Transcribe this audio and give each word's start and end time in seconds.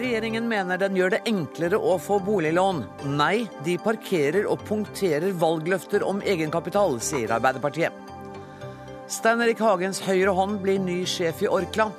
Regjeringen 0.00 0.46
mener 0.48 0.78
den 0.80 0.94
gjør 0.96 1.12
det 1.12 1.18
enklere 1.28 1.76
å 1.76 1.98
få 2.00 2.16
boliglån. 2.24 2.78
Nei, 3.18 3.44
de 3.66 3.74
parkerer 3.84 4.46
og 4.48 4.62
punkterer 4.64 5.34
valgløfter 5.36 6.06
om 6.08 6.22
egenkapital, 6.24 6.96
sier 7.04 7.34
Arbeiderpartiet. 7.36 7.92
Stein 9.12 9.42
Erik 9.44 9.60
Hagens 9.60 10.00
høyre 10.06 10.32
hånd 10.38 10.62
blir 10.62 10.80
ny 10.80 11.02
sjef 11.04 11.42
i 11.44 11.50
Orkla. 11.52 11.90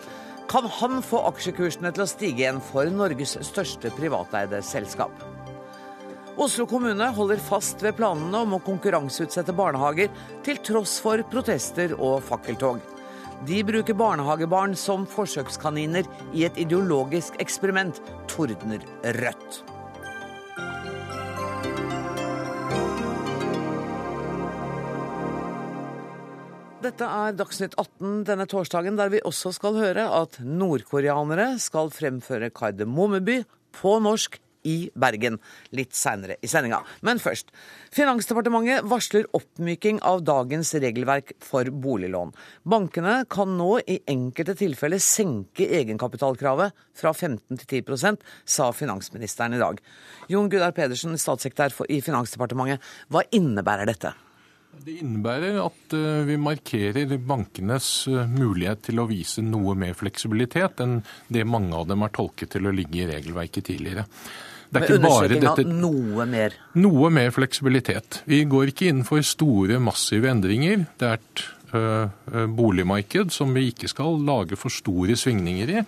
Kan 0.50 0.66
han 0.80 1.04
få 1.06 1.22
aksjekursene 1.30 1.92
til 1.94 2.08
å 2.08 2.10
stige 2.10 2.42
igjen 2.42 2.64
for 2.72 2.90
Norges 2.90 3.36
største 3.46 3.94
privateide 3.94 4.64
selskap? 4.66 5.14
Oslo 6.42 6.66
kommune 6.66 7.06
holder 7.14 7.44
fast 7.44 7.86
ved 7.86 8.00
planene 8.00 8.42
om 8.48 8.58
å 8.58 8.64
konkurranseutsette 8.66 9.54
barnehager, 9.54 10.10
til 10.42 10.58
tross 10.66 10.98
for 11.04 11.22
protester 11.30 11.94
og 12.00 12.24
fakkeltog. 12.26 12.82
De 13.42 13.64
bruker 13.66 13.96
barnehagebarn 13.98 14.76
som 14.78 15.08
forsøkskaniner 15.10 16.06
i 16.38 16.44
et 16.46 16.58
ideologisk 16.62 17.40
eksperiment, 17.42 17.98
tordner 18.30 18.84
Rødt. 19.18 19.64
Dette 26.82 27.06
er 27.06 27.34
Dagsnytt 27.38 27.74
18 27.82 28.24
denne 28.30 28.46
torsdagen, 28.50 28.98
der 28.98 29.10
vi 29.14 29.26
også 29.26 29.56
skal 29.58 29.78
høre 29.78 30.06
at 30.22 30.38
nordkoreanere 30.46 31.56
skal 31.62 31.90
fremføre 31.94 32.54
Kardemommeby 32.54 33.42
på 33.78 33.98
norsk 34.06 34.38
i 34.68 34.90
Bergen 34.94 35.38
litt 35.76 35.96
seinere 35.98 36.38
i 36.42 36.50
sendinga. 36.52 36.82
Men 37.06 37.22
først. 37.22 37.52
Finansdepartementet 37.92 38.86
varsler 38.88 39.28
oppmyking 39.36 40.02
av 40.08 40.24
dagens 40.28 40.74
regelverk 40.80 41.34
for 41.44 41.68
boliglån. 41.84 42.34
Bankene 42.64 43.22
kan 43.32 43.58
nå 43.58 43.82
i 43.86 44.00
enkelte 44.12 44.56
tilfeller 44.60 45.02
senke 45.04 45.68
egenkapitalkravet 45.82 46.76
fra 46.98 47.14
15 47.14 47.62
til 47.62 47.84
10% 47.84 48.26
sa 48.46 48.72
finansministeren 48.76 49.58
i 49.58 49.62
dag. 49.62 49.80
Jon 50.32 50.50
Gudar 50.52 50.76
Pedersen, 50.76 51.18
statssekretær 51.20 51.76
i 51.92 52.02
Finansdepartementet, 52.04 52.84
hva 53.12 53.26
innebærer 53.36 53.90
dette? 53.90 54.14
Det 54.72 54.94
innebærer 55.04 55.58
at 55.62 55.94
eh, 55.94 56.22
vi 56.26 56.38
markerer 56.40 57.12
bankenes 57.28 57.90
eh, 58.10 58.30
mulighet 58.30 58.86
til 58.88 59.02
å 59.02 59.08
vise 59.10 59.44
noe 59.44 59.76
mer 59.78 59.98
fleksibilitet 60.00 60.80
enn 60.86 61.02
det 61.28 61.44
mange 61.46 61.76
av 61.76 61.90
dem 61.90 62.06
har 62.06 62.14
tolket 62.16 62.54
til 62.56 62.70
å 62.70 62.74
ligge 62.76 63.04
i 63.04 63.10
regelverket 63.10 63.68
tidligere. 63.68 64.08
Det 64.72 64.80
er 64.80 64.88
ikke 64.88 65.04
bare 65.04 65.36
dette 65.36 65.66
Noe 65.68 66.26
mer? 66.30 66.56
Noe 66.80 67.10
mer 67.12 67.34
fleksibilitet. 67.36 68.22
Vi 68.30 68.44
går 68.48 68.72
ikke 68.72 68.88
inn 68.92 69.04
for 69.08 69.24
store, 69.26 69.82
massive 69.84 70.32
endringer. 70.32 70.86
Det 71.00 71.10
er 71.10 71.20
et 71.20 71.44
øh, 71.76 72.48
boligmarked 72.56 73.34
som 73.36 73.52
vi 73.58 73.68
ikke 73.74 73.92
skal 73.92 74.22
lage 74.28 74.60
for 74.60 74.72
store 74.72 75.18
svingninger 75.20 75.76
i. 75.76 75.84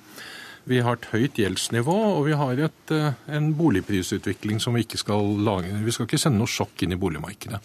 Vi 0.68 0.80
har 0.84 1.00
et 1.00 1.10
høyt 1.12 1.40
gjeldsnivå, 1.40 1.96
og 2.18 2.28
vi 2.28 2.36
har 2.40 2.60
et, 2.68 2.94
en 3.36 3.50
boligprisutvikling 3.60 4.62
som 4.64 4.76
vi 4.76 4.86
ikke 4.86 5.00
skal 5.00 5.34
lage. 5.44 5.74
Vi 5.84 5.92
skal 5.92 6.08
ikke 6.08 6.22
sende 6.22 6.40
noe 6.40 6.52
sjokk 6.52 6.86
inn 6.86 6.96
i 6.96 7.00
boligmarkedet. 7.00 7.60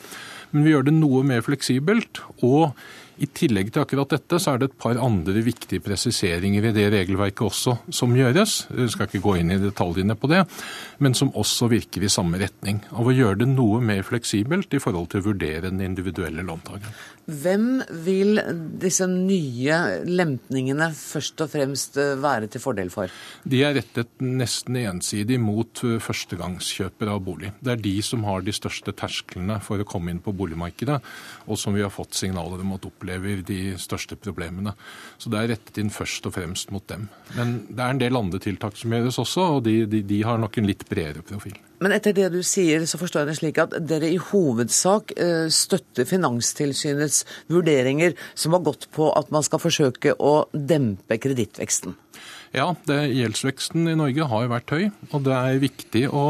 Men 0.51 0.65
vi 0.67 0.73
gjør 0.73 0.89
det 0.89 0.97
noe 0.97 1.23
mer 1.27 1.45
fleksibelt. 1.47 2.23
og 2.43 2.73
i 3.19 3.27
tillegg 3.35 3.73
til 3.73 3.83
akkurat 3.83 4.13
dette, 4.15 4.39
så 4.39 4.55
er 4.55 4.61
det 4.61 4.71
et 4.71 4.79
par 4.79 4.99
andre 5.03 5.43
viktige 5.43 5.83
presiseringer 5.83 6.69
i 6.69 6.73
det 6.75 6.87
regelverket 6.95 7.45
også 7.49 7.75
som 7.95 8.15
gjøres. 8.15 8.61
Jeg 8.71 8.93
skal 8.95 9.09
ikke 9.09 9.23
gå 9.25 9.35
inn 9.41 9.53
i 9.55 9.61
detaljene 9.61 10.15
på 10.19 10.31
det, 10.31 10.45
men 11.03 11.17
som 11.19 11.33
også 11.35 11.71
virker 11.73 12.05
i 12.07 12.13
samme 12.13 12.39
retning. 12.41 12.81
Av 12.95 13.09
å 13.09 13.15
gjøre 13.15 13.43
det 13.43 13.51
noe 13.51 13.83
mer 13.83 14.05
fleksibelt 14.07 14.75
i 14.75 14.83
forhold 14.83 15.11
til 15.11 15.23
å 15.23 15.29
vurdere 15.33 15.67
den 15.67 15.83
individuelle 15.85 16.45
låntakeren. 16.47 16.95
Hvem 17.29 17.67
vil 18.07 18.41
disse 18.81 19.05
nye 19.11 19.79
lempningene 20.09 20.87
først 20.97 21.43
og 21.45 21.51
fremst 21.53 21.99
eh, 22.01 22.15
være 22.17 22.49
til 22.49 22.63
fordel 22.63 22.89
for? 22.89 23.13
De 23.45 23.61
er 23.67 23.75
rettet 23.77 24.15
nesten 24.25 24.79
ensidig 24.81 25.37
mot 25.43 25.83
eh, 25.85 25.99
førstegangskjøpere 26.01 27.19
av 27.19 27.21
bolig. 27.27 27.53
Det 27.61 27.75
er 27.75 27.85
de 27.85 27.93
som 28.07 28.25
har 28.25 28.47
de 28.47 28.55
største 28.57 28.95
tersklene 28.97 29.59
for 29.65 29.77
å 29.77 29.89
komme 29.89 30.15
inn 30.15 30.23
på 30.25 30.33
boligmarkedet, 30.33 31.03
og 31.45 31.61
som 31.61 31.77
vi 31.77 31.85
har 31.85 31.93
fått 31.93 32.17
signaler 32.17 32.65
om 32.65 32.73
at 32.79 32.89
opplever 32.89 33.08
de 33.49 33.61
største 33.81 34.19
problemene. 34.21 34.75
Så 35.19 35.33
det 35.33 35.41
er 35.41 35.53
rettet 35.55 35.81
inn 35.81 35.93
først 35.95 36.27
og 36.29 36.35
fremst 36.37 36.73
mot 36.75 36.85
dem. 36.91 37.09
Men 37.37 37.55
det 37.69 37.81
er 37.81 37.95
en 37.95 38.03
del 38.03 38.19
andre 38.19 38.41
tiltak 38.43 38.77
som 38.77 38.93
gjøres 38.93 39.19
også, 39.23 39.47
og 39.57 39.65
de, 39.65 39.81
de, 39.91 40.03
de 40.07 40.21
har 40.27 40.39
nok 40.39 40.59
en 40.59 40.69
litt 40.69 40.85
bredere 40.89 41.25
profil. 41.27 41.57
Men 41.79 41.95
etter 41.95 42.15
det 42.17 42.33
du 42.35 42.41
sier, 42.43 42.83
så 42.91 42.99
forstår 42.99 43.23
jeg 43.23 43.31
det 43.31 43.37
slik 43.39 43.61
at 43.63 43.77
dere 43.87 44.11
i 44.11 44.19
hovedsak 44.19 45.15
eh, 45.15 45.47
støtter 45.55 46.09
Finanstilsynets 46.11 47.23
vurderinger 47.53 48.17
som 48.35 48.57
har 48.57 48.65
gått 48.67 48.89
på 48.95 49.13
at 49.15 49.31
man 49.35 49.47
skal 49.47 49.63
forsøke 49.63 50.17
å 50.19 50.41
dempe 50.53 51.21
kredittveksten? 51.23 51.95
Ja, 52.57 52.71
det, 52.89 52.97
gjeldsveksten 53.13 53.91
i 53.91 53.97
Norge 53.99 54.27
har 54.31 54.45
jo 54.45 54.51
vært 54.53 54.73
høy, 54.73 54.85
og 55.13 55.25
det 55.27 55.35
er 55.37 55.61
viktig 55.61 56.05
å 56.09 56.23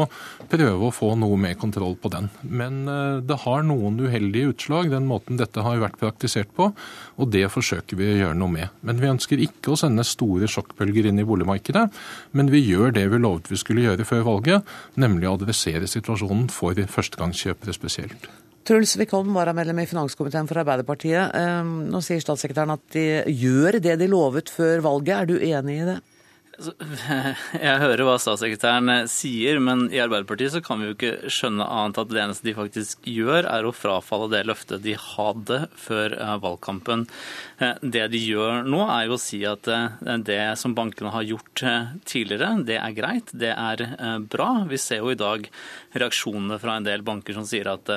prøve 0.51 0.89
å 0.89 0.93
få 0.93 1.13
noe 1.19 1.37
mer 1.39 1.55
kontroll 1.59 1.95
på 2.01 2.11
den. 2.11 2.27
Men 2.43 2.81
eh, 2.91 3.21
det 3.23 3.39
har 3.45 3.63
noen 3.67 4.01
uheldige 4.01 4.51
utslag, 4.51 4.91
den 4.91 5.07
måten 5.07 5.39
dette 5.39 5.63
har 5.63 5.79
vært 5.79 5.99
praktisert 6.01 6.51
på, 6.57 6.71
og 7.15 7.31
det 7.31 7.45
forsøker 7.53 7.99
vi 7.99 8.11
å 8.11 8.17
gjøre 8.23 8.39
noe 8.41 8.55
med. 8.57 8.75
Men 8.83 8.99
vi 8.99 9.11
ønsker 9.13 9.45
ikke 9.45 9.73
å 9.73 9.79
sende 9.79 10.07
store 10.07 10.49
sjokkbølger 10.51 11.07
inn 11.09 11.23
i 11.23 11.27
boligmarkedet, 11.29 11.87
men 12.35 12.51
vi 12.51 12.65
gjør 12.65 12.95
det 12.99 13.07
vi 13.13 13.23
lovet 13.23 13.47
vi 13.53 13.61
skulle 13.61 13.87
gjøre 13.87 14.07
før 14.09 14.27
valget, 14.27 14.77
nemlig 14.99 15.29
å 15.29 15.37
adressere 15.39 15.87
situasjonen 15.87 16.49
for 16.51 16.75
førstegangskjøpere 16.75 17.75
spesielt. 17.75 18.31
Truls 18.69 18.91
Wickholm, 18.97 19.33
varamedlem 19.33 19.79
i 19.81 19.87
finanskomiteen 19.89 20.45
for 20.45 20.59
Arbeiderpartiet. 20.61 21.31
Ehm, 21.33 21.87
nå 21.89 22.03
sier 22.05 22.21
statssekretæren 22.21 22.75
at 22.75 22.83
de 22.93 23.05
gjør 23.33 23.79
det 23.81 23.95
de 23.97 24.07
lovet 24.11 24.51
før 24.53 24.83
valget. 24.85 25.15
Er 25.15 25.25
du 25.25 25.39
enig 25.41 25.77
i 25.79 25.87
det? 25.87 25.95
Altså, 26.59 26.75
jeg 27.65 27.79
hører 27.81 28.03
hva 28.05 28.19
statssekretæren 28.21 28.91
eh, 28.93 29.07
sier, 29.09 29.57
men 29.63 29.87
i 29.89 29.97
Arbeiderpartiet 30.03 30.53
så 30.53 30.61
kan 30.61 30.83
vi 30.83 30.91
jo 30.91 30.97
ikke 30.99 31.31
skjønne 31.33 31.65
annet 31.65 31.97
at 32.03 32.13
det 32.13 32.21
eneste 32.21 32.45
de 32.45 32.53
faktisk 32.59 33.09
gjør, 33.09 33.49
er 33.49 33.65
å 33.65 33.73
frafalle 33.73 34.29
det 34.35 34.43
løftet 34.45 34.85
de 34.85 34.93
hadde 35.01 35.63
før 35.73 36.19
eh, 36.19 36.35
valgkampen. 36.45 37.07
Eh, 37.59 37.75
det 37.81 38.05
de 38.13 38.21
gjør 38.23 38.63
nå, 38.67 38.81
er 38.87 39.07
jo 39.07 39.17
å 39.17 39.21
si 39.21 39.41
at 39.47 39.67
det 40.25 40.39
som 40.59 40.75
bankene 40.77 41.11
har 41.13 41.27
gjort 41.27 41.63
tidligere, 42.07 42.53
det 42.67 42.77
er 42.79 42.95
greit, 42.97 43.33
det 43.35 43.51
er 43.53 43.83
bra. 44.31 44.65
Vi 44.69 44.79
ser 44.81 45.03
jo 45.03 45.11
i 45.13 45.19
dag 45.19 45.47
reaksjonene 45.99 46.59
fra 46.61 46.77
en 46.77 46.87
del 46.87 47.03
banker 47.05 47.35
som 47.35 47.47
sier 47.47 47.67
at 47.71 47.89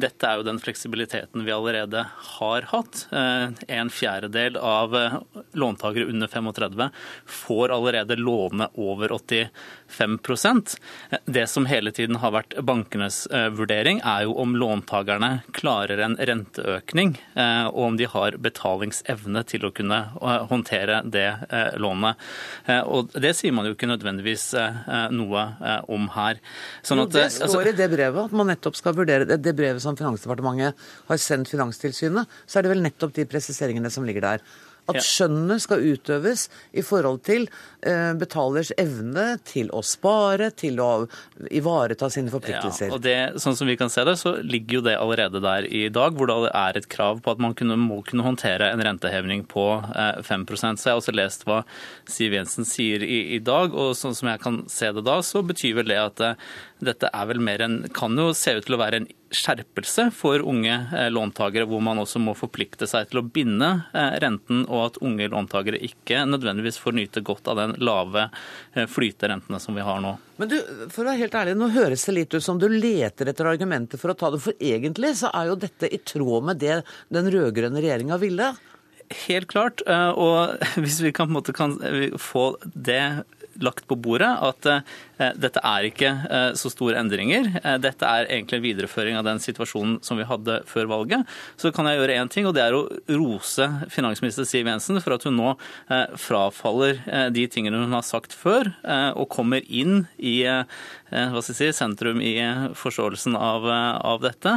dette 0.00 0.26
er 0.26 0.40
jo 0.40 0.46
den 0.46 0.60
fleksibiliteten 0.62 1.44
vi 1.46 1.54
allerede 1.54 2.04
har 2.36 2.68
hatt. 2.70 3.06
En 3.10 3.92
fjerdedel 3.92 4.56
av 4.56 4.94
låntakere 5.52 6.08
under 6.10 6.30
35 6.30 6.88
får 7.40 7.74
allerede 7.76 8.18
låne 8.20 8.70
over 8.80 9.16
85% 9.90 10.76
Det 11.24 11.46
som 11.46 11.66
hele 11.66 11.92
tiden 11.92 12.18
har 12.22 12.32
vært 12.34 12.56
bankenes 12.66 13.24
eh, 13.26 13.48
vurdering, 13.54 14.00
er 14.06 14.24
jo 14.26 14.36
om 14.40 14.54
låntakerne 14.58 15.30
klarer 15.56 16.02
en 16.04 16.16
renteøkning, 16.16 17.16
eh, 17.34 17.66
og 17.68 17.82
om 17.90 17.98
de 17.98 18.08
har 18.10 18.38
betalingsevne 18.42 19.42
til 19.50 19.66
å 19.66 19.72
kunne 19.74 20.00
eh, 20.20 20.46
håndtere 20.50 21.02
det 21.04 21.28
lånet. 21.80 22.18
Og 22.86 23.12
Det 23.20 23.32
sier 23.36 23.52
man 23.54 23.66
jo 23.66 23.74
ikke 23.74 23.88
nødvendigvis 23.90 24.44
noe 25.14 25.42
om 25.90 26.08
her. 26.14 26.40
Sånn 26.86 27.02
at, 27.02 27.12
det 27.14 27.26
står 27.34 27.46
altså, 27.46 27.62
i 27.70 27.76
det 27.76 27.88
brevet 27.92 28.30
at 28.30 28.34
man 28.36 28.50
nettopp 28.50 28.78
skal 28.78 28.96
vurdere 28.96 29.26
det, 29.28 29.40
det 29.44 29.54
brevet 29.58 29.82
som 29.82 29.98
Finansdepartementet 29.98 30.88
har 31.10 31.22
sendt 31.22 31.50
Finanstilsynet, 31.50 32.40
så 32.46 32.58
er 32.58 32.66
det 32.66 32.74
vel 32.74 32.84
nettopp 32.84 33.14
de 33.16 33.26
presiseringene 33.30 33.92
som 33.92 34.06
ligger 34.06 34.26
der. 34.26 34.44
At 34.90 35.06
skjønnet 35.06 35.64
skal 35.64 35.84
utøves 35.84 36.46
i 36.72 36.84
forhold 36.86 37.22
til 37.26 37.46
eh, 37.86 38.12
betalers 38.18 38.72
evne 38.80 39.38
til 39.46 39.70
å 39.76 39.82
spare, 39.86 40.50
til 40.56 40.80
å 40.82 40.90
ivareta 41.50 42.10
sine 42.12 42.32
forpliktelser. 42.32 42.90
Ja, 42.90 42.96
og 42.96 43.04
det, 43.04 43.16
sånn 43.42 43.58
som 43.58 43.70
vi 43.70 43.78
kan 43.80 43.92
se 43.92 44.04
det, 44.06 44.16
så 44.20 44.36
ligger 44.42 44.80
jo 44.80 44.84
det 44.88 44.96
allerede 44.98 45.42
der 45.44 45.68
i 45.68 45.86
dag, 45.92 46.16
hvor 46.16 46.30
det 46.30 46.38
er 46.50 46.80
et 46.80 46.88
krav 46.92 47.22
på 47.24 47.34
at 47.34 47.42
man 47.42 47.56
kunne, 47.58 47.78
må 47.80 48.00
kunne 48.06 48.26
håndtere 48.26 48.72
en 48.72 48.84
renteheving 48.84 49.46
på 49.50 49.66
eh, 49.94 50.20
5 50.26 50.46
Så 50.50 50.72
jeg 50.72 50.92
har 50.92 51.00
også 51.00 51.16
lest 51.16 51.46
hva 51.48 51.62
Siv 52.10 52.34
Jensen 52.36 52.68
sier 52.68 53.04
i, 53.04 53.36
i, 53.36 53.40
dag, 53.44 53.74
og 53.74 53.94
sånn 53.98 54.16
som 54.16 54.32
jeg 54.32 54.42
kan 54.42 54.62
se 54.70 54.90
det 54.96 55.06
da, 55.06 55.20
så 55.26 55.44
betyr 55.46 55.80
vel 55.80 55.92
det 55.92 56.00
at 56.00 56.24
eh, 56.24 56.50
dette 56.90 57.10
er 57.12 57.30
vel 57.30 57.42
mer 57.44 57.64
en, 57.64 57.82
kan 57.94 58.16
jo 58.18 58.30
se 58.36 58.56
ut 58.58 58.66
til 58.66 58.76
å 58.76 58.82
være 58.82 59.02
en 59.02 59.10
skjerpelse 59.30 60.10
for 60.14 60.42
unge 60.42 60.74
eh, 60.96 61.10
låntakere, 61.10 61.66
hvor 61.70 61.80
man 61.84 61.98
også 62.02 62.20
må 62.22 62.34
forplikte 62.38 62.88
seg 62.90 63.10
til 63.10 63.20
å 63.20 63.26
binde 63.26 63.68
eh, 63.94 64.16
renten, 64.22 64.64
og 64.66 64.84
at 64.84 64.98
unge 65.06 65.28
låntakere 65.30 65.80
ikke 65.86 66.24
nødvendigvis 66.28 66.80
får 66.82 66.96
nyte 66.98 67.22
godt 67.26 67.50
av 67.52 67.60
den 67.60 67.76
lave 67.78 68.26
eh, 68.74 68.88
flyterentene 68.90 69.60
som 69.62 69.78
vi 69.78 69.86
har 69.86 70.02
nå. 70.02 70.16
Men 70.40 70.50
du, 70.50 70.56
for 70.90 71.04
å 71.04 71.10
være 71.12 71.22
helt 71.22 71.36
ærlig, 71.36 71.56
Nå 71.60 71.70
høres 71.74 72.06
det 72.08 72.16
litt 72.16 72.34
ut 72.34 72.44
som 72.44 72.58
du 72.58 72.66
leter 72.72 73.30
etter 73.30 73.48
argumenter 73.50 74.00
for 74.00 74.12
å 74.12 74.18
ta 74.18 74.32
det, 74.34 74.42
for 74.42 74.56
egentlig 74.56 75.14
så 75.20 75.30
er 75.36 75.50
jo 75.50 75.60
dette 75.60 75.90
i 75.90 76.00
tråd 76.02 76.50
med 76.50 76.62
det 76.62 76.80
den 77.12 77.30
rød-grønne 77.30 77.82
regjeringa 77.82 78.18
ville? 78.22 78.54
Helt 79.26 79.50
klart. 79.50 79.82
Og 79.90 80.56
hvis 80.82 81.00
vi 81.02 81.12
kan, 81.12 81.28
på 81.28 81.34
en 81.34 81.38
måte, 81.40 81.54
kan 81.56 81.76
få 82.18 82.54
det 82.74 83.02
lagt 83.64 83.86
på 83.90 83.96
bordet 84.00 84.30
at 84.30 84.68
dette 85.36 85.60
er 85.66 85.86
ikke 85.88 86.10
så 86.56 86.70
store 86.72 86.96
endringer. 87.00 87.50
Dette 87.82 88.08
er 88.08 88.28
egentlig 88.30 88.56
en 88.56 88.64
videreføring 88.64 89.18
av 89.18 89.26
den 89.26 89.40
situasjonen 89.42 89.98
som 90.06 90.16
vi 90.16 90.24
hadde 90.28 90.60
før 90.68 90.88
valget. 90.90 91.28
Så 91.60 91.72
kan 91.74 91.88
jeg 91.88 92.00
gjøre 92.00 92.16
én 92.22 92.30
ting, 92.32 92.48
og 92.48 92.54
det 92.56 92.64
er 92.64 92.76
å 92.76 92.86
rose 93.20 93.66
finansminister 93.92 94.48
Siv 94.48 94.70
Jensen 94.70 95.00
for 95.04 95.16
at 95.16 95.26
hun 95.28 95.36
nå 95.36 95.52
frafaller 96.20 97.02
de 97.34 97.44
tingene 97.52 97.82
hun 97.82 97.96
har 97.96 98.06
sagt 98.06 98.32
før, 98.36 98.72
og 99.12 99.28
kommer 99.32 99.64
inn 99.68 100.06
i 100.16 100.40
hva 101.10 101.42
skal 101.42 101.54
jeg 101.54 101.58
si, 101.58 101.78
sentrum 101.80 102.20
i 102.22 102.34
forståelsen 102.78 103.36
av, 103.38 103.66
av 103.66 104.22
dette. 104.22 104.52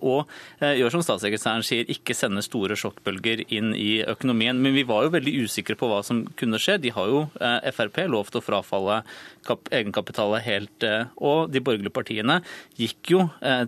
Og 0.00 0.28
gjør 0.60 0.94
som 0.94 1.04
statssekretæren 1.04 1.64
sier, 1.66 1.88
ikke 1.92 2.16
sende 2.16 2.42
store 2.44 2.76
sjokkbølger 2.78 3.44
inn 3.54 3.74
i 3.76 4.00
økonomien. 4.08 4.58
Men 4.58 4.76
vi 4.76 4.86
var 4.88 5.06
jo 5.06 5.14
veldig 5.14 5.34
usikre 5.44 5.76
på 5.78 5.90
hva 5.90 6.00
som 6.06 6.24
kunne 6.38 6.60
skje. 6.62 6.78
De 6.82 6.94
har 6.94 7.12
jo 7.12 7.24
Frp 7.76 8.02
lovt 8.08 8.38
å 8.40 8.44
frafalle 8.44 9.02
egenkapitalet 9.48 10.44
helt. 10.46 10.88
Og 11.20 11.52
de 11.52 11.62
borgerlige 11.64 11.94
partiene 11.94 12.40
gikk 12.78 13.14
jo 13.14 13.24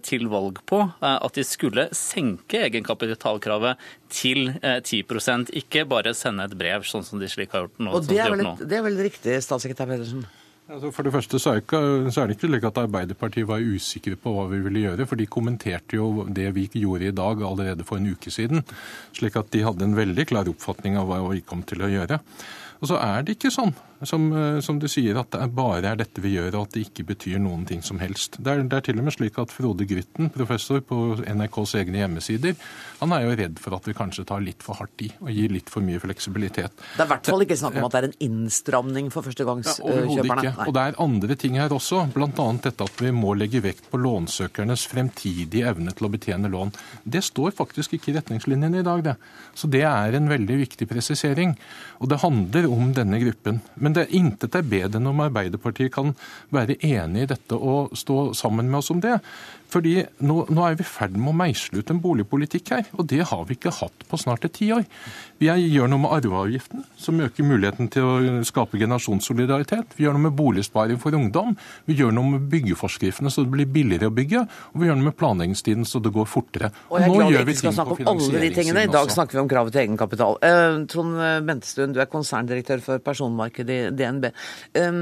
til 0.07 0.29
valg 0.33 0.63
på 0.69 0.83
at 1.05 1.37
de 1.37 1.47
skulle 1.47 1.89
senke 1.97 2.65
egenkapitalkravet 2.67 3.81
til 4.11 4.53
10% 4.65 5.53
ikke 5.61 5.85
bare 5.89 6.15
sende 6.19 6.49
et 6.49 6.57
brev, 6.59 6.85
sånn 6.89 7.05
som 7.07 7.21
de 7.21 7.29
slik 7.31 7.53
har 7.55 7.67
gjort 7.67 7.79
nå. 7.79 7.95
Og 7.95 8.09
det 8.09 8.19
er 8.19 8.33
vel, 8.35 8.47
det 8.59 8.79
er 8.81 8.87
vel 8.87 8.99
riktig, 9.07 9.37
statssekretær 9.45 9.91
Pedersen? 9.91 10.25
Altså 10.71 10.93
for 10.95 11.03
det 11.03 11.11
første 11.11 11.39
så 11.43 11.51
er, 11.51 11.63
ikke, 11.65 11.79
så 12.15 12.23
er, 12.23 12.29
det 12.31 12.37
ikke 12.37 12.47
slik 12.47 12.65
at 12.69 12.77
Arbeiderpartiet 12.79 13.49
var 13.49 13.65
usikre 13.65 14.15
på 14.15 14.31
hva 14.37 14.45
vi 14.53 14.61
ville 14.63 14.85
gjøre. 14.85 15.07
For 15.11 15.19
de 15.19 15.27
kommenterte 15.27 15.99
jo 15.99 16.29
det 16.31 16.47
vi 16.55 16.69
gjorde 16.79 17.09
i 17.09 17.17
dag 17.17 17.43
allerede 17.43 17.87
for 17.87 17.99
en 17.99 18.07
uke 18.13 18.31
siden. 18.31 18.63
Slik 19.17 19.39
at 19.41 19.51
de 19.51 19.65
hadde 19.67 19.89
en 19.89 19.99
veldig 19.99 20.29
klar 20.31 20.51
oppfatning 20.53 20.99
av 21.01 21.11
hva 21.11 21.25
vi 21.33 21.43
kom 21.43 21.65
til 21.67 21.83
å 21.83 21.91
gjøre. 21.91 22.21
Og 22.79 22.93
så 22.93 23.01
er 23.03 23.27
det 23.27 23.35
ikke 23.35 23.51
sånn 23.55 23.75
som, 24.03 24.33
eh, 24.33 24.61
som, 24.61 24.79
du 24.81 24.89
sier, 24.89 25.19
at 25.21 25.31
det 25.35 25.49
bare 25.57 25.93
er 25.93 25.99
dette 26.01 26.23
vi 26.25 26.35
gjør, 26.37 26.55
og 26.57 26.69
at 26.69 26.77
det 26.77 26.87
ikke 26.89 27.07
betyr 27.13 27.41
noen 27.43 27.67
ting 27.69 27.83
som 27.85 28.01
helst. 28.01 28.39
Det 28.41 28.53
er, 28.53 28.63
det 28.65 28.79
er 28.79 28.87
til 28.87 29.01
og 29.01 29.07
med 29.07 29.17
slik 29.17 29.39
at 29.43 29.53
Frode 29.53 29.87
Grytten, 29.89 30.31
professor 30.35 30.81
på 30.85 31.01
NRKs 31.25 31.75
egne 31.83 32.03
hjemmesider, 32.03 32.57
han 33.01 33.15
er 33.17 33.25
jo 33.25 33.37
redd 33.41 33.61
for 33.61 33.77
at 33.77 33.89
vi 33.89 33.97
kanskje 33.97 34.27
tar 34.29 34.43
litt 34.45 34.65
for 34.65 34.81
hardt 34.81 35.05
i 35.05 35.11
og 35.21 35.31
gir 35.33 35.53
litt 35.53 35.71
for 35.73 35.85
mye 35.85 36.01
fleksibilitet. 36.03 36.75
Det 36.77 37.05
er 37.05 37.09
i 37.09 37.13
hvert 37.15 37.31
fall 37.33 37.45
ikke 37.47 37.59
snakk 37.61 37.79
om 37.81 37.89
at 37.89 37.95
det 37.95 38.01
er 38.01 38.09
en 38.11 38.19
innstramning 38.29 39.11
for 39.13 39.27
førstegangskjøperne. 39.27 40.47
Ja, 40.49 40.55
og 40.67 40.75
det 40.77 40.85
er 40.85 41.01
andre 41.03 41.37
ting 41.41 41.59
her 41.61 41.73
også, 41.75 42.07
bl.a. 42.15 42.49
dette 42.65 42.89
at 42.89 43.05
vi 43.05 43.13
må 43.15 43.35
legge 43.39 43.63
vekt 43.65 43.89
på 43.93 44.01
lånsøkernes 44.01 44.87
fremtidige 44.91 45.69
evne 45.71 45.95
til 45.97 46.09
å 46.09 46.13
betjene 46.13 46.51
lån. 46.53 46.73
Det 47.05 47.25
står 47.25 47.55
faktisk 47.57 47.97
ikke 47.97 48.13
i 48.13 48.19
retningslinjene 48.19 48.83
i 48.83 48.87
dag, 48.87 49.05
det. 49.05 49.17
Så 49.57 49.69
det 49.71 49.85
er 49.89 50.17
en 50.17 50.29
veldig 50.31 50.61
viktig 50.63 50.89
presisering. 50.91 51.57
Og 52.01 52.09
det 52.09 52.21
handler 52.23 52.69
om 52.71 52.93
denne 52.97 53.21
gruppen. 53.21 53.61
Men 53.77 53.90
men 53.91 53.97
det 53.99 54.13
intet 54.15 54.55
er 54.55 54.67
bedre 54.71 55.01
enn 55.01 55.11
om 55.11 55.23
Arbeiderpartiet 55.25 55.91
kan 55.97 56.13
være 56.55 56.77
enig 56.87 57.25
i 57.25 57.31
dette 57.33 57.57
og 57.59 57.97
stå 57.99 58.31
sammen 58.39 58.71
med 58.71 58.79
oss 58.79 58.93
om 58.95 59.01
det. 59.03 59.17
Fordi 59.71 59.95
nå, 60.27 60.37
nå 60.51 60.67
er 60.67 60.79
vi 60.79 60.85
i 60.85 60.89
ferd 60.89 61.17
med 61.17 61.33
å 61.33 61.39
meisle 61.41 61.81
ut 61.81 61.91
en 61.93 62.03
boligpolitikk 62.03 62.73
her, 62.75 62.89
og 62.97 63.07
det 63.13 63.23
har 63.31 63.45
vi 63.49 63.57
ikke 63.59 63.75
hatt 63.81 64.07
på 64.11 64.19
snart 64.21 64.47
et 64.49 64.55
tiår. 64.57 64.87
Vi 65.41 65.49
gjør 65.49 65.89
noe 65.89 66.03
med 66.03 66.13
arveavgiften, 66.19 66.83
som 67.01 67.21
øker 67.25 67.47
muligheten 67.47 67.89
til 67.93 68.05
å 68.05 68.43
skape 68.45 68.77
generasjonssolidaritet. 68.81 69.95
Vi 69.97 70.05
gjør 70.05 70.19
noe 70.19 70.27
med 70.27 70.37
boligsparing 70.37 71.01
for 71.01 71.17
ungdom. 71.17 71.55
Vi 71.89 71.97
gjør 71.97 72.13
noe 72.17 72.35
med 72.35 72.49
byggeforskriftene 72.53 73.33
så 73.33 73.47
det 73.47 73.55
blir 73.55 73.71
billigere 73.71 74.11
å 74.11 74.15
bygge. 74.15 74.45
Og 74.75 74.83
vi 74.83 74.91
gjør 74.91 75.01
noe 75.01 75.09
med 75.09 75.17
planleggingstiden 75.21 75.89
så 75.89 76.03
det 76.05 76.13
går 76.13 76.29
fortere. 76.29 76.73
Og 76.91 77.01
jeg 77.01 77.09
er 77.09 77.17
glad 77.17 77.49
vi 77.49 77.57
ting 77.57 77.71
på 77.71 77.77
snakke 77.79 78.09
også. 78.13 78.85
I 78.85 78.87
dag 78.93 79.15
snakker 79.17 79.39
vi 79.39 79.45
om 79.45 79.51
kravet 79.51 79.77
til 79.77 79.85
egenkapital. 79.87 80.39
Uh, 80.45 80.85
Trond 80.91 81.17
Bentestuen, 81.49 81.97
du 81.97 82.03
er 82.03 82.11
konserndirektør 82.11 82.85
for 82.85 83.05
personmarkedet 83.05 83.79
i 83.79 83.91
DNB. 83.97 84.29
Eh, 84.77 85.01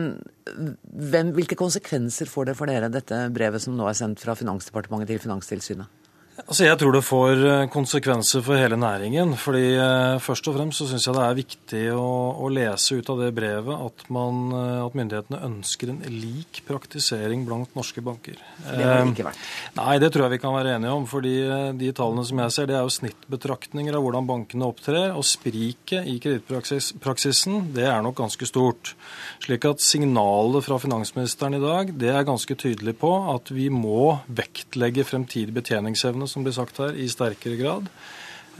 hvem, 0.56 1.32
hvilke 1.36 1.58
konsekvenser 1.58 2.30
får 2.30 2.50
det 2.50 2.56
for 2.58 2.70
dere, 2.70 2.90
dette 2.92 3.20
brevet 3.34 3.62
som 3.64 3.76
nå 3.76 3.88
er 3.88 3.98
sendt 3.98 4.22
fra 4.22 4.36
Finansdepartementet 4.38 5.12
til 5.12 5.22
Finanstilsynet? 5.26 5.97
Altså 6.46 6.68
jeg 6.68 6.78
tror 6.78 6.94
det 6.94 7.02
får 7.02 7.40
eh, 7.42 7.68
konsekvenser 7.72 8.42
for 8.46 8.58
hele 8.60 8.76
næringen. 8.78 9.34
fordi 9.36 9.72
eh, 9.74 10.18
Først 10.22 10.46
og 10.48 10.54
fremst 10.54 10.78
så 10.78 10.86
syns 10.86 11.08
jeg 11.08 11.16
det 11.16 11.24
er 11.24 11.38
viktig 11.38 11.80
å, 11.98 12.10
å, 12.38 12.50
lese 12.52 13.00
ut 13.00 13.10
av 13.10 13.22
det 13.24 13.32
brevet 13.34 13.74
at, 13.88 14.04
man, 14.14 14.52
eh, 14.54 14.84
at, 14.84 14.94
myndighetene 14.98 15.40
ønsker 15.48 15.90
en 15.90 15.98
lik 16.06 16.60
praktisering 16.68 17.42
blant 17.48 17.74
norske 17.78 18.04
banker. 18.04 18.38
Det 18.62 18.84
har 18.84 19.02
det 19.02 19.16
ikke 19.16 19.26
vært. 19.26 19.48
Nei, 19.80 19.96
det 19.98 20.12
tror 20.14 20.26
jeg 20.26 20.36
vi 20.36 20.40
kan 20.44 20.54
være 20.54 20.76
enige 20.76 20.94
om. 20.94 21.08
fordi 21.10 21.34
De 21.80 21.90
tallene 21.96 22.26
som 22.28 22.42
jeg 22.44 22.54
ser, 22.54 22.70
det 22.70 22.78
er 22.78 22.86
jo 22.86 22.94
snittbetraktninger 22.98 23.98
av 23.98 24.06
hvordan 24.06 24.30
bankene 24.30 24.70
opptrer. 24.70 25.10
Og 25.18 25.26
spriket 25.26 26.06
i 26.06 26.20
kredittpraksisen 26.22 27.72
det 27.74 27.88
er 27.90 27.98
nok 28.04 28.18
ganske 28.22 28.46
stort. 28.46 28.94
Slik 29.42 29.66
at 29.66 29.82
signalet 29.82 30.66
fra 30.66 30.78
finansministeren 30.78 31.58
i 31.58 31.62
dag 31.62 31.92
det 31.98 32.14
er 32.14 32.28
ganske 32.28 32.54
tydelig 32.58 32.94
på 33.02 33.10
at 33.34 33.50
vi 33.54 33.68
må 33.74 34.20
vektlegge 34.30 35.06
fremtidig 35.08 35.56
betjeningsevne 35.58 36.27
som 36.30 36.46
blir 36.46 36.56
sagt 36.56 36.80
her, 36.82 36.96
i 36.96 37.08
sterkere 37.10 37.58
grad 37.60 37.88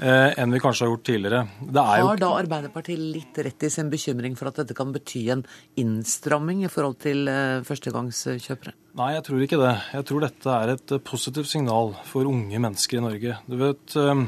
eh, 0.03 0.35
enn 0.38 0.55
vi 0.55 0.61
kanskje 0.62 0.87
har 0.87 0.93
gjort 0.93 1.06
tidligere. 1.09 1.44
har 2.06 2.20
da 2.20 2.32
Arbeiderpartiet 2.38 3.00
litt 3.00 3.41
rett 3.44 3.67
i 3.67 3.70
sin 3.73 3.91
bekymring 3.93 4.37
for 4.38 4.50
at 4.50 4.62
dette 4.62 4.76
kan 4.79 4.93
bety 4.94 5.29
en 5.35 5.44
innstramming 5.81 6.65
i 6.65 6.73
forhold 6.73 7.00
til 7.05 7.29
eh, 7.31 7.65
førstegangskjøpere? 7.67 8.75
Nei, 8.99 9.12
jeg 9.15 9.23
tror 9.29 9.43
ikke 9.45 9.59
det. 9.61 9.75
Jeg 9.95 10.06
tror 10.09 10.25
dette 10.25 10.55
er 10.59 10.71
et 10.73 10.93
eh, 10.97 11.00
positivt 11.06 11.47
signal 11.47 11.93
for 12.09 12.27
unge 12.27 12.59
mennesker 12.59 12.99
i 12.99 13.03
Norge. 13.05 13.37
Du 13.47 13.55
vet, 13.61 13.95
eh, 13.95 14.23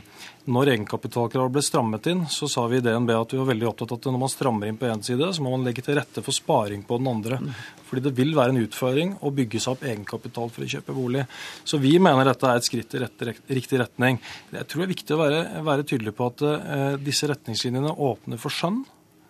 når 0.55 0.71
egenkapitalkravet 0.77 1.55
ble 1.57 1.63
strammet 1.67 2.07
inn, 2.13 2.21
så 2.31 2.47
sa 2.51 2.69
vi 2.71 2.79
i 2.79 2.85
DNB 2.85 3.11
at 3.17 3.35
vi 3.35 3.41
var 3.41 3.49
veldig 3.49 3.67
opptatt 3.67 3.97
av 3.97 3.99
at 3.99 4.07
når 4.07 4.21
man 4.23 4.31
strammer 4.31 4.71
inn 4.71 4.79
på 4.79 4.87
én 4.87 5.03
side, 5.03 5.27
så 5.35 5.43
må 5.43 5.57
man 5.57 5.67
legge 5.67 5.83
til 5.83 5.99
rette 5.99 6.23
for 6.23 6.37
sparing 6.37 6.85
på 6.87 7.01
den 7.01 7.11
andre. 7.11 7.41
Fordi 7.89 8.05
det 8.05 8.15
vil 8.21 8.31
være 8.39 8.55
en 8.55 8.63
utføring 8.63 9.17
å 9.27 9.35
bygge 9.35 9.59
seg 9.65 9.75
opp 9.75 9.83
egenkapital 9.91 10.55
for 10.55 10.63
å 10.63 10.71
kjøpe 10.77 10.95
bolig. 10.95 11.27
Så 11.67 11.83
vi 11.83 11.97
mener 11.99 12.31
dette 12.31 12.47
er 12.47 12.63
et 12.63 12.71
skritt 12.71 12.95
i 12.95 13.03
rett, 13.03 13.27
riktig 13.51 13.81
retning. 13.83 14.23
Jeg 14.55 14.71
tror 14.71 14.85
det 14.85 14.87
er 14.87 14.95
viktig 14.95 15.17
å 15.17 15.23
være, 15.25 15.45
være 15.67 15.89
tydelig 15.91 16.15
på 16.15 16.31
at 16.31 16.47
uh, 16.47 16.95
disse 17.03 17.27
retningslinjene 17.27 17.97
åpner 17.99 18.39
for 18.39 18.55
skjønn, 18.55 18.85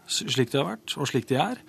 slik 0.04 0.52
de 0.52 0.60
har 0.60 0.74
vært, 0.74 0.98
og 1.00 1.08
slik 1.08 1.32
de 1.32 1.40
er. 1.40 1.64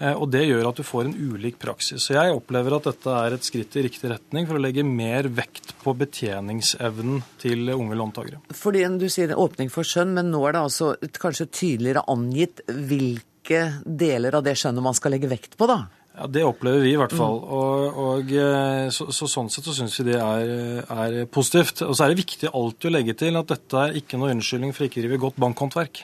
Eh, 0.00 0.16
og 0.16 0.30
Det 0.32 0.46
gjør 0.48 0.70
at 0.70 0.80
du 0.80 0.84
får 0.86 1.08
en 1.08 1.14
ulik 1.14 1.58
praksis. 1.60 2.06
Så 2.06 2.16
Jeg 2.16 2.34
opplever 2.34 2.76
at 2.76 2.88
dette 2.88 3.16
er 3.20 3.36
et 3.36 3.46
skritt 3.46 3.76
i 3.76 3.84
riktig 3.84 4.10
retning 4.10 4.48
for 4.48 4.56
å 4.56 4.64
legge 4.64 4.84
mer 4.86 5.28
vekt 5.28 5.74
på 5.82 5.94
betjeningsevnen 5.94 7.22
til 7.40 7.68
unge 7.76 7.98
låntakere. 8.00 8.40
Fordi 8.56 8.86
Du 8.98 9.08
sier 9.08 9.36
åpning 9.36 9.70
for 9.70 9.84
skjønn, 9.84 10.14
men 10.14 10.30
nå 10.32 10.42
er 10.48 10.52
det 10.52 10.64
altså 10.64 10.94
kanskje 11.20 11.50
tydeligere 11.52 12.04
angitt 12.08 12.60
hvilke 12.66 13.80
deler 13.84 14.34
av 14.34 14.44
det 14.44 14.56
skjønnet 14.56 14.82
man 14.82 14.94
skal 14.94 15.12
legge 15.12 15.28
vekt 15.28 15.56
på, 15.56 15.66
da? 15.66 15.86
Ja, 16.16 16.26
Det 16.26 16.42
opplever 16.44 16.80
vi 16.80 16.92
i 16.92 16.98
hvert 16.98 17.14
fall. 17.14 17.38
Og, 17.40 17.98
og 18.02 18.32
eh, 18.32 18.88
så, 18.90 19.08
så, 19.14 19.28
Sånn 19.30 19.50
sett 19.52 19.64
så 19.64 19.74
syns 19.76 19.98
vi 20.00 20.10
det 20.10 20.18
er, 20.18 20.82
er, 20.84 21.24
positivt. 21.30 21.84
Og 21.86 21.94
så 21.94 22.04
er 22.04 22.12
det 22.12 22.22
viktig 22.24 22.50
alltid 22.52 22.90
å 22.90 22.94
legge 22.96 23.14
til 23.14 23.36
at 23.40 23.52
dette 23.52 23.84
er 23.84 24.00
ikke 24.00 24.18
noe 24.20 24.32
unnskyldning 24.34 24.74
for 24.76 24.88
ikke 24.88 25.00
å 25.00 25.06
drive 25.06 25.20
godt 25.22 25.40
bankhåndverk. 25.40 26.02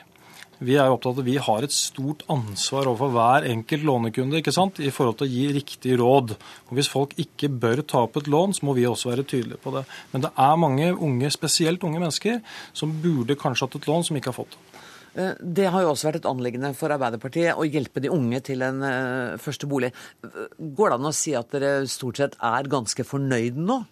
Vi 0.65 0.79
er 0.81 0.89
opptatt 0.89 1.19
av 1.19 1.21
at 1.21 1.27
vi 1.27 1.37
har 1.37 1.65
et 1.67 1.75
stort 1.75 2.23
ansvar 2.33 2.89
overfor 2.89 3.13
hver 3.13 3.45
enkelt 3.51 3.85
lånekunde 3.85 4.41
ikke 4.41 4.55
sant? 4.57 4.81
i 4.81 4.93
forhold 4.95 5.19
til 5.21 5.27
å 5.27 5.35
gi 5.35 5.45
riktig 5.53 5.99
råd. 6.01 6.33
Og 6.69 6.73
Hvis 6.79 6.89
folk 6.89 7.13
ikke 7.21 7.51
bør 7.53 7.83
ta 7.85 8.07
opp 8.07 8.17
et 8.17 8.31
lån, 8.33 8.57
så 8.57 8.65
må 8.65 8.77
vi 8.79 8.87
også 8.89 9.13
være 9.13 9.27
tydelige 9.29 9.61
på 9.61 9.75
det. 9.75 9.85
Men 10.15 10.25
det 10.25 10.31
er 10.33 10.63
mange 10.63 10.95
unge, 10.95 11.31
spesielt 11.35 11.85
unge 11.85 12.01
mennesker, 12.01 12.41
som 12.73 12.95
burde 13.03 13.37
kanskje 13.37 13.69
hatt 13.69 13.77
et 13.83 13.89
lån, 13.91 14.09
som 14.09 14.17
ikke 14.17 14.33
har 14.33 14.39
fått 14.39 14.57
det. 14.57 14.81
Eh, 15.17 15.35
det 15.41 15.69
har 15.73 15.85
jo 15.85 15.91
også 15.93 16.09
vært 16.09 16.23
et 16.23 16.31
anliggende 16.31 16.73
for 16.79 16.93
Arbeiderpartiet 16.93 17.57
å 17.57 17.69
hjelpe 17.69 18.01
de 18.05 18.13
unge 18.13 18.41
til 18.45 18.65
en 18.65 18.81
uh, 18.85 19.37
første 19.41 19.69
bolig. 19.69 19.93
Går 20.25 20.93
det 20.93 20.99
an 20.99 21.11
å 21.11 21.15
si 21.17 21.37
at 21.37 21.53
dere 21.53 21.85
stort 21.91 22.21
sett 22.21 22.41
er 22.41 22.73
ganske 22.73 23.05
fornøyd 23.05 23.61
nå? 23.61 23.83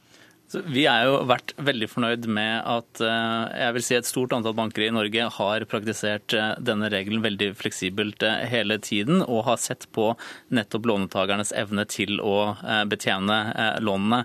Vi 0.54 0.84
har 0.87 1.06
jo 1.08 1.16
vært 1.28 1.52
veldig 1.58 1.88
fornøyd 1.90 2.26
med 2.30 2.62
at 2.68 3.00
eh, 3.02 3.44
jeg 3.64 3.75
vil 3.76 3.84
si 3.87 3.96
et 3.96 4.08
stort 4.08 4.34
antall 4.37 4.54
banker 4.56 4.84
i 4.84 4.92
Norge 4.94 5.26
har 5.37 5.64
praktisert 5.70 6.34
eh, 6.37 6.52
denne 6.62 6.90
regelen 6.92 7.25
veldig 7.25 7.50
fleksibelt 7.58 8.23
eh, 8.26 8.44
hele 8.50 8.78
tiden, 8.82 9.23
og 9.25 9.44
har 9.49 9.58
sett 9.62 9.87
på 9.94 10.12
nettopp 10.54 10.87
lånetakernes 10.90 11.52
evne 11.56 11.87
til 11.90 12.20
å 12.23 12.54
betjene 12.88 13.37
lånene. 13.82 14.20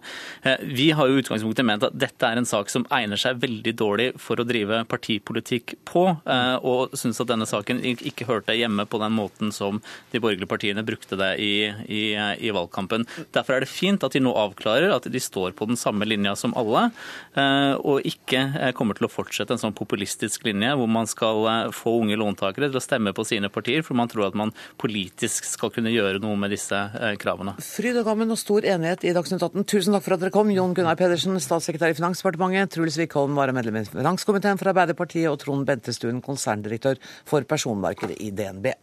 Vi 0.66 0.90
har 0.96 1.10
jo 1.10 1.20
utgangspunktet 1.22 1.66
ment 1.66 1.86
at 1.86 1.96
dette 2.00 2.28
er 2.28 2.40
en 2.40 2.48
sak 2.48 2.72
som 2.72 2.86
egner 2.94 3.20
seg 3.20 3.40
veldig 3.42 3.74
dårlig 3.80 4.08
for 4.22 4.40
å 4.40 4.46
drive 4.48 4.82
partipolitikk 4.90 5.76
på, 5.88 6.04
og 6.10 6.96
syns 6.98 7.22
at 7.22 7.32
denne 7.32 7.48
saken 7.50 7.82
ikke 7.86 8.28
hørte 8.30 8.56
hjemme 8.58 8.86
på 8.90 9.02
den 9.02 9.16
måten 9.18 9.54
som 9.56 9.82
de 10.14 10.22
borgerlige 10.22 10.50
partiene 10.52 10.86
brukte 10.86 11.20
det 11.20 11.32
i, 11.44 11.54
i, 11.88 12.04
i 12.16 12.54
valgkampen. 12.56 13.08
Derfor 13.36 13.58
er 13.58 13.66
det 13.66 13.72
fint 13.72 14.06
at 14.06 14.16
de 14.16 14.24
nå 14.24 14.34
avklarer 14.38 14.94
at 14.96 15.10
de 15.12 15.24
står 15.24 15.56
på 15.58 15.70
den 15.70 15.80
samme 15.80 16.08
linja 16.10 16.19
linja 16.20 16.36
som 16.36 16.54
alle, 16.60 16.90
eh, 17.36 17.76
og 17.80 18.06
ikke 18.08 18.42
eh, 18.60 18.72
kommer 18.76 18.98
til 18.98 19.08
å 19.08 19.12
fortsette 19.12 19.56
en 19.56 19.62
sånn 19.62 19.76
populistisk 19.78 20.44
linje 20.48 20.74
hvor 20.76 20.90
man 20.92 21.08
skal 21.10 21.48
eh, 21.48 21.72
få 21.76 21.96
unge 22.02 22.18
låntakere 22.20 22.70
til 22.70 22.80
å 22.80 22.84
stemme 22.84 23.14
på 23.16 23.26
sine 23.28 23.50
partier, 23.50 23.84
for 23.86 23.96
man 23.96 24.12
tror 24.12 24.28
at 24.28 24.38
man 24.38 24.54
politisk 24.82 25.48
skal 25.48 25.72
kunne 25.74 25.94
gjøre 25.94 26.22
noe 26.24 26.38
med 26.40 26.54
disse 26.54 26.78
kravene. 27.22 27.56
Fryd 27.64 28.02
og 28.02 28.10
gammen 28.10 28.34
og 28.34 28.40
stor 28.40 28.66
enighet 28.68 29.06
i 29.08 29.16
Dagsnytt 29.16 29.44
18. 29.46 29.66
Tusen 29.70 29.96
takk 29.96 30.06
for 30.06 30.18
at 30.18 30.24
dere 30.24 30.34
kom. 30.36 30.52
Jon 30.54 30.76
Gunnar 30.76 31.00
Pedersen, 31.00 31.40
statssekretær 31.42 31.94
i 31.94 31.98
Finansdepartementet, 31.98 32.74
Truls 32.76 33.00
Wickholm, 33.00 33.38
varamedlem 33.40 33.80
i 33.82 33.88
finanskomiteen 33.88 34.60
for 34.60 34.74
Arbeiderpartiet, 34.74 35.30
og 35.32 35.40
Trond 35.44 35.68
Bentestuen, 35.70 36.24
konserndirektør 36.26 37.02
for 37.30 37.48
personmarkedet 37.48 38.20
i 38.26 38.34
DNB. 38.36 38.74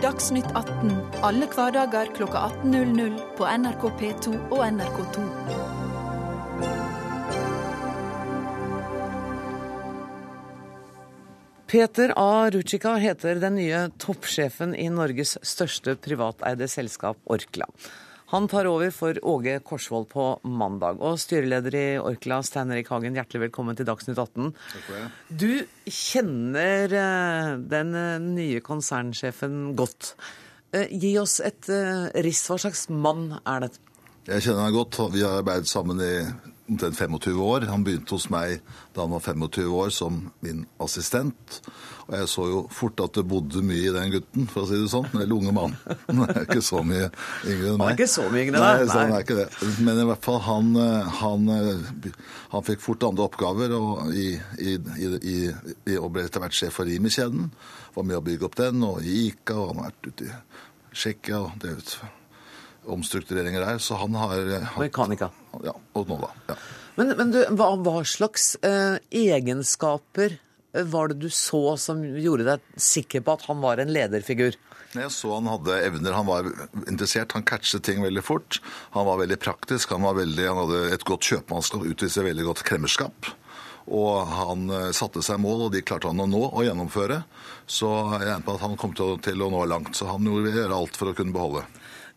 Dagsnytt 0.00 0.46
18 0.56 0.94
alle 1.20 1.44
hverdager 1.52 2.08
klokka 2.16 2.40
18.00 2.64 3.18
på 3.36 3.44
NRK 3.44 3.82
P2 4.00 4.30
og 4.48 4.62
NRK2. 4.64 5.24
Peter 11.68 12.14
A. 12.16 12.48
Rucika 12.50 12.94
heter 12.96 13.42
den 13.44 13.58
nye 13.60 13.82
toppsjefen 14.00 14.72
i 14.72 14.88
Norges 14.88 15.36
største 15.44 15.98
privateide 16.00 16.70
selskap 16.72 17.20
Orkla. 17.28 17.68
Han 18.30 18.46
tar 18.48 18.68
over 18.70 18.92
for 18.94 19.18
Åge 19.26 19.56
Korsvold 19.66 20.06
på 20.12 20.24
mandag. 20.46 21.00
Og 21.02 21.18
styreleder 21.18 21.74
i 21.74 21.86
Orkla, 21.98 22.38
Stein 22.46 22.70
Erik 22.70 22.90
Hagen, 22.92 23.16
hjertelig 23.18 23.48
velkommen 23.48 23.78
til 23.78 23.88
Dagsnytt 23.88 24.20
18. 24.22 24.52
Du 25.34 25.64
kjenner 25.90 26.94
eh, 26.94 27.50
den 27.72 27.90
eh, 27.98 28.22
nye 28.22 28.60
konsernsjefen 28.62 29.72
godt. 29.78 30.12
Eh, 30.70 30.86
gi 30.94 31.16
oss 31.18 31.40
et 31.42 31.66
riss. 32.22 32.44
Hva 32.46 32.60
slags 32.62 32.86
mann 32.94 33.32
er 33.42 33.66
det? 33.66 33.72
Jeg 34.30 34.46
kjenner 34.46 34.68
han 34.68 34.78
godt. 34.78 35.00
Vi 35.10 35.26
har 35.26 35.40
arbeidet 35.40 35.66
sammen 35.66 35.98
i 35.98 36.14
omtrent 36.70 36.96
25 36.96 37.40
år. 37.42 37.66
Han 37.70 37.84
begynte 37.86 38.14
hos 38.16 38.28
meg 38.32 38.60
da 38.94 39.04
han 39.04 39.14
var 39.14 39.24
25 39.24 39.72
år 39.74 39.90
som 39.94 40.20
min 40.44 40.64
assistent. 40.82 41.60
Og 42.08 42.14
jeg 42.18 42.28
så 42.32 42.46
jo 42.50 42.60
fort 42.74 43.00
at 43.04 43.14
det 43.18 43.26
bodde 43.30 43.62
mye 43.62 43.88
i 43.88 43.94
den 43.94 44.14
gutten, 44.14 44.46
for 44.50 44.64
å 44.64 44.70
si 44.70 44.78
det 44.80 44.90
sånn. 44.92 45.08
Eller 45.14 45.34
unge 45.36 45.54
mann. 45.54 45.76
Han 46.08 46.24
er 46.28 46.42
ikke 46.44 46.62
så 46.64 46.82
mye 46.86 47.08
yngre 47.44 47.74
enn 47.74 47.80
meg. 47.80 47.84
Han 47.84 47.86
er 47.86 47.98
ikke 47.98 48.10
så 48.10 48.26
mye 48.28 48.44
yngre, 48.46 48.62
nei. 48.62 48.70
nei. 48.80 48.86
Så 48.90 48.98
han 48.98 49.16
er 49.16 49.26
ikke 49.26 49.38
det. 49.40 49.48
Men 49.86 50.02
i 50.02 50.06
hvert 50.10 50.28
fall, 50.28 50.40
han, 50.46 50.70
han, 51.20 51.50
han 52.54 52.68
fikk 52.70 52.86
fort 52.86 53.08
andre 53.10 53.26
oppgaver 53.30 53.76
og, 53.78 54.14
i, 54.14 54.30
i, 54.58 54.78
i, 55.34 55.98
og 55.98 56.10
ble 56.14 56.26
etter 56.26 56.42
hvert 56.42 56.56
sjef 56.56 56.80
for 56.80 56.90
Rimi-kjeden. 56.90 57.50
Var 57.96 58.06
med 58.06 58.20
å 58.20 58.24
bygge 58.24 58.50
opp 58.50 58.58
den, 58.60 58.86
og 58.86 59.02
i 59.02 59.26
Ica, 59.28 59.58
og 59.58 59.74
han 59.74 59.84
har 59.84 59.92
vært 59.92 60.10
ute 60.12 60.30
i 60.30 60.40
Tsjekkia 60.90 61.44
og 61.44 61.60
drevet 61.62 61.98
omstruktureringer 62.86 63.64
der. 63.64 63.80
Så 63.82 63.98
han 64.00 64.14
har 64.18 64.44
Mekanika. 64.80 65.30
Ja, 65.64 65.74
og 65.92 66.08
nå 66.08 66.20
da. 66.22 66.30
Ja. 66.52 66.58
Men, 67.00 67.14
men 67.16 67.34
du, 67.34 67.40
hva, 67.56 67.72
hva, 67.80 68.00
slags 68.04 68.54
eh, 68.66 68.98
egenskaper 69.14 70.34
eh, 70.36 70.86
var 70.90 71.10
det 71.10 71.20
du 71.22 71.30
så 71.32 71.76
som 71.80 72.02
gjorde 72.04 72.48
deg 72.48 72.74
sikker 72.80 73.24
på 73.24 73.38
at 73.38 73.46
han 73.48 73.62
var 73.62 73.80
en 73.80 73.92
lederfigur? 73.94 74.58
Jeg 74.90 75.12
så 75.14 75.36
han 75.36 75.46
hadde 75.46 75.76
evner. 75.86 76.16
Han 76.18 76.26
var 76.26 76.48
interessert. 76.88 77.36
Han 77.36 77.46
catchet 77.46 77.84
ting 77.86 78.02
veldig 78.02 78.24
fort. 78.26 78.58
Han 78.96 79.06
var 79.06 79.20
veldig 79.22 79.38
praktisk. 79.38 79.94
Han, 79.94 80.02
var 80.02 80.18
veldig, 80.18 80.48
han 80.48 80.64
hadde 80.64 80.80
et 80.96 81.06
godt 81.06 81.28
kjøpmannskap, 81.30 81.86
utviste 81.86 82.26
veldig 82.26 82.48
godt 82.48 82.64
kremmerskap. 82.66 83.30
Og 83.90 84.26
han 84.34 84.66
eh, 84.74 84.90
satte 84.96 85.22
seg 85.24 85.40
mål, 85.42 85.68
og 85.68 85.74
de 85.74 85.84
klarte 85.86 86.10
han 86.10 86.22
å 86.22 86.28
nå 86.30 86.42
og 86.48 86.64
gjennomføre. 86.66 87.22
Så 87.70 87.90
jeg 88.16 88.26
regner 88.26 88.44
på 88.46 88.56
at 88.58 88.64
han 88.66 88.78
kom 88.80 88.96
til 88.98 89.14
å, 89.14 89.20
til 89.22 89.46
å 89.46 89.50
nå 89.54 89.62
langt. 89.70 89.94
Så 89.96 90.10
han 90.10 90.26
gjorde 90.26 90.66
alt 90.74 90.98
for 90.98 91.10
å 91.10 91.16
kunne 91.16 91.34
beholde. 91.34 91.64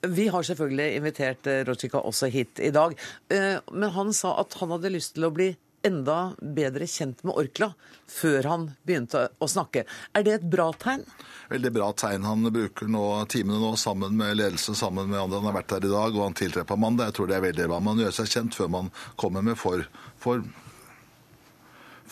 Vi 0.08 0.28
har 0.28 0.44
selvfølgelig 0.44 0.96
invitert 0.98 1.48
eh, 1.48 1.62
Rojika 1.64 2.02
også 2.04 2.28
hit 2.28 2.60
i 2.60 2.74
dag. 2.76 2.96
Eh, 3.32 3.60
men 3.72 3.94
han 3.96 4.12
sa 4.14 4.34
at 4.42 4.58
han 4.60 4.74
hadde 4.76 4.92
lyst 4.92 5.16
til 5.16 5.30
å 5.30 5.32
bli 5.32 5.54
enda 5.84 6.34
bedre 6.40 6.88
kjent 6.88 7.24
med 7.24 7.36
Orkla 7.40 7.70
før 8.12 8.48
han 8.48 8.66
begynte 8.84 9.26
å 9.40 9.48
snakke. 9.52 9.86
Er 10.16 10.26
det 10.28 10.34
et 10.38 10.50
bra 10.52 10.70
tegn? 10.80 11.06
Veldig 11.52 11.72
bra 11.76 11.90
tegn. 11.96 12.28
Han 12.28 12.44
bruker 12.52 12.92
nå 12.92 13.06
timene 13.32 13.60
nå 13.64 13.74
sammen 13.80 14.16
med 14.20 14.38
ledelse, 14.40 14.76
sammen 14.76 15.08
med 15.12 15.22
andre. 15.22 15.40
Han 15.40 15.52
har 15.52 15.58
vært 15.62 15.76
her 15.78 15.88
i 15.88 15.94
dag, 15.94 16.16
og 16.16 16.28
han 16.28 16.38
tiltrer 16.40 16.68
på 16.68 16.80
mandag. 16.80 17.12
Jeg 17.12 17.20
tror 17.20 17.32
det 17.32 17.40
er 17.40 17.48
veldig 17.48 17.70
bra. 17.72 17.80
Man 17.84 18.04
gjør 18.04 18.16
seg 18.20 18.32
kjent 18.36 18.60
før 18.60 18.72
man 18.76 18.92
kommer 19.20 19.46
med 19.46 19.60
for, 19.60 19.88
for 20.24 20.44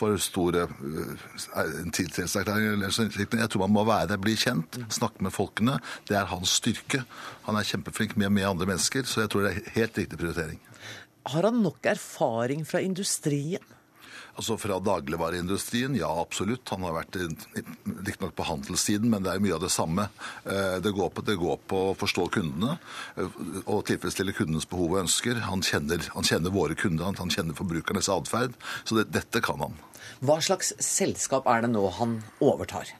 for 0.01 0.17
store 0.21 0.65
en 0.65 1.93
tiltredelseserklæring. 1.93 2.81
Jeg 2.81 3.49
tror 3.53 3.65
man 3.65 3.75
må 3.77 3.85
være, 3.87 4.09
der, 4.11 4.21
bli 4.21 4.35
kjent, 4.39 4.81
snakke 4.93 5.23
med 5.23 5.35
folkene. 5.35 5.77
Det 6.09 6.17
er 6.17 6.29
hans 6.31 6.57
styrke. 6.61 7.03
Han 7.47 7.59
er 7.59 7.67
kjempeflink 7.67 8.17
med, 8.17 8.33
med 8.33 8.49
andre 8.49 8.69
mennesker, 8.73 9.05
så 9.05 9.25
jeg 9.25 9.33
tror 9.33 9.45
det 9.47 9.53
er 9.53 9.75
helt 9.77 10.01
riktig 10.01 10.19
prioritering. 10.19 10.59
Har 11.29 11.45
han 11.45 11.61
nok 11.61 11.85
erfaring 11.85 12.65
fra 12.65 12.81
industrien? 12.81 13.77
Altså 14.31 14.55
Fra 14.57 14.77
dagligvareindustrien, 14.79 15.95
ja 15.99 16.07
absolutt. 16.21 16.69
Han 16.71 16.85
har 16.87 16.95
vært 16.95 17.17
riktignok 17.19 18.31
på 18.37 18.45
handelssiden, 18.47 19.11
men 19.11 19.25
det 19.25 19.33
er 19.33 19.43
mye 19.43 19.57
av 19.57 19.65
det 19.65 19.71
samme. 19.73 20.07
Det 20.45 20.93
går, 20.95 21.11
på, 21.11 21.23
det 21.27 21.35
går 21.41 21.59
på 21.67 21.81
å 21.89 21.97
forstå 21.99 22.29
kundene 22.37 22.77
og 23.65 23.83
tilfredsstille 23.89 24.35
kundenes 24.37 24.69
behov 24.71 24.95
og 24.95 25.03
ønsker. 25.03 25.43
Han 25.49 25.65
kjenner, 25.67 26.07
han 26.15 26.27
kjenner 26.27 26.55
våre 26.55 26.79
kunder, 26.79 27.11
han 27.11 27.33
kjenner 27.33 27.57
forbrukernes 27.59 28.09
atferd. 28.13 28.55
Så 28.85 29.01
det, 29.01 29.09
dette 29.11 29.43
kan 29.43 29.61
han. 29.67 29.75
Hva 30.21 30.37
slags 30.43 30.73
selskap 30.85 31.47
er 31.49 31.63
det 31.65 31.71
nå 31.73 31.83
han 31.97 32.19
overtar? 32.43 32.91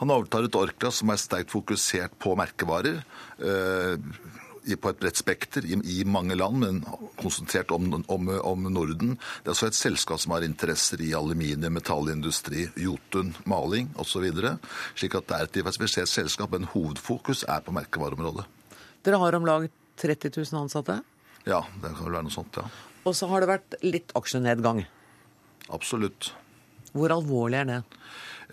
Han 0.00 0.10
overtar 0.10 0.46
et 0.46 0.56
Orkla 0.58 0.90
som 0.94 1.10
er 1.10 1.20
sterkt 1.22 1.54
fokusert 1.54 2.16
på 2.22 2.34
merkevarer 2.38 3.02
på 4.80 4.90
et 4.90 5.00
bredt 5.00 5.20
spekter 5.20 5.66
i, 5.68 5.76
i, 5.76 5.96
mange 6.08 6.36
land, 6.38 6.56
men 6.62 6.80
konsentrert 7.20 7.72
om, 7.74 7.90
om, 8.08 8.30
om, 8.40 8.68
Norden. 8.72 9.14
Det 9.42 9.50
er 9.50 9.54
også 9.54 9.68
et 9.68 9.78
selskap 9.78 10.22
som 10.22 10.32
har 10.34 10.46
interesser 10.46 11.02
i 11.04 11.12
aluminium, 11.16 11.74
metallindustri, 11.76 12.66
Jotun, 12.80 13.34
maling 13.50 13.90
osv. 14.00 14.24
Slik 14.96 15.18
at 15.18 15.28
det 15.28 15.36
er 15.36 15.48
et 15.48 15.56
diversifisert 15.58 16.10
selskap, 16.10 16.54
men 16.54 16.68
hovedfokus 16.72 17.44
er 17.44 17.64
på 17.64 17.74
merkevareområdet. 17.76 18.46
Dere 19.04 19.20
har 19.20 19.36
om 19.36 19.48
lag 19.48 19.68
30 20.00 20.32
000 20.32 20.62
ansatte? 20.64 21.02
Ja, 21.44 21.60
det 21.82 21.92
kan 21.92 22.06
vel 22.06 22.16
være 22.16 22.30
noe 22.30 22.34
sånt, 22.34 22.56
ja. 22.56 22.64
Og 23.04 23.12
så 23.12 23.28
har 23.28 23.44
det 23.44 23.50
vært 23.50 23.76
litt 23.84 24.14
aksjenedgang? 24.16 24.86
Absolutt. 25.76 26.32
Hvor 26.94 27.10
alvorlig 27.10 27.58
er 27.58 27.70
det? 27.70 27.80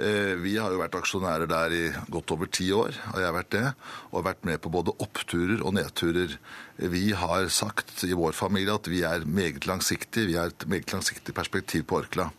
Vi 0.01 0.55
har 0.57 0.73
jo 0.73 0.79
vært 0.81 0.95
aksjonærer 0.97 1.49
der 1.49 1.73
i 1.77 1.81
godt 2.09 2.31
over 2.33 2.49
ti 2.49 2.71
år, 2.73 2.95
og 3.11 3.19
jeg 3.21 3.27
har 3.27 3.35
vært 3.35 3.51
det. 3.53 3.65
Og 4.09 4.25
vært 4.25 4.47
med 4.49 4.61
på 4.63 4.71
både 4.73 4.95
oppturer 5.03 5.61
og 5.61 5.75
nedturer. 5.77 6.37
Vi 6.81 7.11
har 7.13 7.49
sagt 7.53 8.01
i 8.07 8.15
vår 8.17 8.33
familie 8.33 8.73
at 8.73 8.89
vi 8.89 9.03
er 9.05 9.27
meget 9.29 9.67
langsiktige. 9.69 10.31
Vi 10.31 10.39
har 10.39 10.49
et 10.49 10.65
meget 10.65 10.93
langsiktig 10.95 11.35
perspektiv 11.37 11.85
på 11.85 12.01
Orkla. 12.01 12.31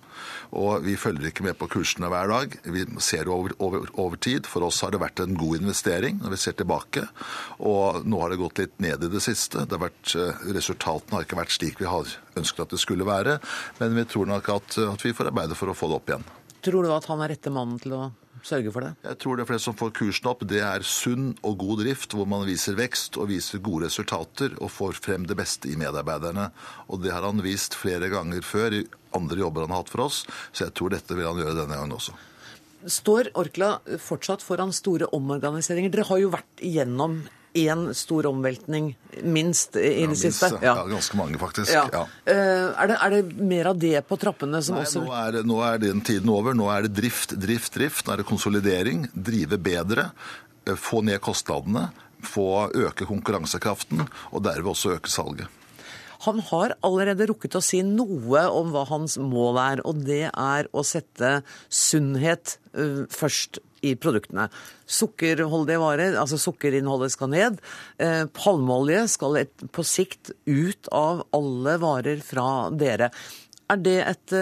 Og 0.58 0.82
vi 0.84 0.96
følger 1.00 1.30
ikke 1.30 1.44
med 1.46 1.56
på 1.58 1.68
kursene 1.72 2.10
hver 2.12 2.28
dag. 2.28 2.56
Vi 2.74 2.84
ser 3.00 3.24
det 3.26 3.32
over, 3.32 3.54
over, 3.58 3.86
over, 3.94 4.18
tid. 4.20 4.48
For 4.50 4.66
oss 4.66 4.82
har 4.84 4.92
det 4.92 5.00
vært 5.02 5.22
en 5.24 5.38
god 5.38 5.62
investering 5.62 6.20
når 6.22 6.34
vi 6.34 6.40
ser 6.42 6.58
tilbake. 6.58 7.06
Og 7.58 8.02
nå 8.04 8.20
har 8.20 8.32
det 8.32 8.42
gått 8.42 8.60
litt 8.60 8.76
ned 8.84 9.06
i 9.06 9.12
det 9.12 9.22
siste. 9.24 9.64
Det 9.64 9.78
har 9.78 9.86
vært, 9.86 10.14
resultatene 10.52 11.18
har 11.18 11.26
ikke 11.26 11.40
vært 11.40 11.56
slik 11.56 11.80
vi 11.80 11.90
har 11.90 12.12
ønsket 12.36 12.66
at 12.66 12.76
det 12.76 12.82
skulle 12.82 13.08
være. 13.08 13.38
Men 13.80 13.96
vi 13.96 14.06
tror 14.08 14.28
nok 14.28 14.52
at, 14.58 14.78
at 14.92 15.06
vi 15.06 15.14
får 15.16 15.32
arbeide 15.32 15.58
for 15.58 15.72
å 15.72 15.76
få 15.76 15.90
det 15.90 16.00
opp 16.00 16.12
igjen. 16.12 16.30
Tror 16.62 16.86
du 16.86 16.92
at 16.94 17.06
han 17.10 17.22
er 17.24 17.32
rette 17.34 17.50
mannen 17.50 17.80
til 17.82 17.94
å 17.96 18.02
sørge 18.46 18.72
for 18.74 18.86
det? 18.86 18.92
Jeg 19.06 19.18
tror 19.22 19.38
det 19.38 19.46
fleste 19.48 19.70
som 19.70 19.78
får 19.78 19.92
kursen 19.98 20.28
opp, 20.30 20.44
det 20.48 20.60
er 20.62 20.84
sunn 20.86 21.32
og 21.42 21.56
god 21.62 21.82
drift, 21.82 22.14
hvor 22.14 22.28
man 22.30 22.44
viser 22.46 22.76
vekst 22.78 23.18
og 23.18 23.30
viser 23.32 23.62
gode 23.64 23.88
resultater 23.88 24.54
og 24.60 24.70
får 24.70 24.98
frem 25.02 25.26
det 25.26 25.38
beste 25.38 25.70
i 25.70 25.78
medarbeiderne. 25.80 26.50
Og 26.88 27.02
det 27.02 27.14
har 27.14 27.26
han 27.26 27.42
vist 27.42 27.74
flere 27.78 28.10
ganger 28.12 28.46
før 28.46 28.78
i 28.78 28.84
andre 29.16 29.42
jobber 29.42 29.66
han 29.66 29.74
har 29.74 29.82
hatt 29.82 29.92
for 29.92 30.06
oss, 30.06 30.22
så 30.52 30.68
jeg 30.68 30.76
tror 30.78 30.94
dette 30.94 31.18
vil 31.18 31.28
han 31.28 31.42
gjøre 31.42 31.58
denne 31.64 31.78
gangen 31.78 31.98
også. 31.98 32.14
Står 32.90 33.28
Orkla 33.38 33.76
fortsatt 34.02 34.42
foran 34.42 34.72
store 34.74 35.06
omorganiseringer? 35.14 35.92
Dere 35.92 36.08
har 36.08 36.18
jo 36.22 36.32
vært 36.32 36.62
igjennom 36.66 37.20
én 37.54 37.94
stor 37.94 38.26
omveltning, 38.30 38.92
minst, 39.22 39.76
i 39.76 40.06
det 40.08 40.16
siste. 40.18 40.50
Ja. 40.62 40.76
ja. 40.80 40.84
ganske 40.88 41.16
mange, 41.16 41.38
faktisk. 41.40 41.72
Ja. 41.72 41.84
Ja. 41.92 42.04
Er, 42.24 42.88
det, 42.88 42.96
er, 42.96 43.16
det, 43.16 43.22
mer 43.36 43.72
av 43.72 43.80
det 43.80 43.96
på 44.08 44.18
trappene 44.20 44.62
som 44.64 44.78
Nei, 44.78 44.86
også 44.86 45.04
nå 45.04 45.14
er, 45.16 45.40
nå 45.48 45.58
er 45.66 45.82
den 45.82 46.04
tiden 46.04 46.32
over. 46.32 46.56
Nå 46.56 46.70
er 46.72 46.86
det 46.86 46.94
drift, 46.96 47.36
drift, 47.40 47.74
drift. 47.76 48.06
Nå 48.06 48.14
er 48.14 48.22
det 48.22 48.28
konsolidering. 48.28 49.06
Drive 49.12 49.60
bedre. 49.62 50.10
Få 50.78 51.02
ned 51.04 51.20
kostnadene. 51.24 51.90
Få 52.22 52.68
øke 52.70 53.08
konkurransekraften, 53.08 54.04
og 54.30 54.46
derved 54.46 54.72
også 54.72 54.96
øke 54.96 55.10
salget. 55.10 55.50
Han 56.22 56.38
har 56.52 56.76
allerede 56.86 57.26
rukket 57.26 57.56
å 57.58 57.64
si 57.64 57.80
noe 57.82 58.44
om 58.54 58.70
hva 58.70 58.84
hans 58.92 59.16
mål 59.18 59.58
er, 59.58 59.82
og 59.82 60.04
det 60.06 60.28
er 60.30 60.68
å 60.70 60.84
sette 60.86 61.40
sunnhet 61.66 62.60
først 63.10 63.58
i 63.82 63.94
produktene. 63.98 64.48
Sukkerholdige 64.86 65.80
varer, 65.82 66.18
altså 66.20 66.38
sukkerinnholdet 66.40 67.14
skal 67.14 67.32
ned. 67.32 67.62
Eh, 68.02 68.24
palmeolje 68.38 69.06
skal 69.14 69.40
et, 69.42 69.66
på 69.74 69.84
sikt 69.86 70.32
ut 70.46 70.90
av 70.94 71.24
alle 71.34 71.78
varer 71.82 72.22
fra 72.24 72.46
dere. 72.70 73.12
Er 73.72 73.80
det 73.80 73.98
et, 74.04 74.34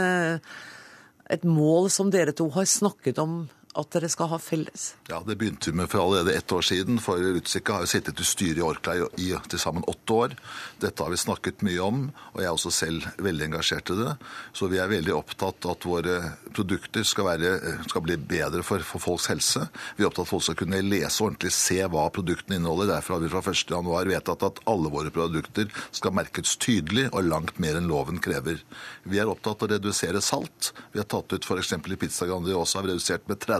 et 1.31 1.45
mål 1.47 1.91
som 1.93 2.11
dere 2.11 2.35
to 2.37 2.49
har 2.57 2.67
snakket 2.67 3.21
om 3.23 3.45
at 3.79 3.91
dere 3.95 4.09
skal 4.11 4.31
ha 4.33 4.39
felles? 4.43 4.95
Ja, 5.09 5.21
Det 5.27 5.37
begynte 5.39 5.71
vi 5.71 5.77
med 5.77 5.91
for 5.91 6.03
allerede 6.03 6.35
ett 6.35 6.53
år 6.53 6.63
siden. 6.63 6.99
For 6.99 7.19
Rutsika 7.19 7.73
har 7.73 7.85
jo 7.87 7.91
sittet 7.91 8.21
i 8.21 8.25
styret 8.27 8.59
i 8.59 8.65
Orkla 8.67 8.97
i 9.17 9.31
til 9.49 9.63
sammen 9.63 9.85
åtte 9.87 10.13
år. 10.13 10.35
Dette 10.83 11.05
har 11.05 11.11
vi 11.11 11.21
snakket 11.21 11.63
mye 11.63 11.81
om, 11.81 12.01
og 12.35 12.41
jeg 12.41 12.49
er 12.49 12.57
også 12.57 12.73
selv 12.75 13.07
veldig 13.23 13.47
engasjert 13.47 13.93
i 13.95 13.99
det. 14.01 14.17
Så 14.53 14.67
vi 14.73 14.81
er 14.83 14.91
veldig 14.91 15.15
opptatt 15.15 15.69
at 15.71 15.87
våre 15.87 16.17
produkter 16.51 17.07
skal, 17.07 17.29
være, 17.31 17.53
skal 17.87 18.05
bli 18.07 18.17
bedre 18.19 18.65
for, 18.67 18.83
for, 18.83 19.03
folks 19.03 19.29
helse. 19.31 19.63
Vi 19.97 20.03
er 20.03 20.11
opptatt 20.11 20.25
av 20.25 20.29
at 20.29 20.33
folk 20.35 20.47
skal 20.49 20.59
kunne 20.65 20.83
lese 20.83 21.23
ordentlig 21.23 21.55
se 21.55 21.79
hva 21.87 22.09
produktene 22.11 22.59
inneholder. 22.59 22.91
Derfor 22.97 23.17
har 23.17 23.25
vi 23.25 23.31
fra 23.31 23.45
1.1 23.55 24.11
vedtatt 24.11 24.47
at 24.51 24.63
alle 24.71 24.91
våre 24.91 25.15
produkter 25.15 25.71
skal 25.95 26.17
merkes 26.17 26.57
tydelig 26.59 27.07
og 27.13 27.29
langt 27.29 27.63
mer 27.63 27.79
enn 27.79 27.91
loven 27.91 28.19
krever. 28.23 28.59
Vi 29.07 29.23
er 29.23 29.31
opptatt 29.31 29.63
av 29.63 29.71
å 29.71 29.73
redusere 29.77 30.21
salt. 30.25 30.73
Vi 30.91 30.99
har 30.99 31.07
tatt 31.07 31.31
ut 31.31 31.47
f.eks. 31.47 31.73
i 31.79 32.01
Pizza 32.01 32.27
Grandiosa 32.27 32.81
har 32.81 32.89
vi 32.89 32.95
redusert 32.97 33.31
med 33.31 33.39
30 33.39 33.60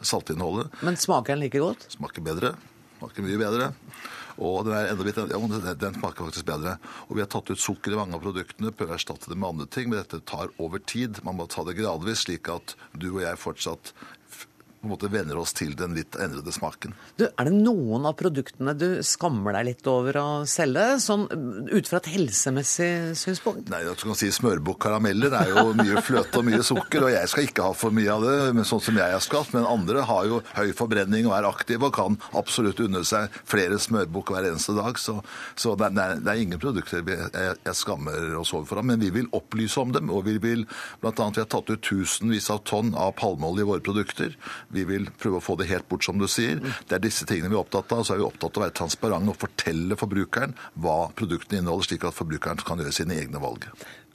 saltinnholdet. 0.00 0.72
Men 0.86 0.96
smaker 1.00 1.34
den 1.34 1.44
like 1.46 1.62
godt? 1.62 1.88
Smaker 1.96 2.24
bedre. 2.24 2.54
Smaker 2.98 3.26
mye 3.26 3.40
bedre. 3.40 3.72
Og 4.38 4.62
den, 4.68 4.74
er 4.76 4.92
enda 4.92 5.02
litt, 5.06 5.18
ja, 5.18 5.38
den, 5.50 5.64
den 5.80 5.96
smaker 5.98 6.28
faktisk 6.28 6.46
bedre. 6.46 6.76
Og 7.08 7.18
vi 7.18 7.24
har 7.24 7.30
tatt 7.32 7.50
ut 7.50 7.58
sukker 7.58 7.94
i 7.94 7.98
mange 7.98 8.14
av 8.14 8.22
produktene, 8.22 8.70
prøver 8.70 8.94
å 8.94 8.98
erstatte 9.00 9.32
det 9.32 9.38
med 9.38 9.48
andre 9.50 9.66
ting. 9.74 9.90
Men 9.90 10.00
dette 10.02 10.22
tar 10.30 10.52
over 10.62 10.82
tid. 10.82 11.18
Man 11.26 11.40
må 11.40 11.48
ta 11.50 11.64
det 11.66 11.74
gradvis, 11.78 12.22
slik 12.26 12.50
at 12.54 12.76
du 12.94 13.10
og 13.16 13.24
jeg 13.24 13.42
fortsatt 13.42 13.92
på 14.78 14.86
en 14.86 14.92
måte 14.92 15.10
venner 15.10 15.38
oss 15.40 15.54
til 15.56 15.74
den 15.78 15.96
litt 15.96 16.16
endrede 16.20 16.52
smaken. 16.54 16.94
Du, 17.18 17.26
er 17.26 17.48
det 17.48 17.54
noen 17.54 18.06
av 18.08 18.14
produktene 18.18 18.74
du 18.78 19.00
skammer 19.06 19.56
deg 19.58 19.66
litt 19.72 19.90
over 19.90 20.18
å 20.20 20.26
selge, 20.48 20.86
sånn 21.02 21.26
ut 21.28 21.90
fra 21.90 22.00
et 22.00 22.10
helsemessig 22.14 22.90
synspunkt? 23.18 23.70
Nei, 23.72 23.82
du 23.84 24.04
kan 24.04 24.18
si 24.18 24.30
Smørbukk 24.34 24.80
karameller 24.84 25.34
er 25.34 25.52
jo 25.52 25.72
mye 25.78 26.02
fløte 26.04 26.40
og 26.40 26.46
mye 26.46 26.62
sukker, 26.66 27.08
og 27.08 27.12
jeg 27.14 27.32
skal 27.32 27.48
ikke 27.48 27.66
ha 27.66 27.74
for 27.76 27.94
mye 27.94 28.12
av 28.14 28.26
det, 28.26 28.36
men 28.56 28.68
sånn 28.68 28.82
som 28.84 29.00
jeg 29.00 29.16
har 29.16 29.24
skatt. 29.24 29.52
Men 29.56 29.66
andre 29.68 30.04
har 30.08 30.28
jo 30.30 30.40
høy 30.54 30.70
forbrenning 30.78 31.28
og 31.28 31.36
er 31.38 31.48
aktive 31.48 31.90
og 31.90 31.96
kan 31.98 32.18
absolutt 32.38 32.80
unne 32.84 33.02
seg 33.08 33.34
flere 33.48 33.80
smørbukk 33.82 34.32
hver 34.34 34.50
eneste 34.52 34.76
dag. 34.78 35.00
Så, 35.00 35.18
så 35.58 35.74
det, 35.78 35.90
er, 35.90 36.22
det 36.22 36.32
er 36.32 36.44
ingen 36.44 36.62
produkter 36.62 37.02
jeg, 37.02 37.58
jeg 37.64 37.76
skammer 37.78 38.38
oss 38.38 38.54
over 38.54 38.68
for, 38.70 38.84
men 38.86 39.00
vi 39.02 39.10
vil 39.14 39.30
opplyse 39.36 39.80
om 39.82 39.94
dem. 39.94 40.12
Og 40.14 40.24
vi 40.28 40.38
vil 40.42 40.66
annet, 41.08 41.36
vi 41.36 41.42
har 41.42 41.50
tatt 41.50 41.70
ut 41.72 41.84
tusenvis 41.84 42.50
av 42.54 42.62
tonn 42.68 42.94
av 42.98 43.14
palmeolje 43.18 43.64
i 43.64 43.68
våre 43.68 43.84
produkter. 43.84 44.36
Vi 44.74 44.84
vil 44.88 45.08
prøve 45.20 45.40
å 45.40 45.44
få 45.44 45.56
det 45.60 45.68
helt 45.70 45.88
bort, 45.88 46.04
som 46.04 46.18
du 46.20 46.26
sier. 46.28 46.60
Det 46.60 46.98
er 46.98 47.04
disse 47.04 47.26
tingene 47.28 47.52
vi 47.52 47.56
er 47.56 47.62
opptatt 47.62 47.92
av. 47.96 48.04
Så 48.04 48.14
er 48.14 48.20
vi 48.20 48.28
opptatt 48.28 48.52
av 48.52 48.62
å 48.62 48.66
være 48.66 48.76
transparente 48.80 49.32
og 49.32 49.40
fortelle 49.40 49.96
forbrukeren 49.98 50.56
hva 50.82 50.98
produktene 51.16 51.62
inneholder, 51.62 51.88
slik 51.88 52.04
at 52.08 52.16
forbrukeren 52.16 52.60
kan 52.66 52.82
gjøre 52.82 52.96
sine 53.00 53.16
egne 53.16 53.40
valg. 53.42 53.64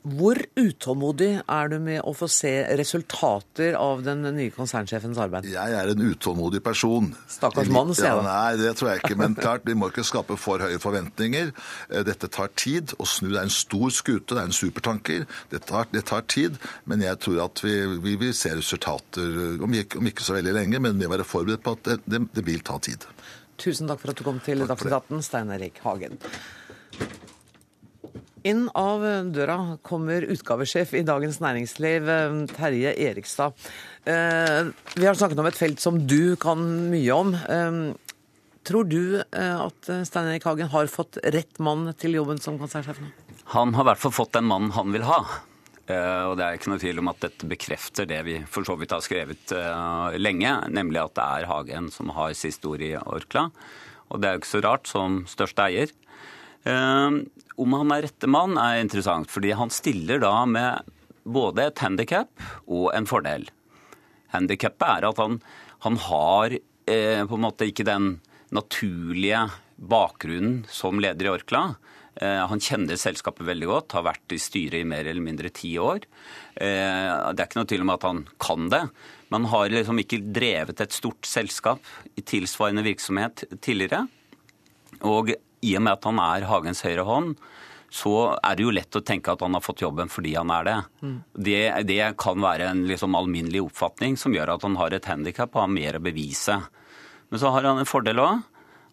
Hvor 0.03 0.36
utålmodig 0.60 1.29
er 1.48 1.69
du 1.72 1.77
med 1.79 2.01
å 2.03 2.12
få 2.12 2.27
se 2.27 2.51
resultater 2.75 3.77
av 3.79 4.01
den 4.03 4.25
nye 4.36 4.51
konsernsjefens 4.51 5.19
arbeid? 5.24 5.45
Jeg 5.48 5.75
er 5.79 5.91
en 5.93 6.01
utålmodig 6.03 6.60
person. 6.65 7.13
Stakkars 7.31 7.69
mann, 7.72 7.93
sier 7.95 8.10
jeg 8.10 8.17
ja. 8.19 8.24
Nei, 8.27 8.57
det 8.60 8.74
tror 8.75 8.89
jeg 8.91 9.00
ikke. 9.03 9.17
Men 9.22 9.38
klart, 9.38 9.63
vi 9.63 9.77
må 9.79 9.88
ikke 9.93 10.03
skape 10.03 10.36
for 10.36 10.60
høye 10.60 10.81
forventninger. 10.83 11.53
Eh, 11.88 12.03
Dette 12.03 12.27
tar 12.27 12.51
tid. 12.60 12.91
Å 13.00 13.07
snu 13.07 13.29
det 13.31 13.38
er 13.39 13.48
en 13.48 13.53
stor 13.55 13.93
skute, 13.95 14.36
det 14.36 14.41
er 14.41 14.50
en 14.51 14.57
supertanker. 14.57 15.24
Det 15.53 15.62
tar, 15.69 15.88
det 15.95 16.03
tar 16.12 16.25
tid. 16.27 16.60
Men 16.83 17.05
jeg 17.05 17.22
tror 17.24 17.39
at 17.45 17.63
vi, 17.63 17.77
vi 18.03 18.17
vil 18.25 18.36
se 18.36 18.51
resultater 18.60 19.24
eh, 19.24 19.63
om 19.63 19.77
ikke, 19.79 20.01
om 20.03 20.12
ikke 20.12 20.27
så 20.27 20.36
veldig 20.36 20.57
lenge. 20.60 20.83
Men 20.83 21.00
vi 21.00 21.07
må 21.07 21.15
være 21.15 21.27
forberedt 21.27 21.63
på 21.63 21.77
at 21.77 21.88
det, 21.88 21.98
det, 22.12 22.25
det 22.36 22.43
vil 22.50 22.60
ta 22.60 22.75
tid. 22.83 23.07
Tusen 23.63 23.88
takk 23.88 24.03
for 24.03 24.12
at 24.12 24.19
du 24.19 24.25
kom 24.27 24.43
til 24.43 24.65
Dagsnytt 24.67 24.98
18, 25.00 25.24
Stein 25.24 25.55
Erik 25.55 25.79
Hagen. 25.86 26.19
Inn 28.43 28.65
av 28.75 29.03
døra 29.31 29.77
kommer 29.88 30.25
utgavesjef 30.27 30.91
i 31.00 31.03
Dagens 31.07 31.38
Næringsliv, 31.39 32.09
eh, 32.12 32.33
Terje 32.51 32.91
Erikstad. 33.00 33.53
Eh, 34.03 34.67
Vi 34.95 35.05
har 35.05 35.15
snakket 35.15 35.39
om 35.39 35.45
et 35.47 35.55
felt 35.55 35.79
som 35.79 36.05
du 36.05 36.35
kan 36.35 36.59
mye 36.91 37.12
om. 37.15 37.33
Eh, 37.33 37.93
Tror 38.63 38.88
du 38.88 39.19
at 39.19 39.89
Stein 40.07 40.29
Erik 40.31 40.45
Hagen 40.45 40.69
har 40.69 40.85
fått 40.88 41.17
rett 41.21 41.59
mann 41.59 41.93
til 42.00 42.13
jobben 42.13 42.39
som 42.39 42.57
konsernsjef 42.57 42.95
nå? 43.01 43.09
Han 43.51 43.73
har 43.73 43.83
i 43.83 43.88
hvert 43.89 44.00
fall 44.00 44.12
fått 44.15 44.31
den 44.38 44.45
mannen 44.47 44.71
han 44.71 44.89
vil 44.93 45.03
ha. 45.03 45.17
Og 45.89 46.38
det 46.39 46.45
er 46.45 46.55
ikke 46.55 46.69
noe 46.71 46.79
tvil 46.79 47.00
om 47.00 47.09
at 47.09 47.19
dette 47.19 47.43
bekrefter 47.45 48.07
det 48.07 48.21
vi 48.23 48.38
for 48.47 48.63
så 48.63 48.77
vidt 48.79 48.91
har 48.95 49.01
skrevet 49.03 49.51
lenge, 50.15 50.53
nemlig 50.71 51.03
at 51.03 51.13
det 51.19 51.25
er 51.27 51.50
Hagen 51.51 51.91
som 51.91 52.07
har 52.15 52.31
siste 52.31 52.63
ord 52.71 52.79
i 52.79 52.93
Orkla. 52.95 53.50
Og 54.12 54.21
det 54.21 54.29
er 54.29 54.38
jo 54.38 54.39
ikke 54.45 54.55
så 54.55 54.63
rart 54.63 54.88
som 54.88 55.25
største 55.27 55.67
eier. 55.67 55.91
Om 57.60 57.75
han 57.77 57.93
er 57.93 58.07
rette 58.07 58.29
mann 58.29 58.57
er 58.57 58.81
interessant, 58.81 59.29
fordi 59.29 59.53
han 59.57 59.74
stiller 59.74 60.22
da 60.24 60.33
med 60.50 60.93
både 61.24 61.69
et 61.69 61.83
handikap 61.83 62.31
og 62.65 62.89
en 62.95 63.07
fordel. 63.07 63.48
Handikappet 64.33 64.88
er 64.89 65.10
at 65.12 65.22
han, 65.22 65.39
han 65.86 66.00
har 66.07 66.55
eh, 66.57 67.22
på 67.22 67.38
en 67.38 67.45
måte 67.45 67.69
ikke 67.69 67.86
den 67.88 68.15
naturlige 68.53 69.45
bakgrunnen 69.77 70.63
som 70.69 71.01
leder 71.01 71.29
i 71.29 71.33
Orkla. 71.33 71.63
Eh, 72.15 72.41
han 72.50 72.62
kjenner 72.62 73.00
selskapet 73.00 73.45
veldig 73.48 73.69
godt, 73.69 73.95
har 73.98 74.07
vært 74.10 74.36
i 74.36 74.41
styret 74.41 74.81
i 74.81 74.89
mer 74.89 75.07
eller 75.10 75.24
mindre 75.25 75.53
ti 75.53 75.75
år. 75.81 76.05
Eh, 76.55 77.13
det 77.33 77.38
er 77.38 77.48
ikke 77.48 77.61
noe 77.61 77.70
tvil 77.70 77.85
om 77.85 77.94
at 77.94 78.09
han 78.09 78.25
kan 78.42 78.70
det, 78.74 78.83
men 79.33 79.50
har 79.53 79.74
liksom 79.74 80.01
ikke 80.01 80.22
drevet 80.35 80.83
et 80.83 80.94
stort 80.94 81.29
selskap 81.29 81.94
i 82.18 82.25
tilsvarende 82.25 82.85
virksomhet 82.85 83.46
tidligere. 83.61 84.05
Og 85.09 85.33
i 85.63 85.75
og 85.79 85.85
med 85.85 85.97
at 85.97 86.07
han 86.09 86.21
er 86.21 86.47
Hagens 86.49 86.83
høyre 86.85 87.07
hånd, 87.07 87.35
så 87.93 88.13
er 88.41 88.57
det 88.57 88.65
jo 88.65 88.73
lett 88.73 88.97
å 88.97 89.03
tenke 89.05 89.33
at 89.35 89.43
han 89.45 89.53
har 89.53 89.61
fått 89.61 89.83
jobben 89.83 90.09
fordi 90.09 90.33
han 90.33 90.49
er 90.53 90.65
det. 90.65 90.77
Det, 91.47 91.59
det 91.89 91.99
kan 92.21 92.41
være 92.41 92.71
en 92.71 92.87
liksom 92.89 93.13
alminnelig 93.19 93.61
oppfatning 93.67 94.17
som 94.17 94.33
gjør 94.33 94.55
at 94.55 94.65
han 94.65 94.79
har 94.79 94.95
et 94.95 95.09
handikap 95.09 95.53
og 95.53 95.67
har 95.67 95.75
mer 95.75 95.99
å 95.99 96.01
bevise. 96.03 96.57
Men 97.29 97.41
så 97.41 97.53
har 97.53 97.69
han 97.69 97.81
en 97.81 97.89
fordel 97.89 98.21
òg. 98.23 98.41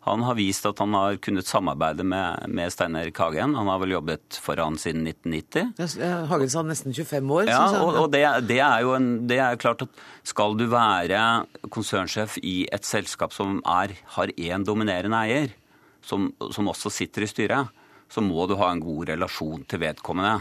Han 0.07 0.23
har 0.25 0.37
vist 0.39 0.65
at 0.65 0.79
han 0.81 0.95
har 0.97 1.19
kunnet 1.21 1.49
samarbeide 1.49 2.05
med, 2.09 2.47
med 2.49 2.73
Stein 2.73 2.97
Erik 2.97 3.19
Hagen. 3.21 3.53
Han 3.57 3.69
har 3.69 3.81
vel 3.83 3.93
jobbet 3.99 4.39
for 4.41 4.61
han 4.61 4.79
siden 4.81 5.05
1990. 5.05 5.75
Eh, 6.01 6.23
Hagen 6.31 6.53
sa 6.53 6.63
nesten 6.65 6.97
25 6.97 7.35
år. 7.37 7.51
Ja, 7.53 7.67
og, 7.83 7.99
og 8.05 8.07
det, 8.15 8.23
det 8.49 8.63
er 8.65 8.87
jo 8.87 8.95
en, 8.97 9.11
det 9.29 9.43
er 9.45 9.61
klart 9.61 9.85
at 9.85 10.01
skal 10.25 10.57
du 10.57 10.65
være 10.73 11.21
konsernsjef 11.69 12.39
i 12.41 12.63
et 12.73 12.89
selskap 12.89 13.37
som 13.37 13.61
er, 13.69 13.93
har 14.17 14.33
én 14.41 14.65
dominerende 14.65 15.21
eier, 15.21 15.53
som, 16.03 16.33
som 16.53 16.69
også 16.73 16.91
sitter 16.93 17.23
i 17.27 17.31
styret, 17.31 17.69
så 18.11 18.23
må 18.25 18.47
du 18.51 18.57
ha 18.59 18.71
en 18.73 18.81
god 18.83 19.09
relasjon 19.13 19.65
til 19.71 19.79
vedkommende. 19.85 20.41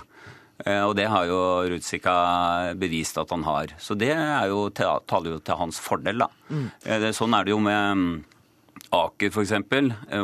Eh, 0.66 0.82
Og 0.84 0.96
det 0.98 1.06
har 1.08 1.26
jo 1.30 1.40
Rutsika 1.72 2.74
bevist 2.76 3.18
at 3.22 3.30
han 3.32 3.44
har. 3.44 3.76
Så 3.80 3.96
det 3.98 4.10
er 4.16 4.48
jo, 4.50 4.70
til- 4.70 5.04
taler 5.08 5.36
jo 5.38 5.40
til 5.40 5.56
hans 5.56 5.80
fordel, 5.80 6.18
da. 6.26 6.28
Mm. 6.50 6.66
Sånn 7.14 7.36
er 7.38 7.46
det 7.46 7.52
jo 7.54 7.60
med 7.60 7.98
mm, 7.98 8.24
Aker 8.92 9.30
f.eks., 9.30 9.54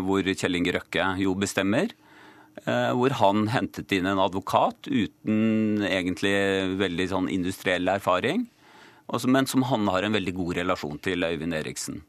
hvor 0.02 0.24
Kjell 0.34 0.56
Inge 0.58 0.74
Røkke 0.74 1.06
jo 1.22 1.36
bestemmer. 1.36 1.92
eh, 2.66 2.92
Hvor 2.98 3.12
han 3.20 3.48
hentet 3.54 3.92
inn 3.94 4.08
en 4.08 4.18
advokat 4.18 4.88
uten 4.90 5.84
egentlig 5.86 6.34
veldig 6.80 7.08
sånn 7.12 7.30
industriell 7.30 7.88
erfaring. 7.88 8.48
Men 9.28 9.46
som 9.46 9.62
han 9.70 9.86
har 9.94 10.02
en 10.04 10.14
veldig 10.18 10.34
god 10.34 10.56
relasjon 10.58 10.98
til, 11.00 11.22
Øyvind 11.22 11.54
Eriksen. 11.54 12.02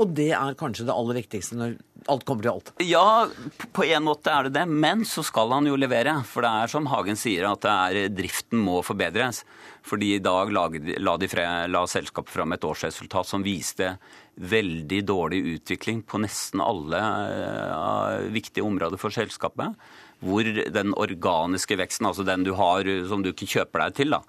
Og 0.00 0.12
det 0.16 0.30
er 0.32 0.58
kanskje 0.58 0.86
det 0.88 0.94
aller 0.94 1.18
viktigste 1.20 1.58
når 1.58 1.74
alt 2.10 2.24
kommer 2.26 2.46
til 2.46 2.52
alt. 2.52 2.70
Ja, 2.82 3.28
på 3.76 3.84
en 3.86 4.06
måte 4.06 4.32
er 4.32 4.48
det 4.48 4.54
det, 4.56 4.64
men 4.66 5.04
så 5.08 5.24
skal 5.26 5.52
han 5.52 5.68
jo 5.68 5.76
levere. 5.78 6.14
For 6.28 6.44
det 6.44 6.52
er 6.62 6.72
som 6.72 6.88
Hagen 6.90 7.18
sier, 7.18 7.46
at 7.50 7.66
er, 7.68 8.00
driften 8.12 8.62
må 8.62 8.80
forbedres. 8.86 9.42
Fordi 9.86 10.14
i 10.16 10.22
dag 10.22 10.52
la, 10.54 11.16
de 11.18 11.30
fre, 11.30 11.46
la 11.70 11.82
selskapet 11.90 12.32
fram 12.32 12.54
et 12.54 12.64
årsresultat 12.66 13.28
som 13.28 13.44
viste 13.44 13.96
veldig 14.40 15.02
dårlig 15.04 15.42
utvikling 15.56 16.00
på 16.08 16.22
nesten 16.22 16.62
alle 16.64 17.00
eh, 17.02 18.30
viktige 18.32 18.64
områder 18.64 19.00
for 19.00 19.14
selskapet. 19.14 19.76
Hvor 20.22 20.46
den 20.46 20.94
organiske 20.94 21.76
veksten, 21.76 22.08
altså 22.08 22.24
den 22.24 22.46
du 22.46 22.54
har 22.56 22.86
som 23.10 23.24
du 23.24 23.32
ikke 23.32 23.50
kjøper 23.58 23.84
deg 23.84 23.98
til, 23.98 24.14
da, 24.14 24.22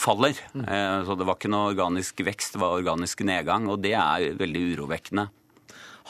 faller. 0.00 0.36
Eh, 0.54 1.04
Så 1.04 1.16
det 1.18 1.26
var 1.28 1.36
ikke 1.36 1.50
noe 1.52 1.72
organisk 1.74 2.20
vekst, 2.24 2.54
det 2.54 2.60
var 2.62 2.78
organisk 2.78 3.20
nedgang. 3.26 3.68
Og 3.68 3.80
det 3.82 3.94
er 3.98 4.34
veldig 4.38 4.66
urovekkende. 4.76 5.28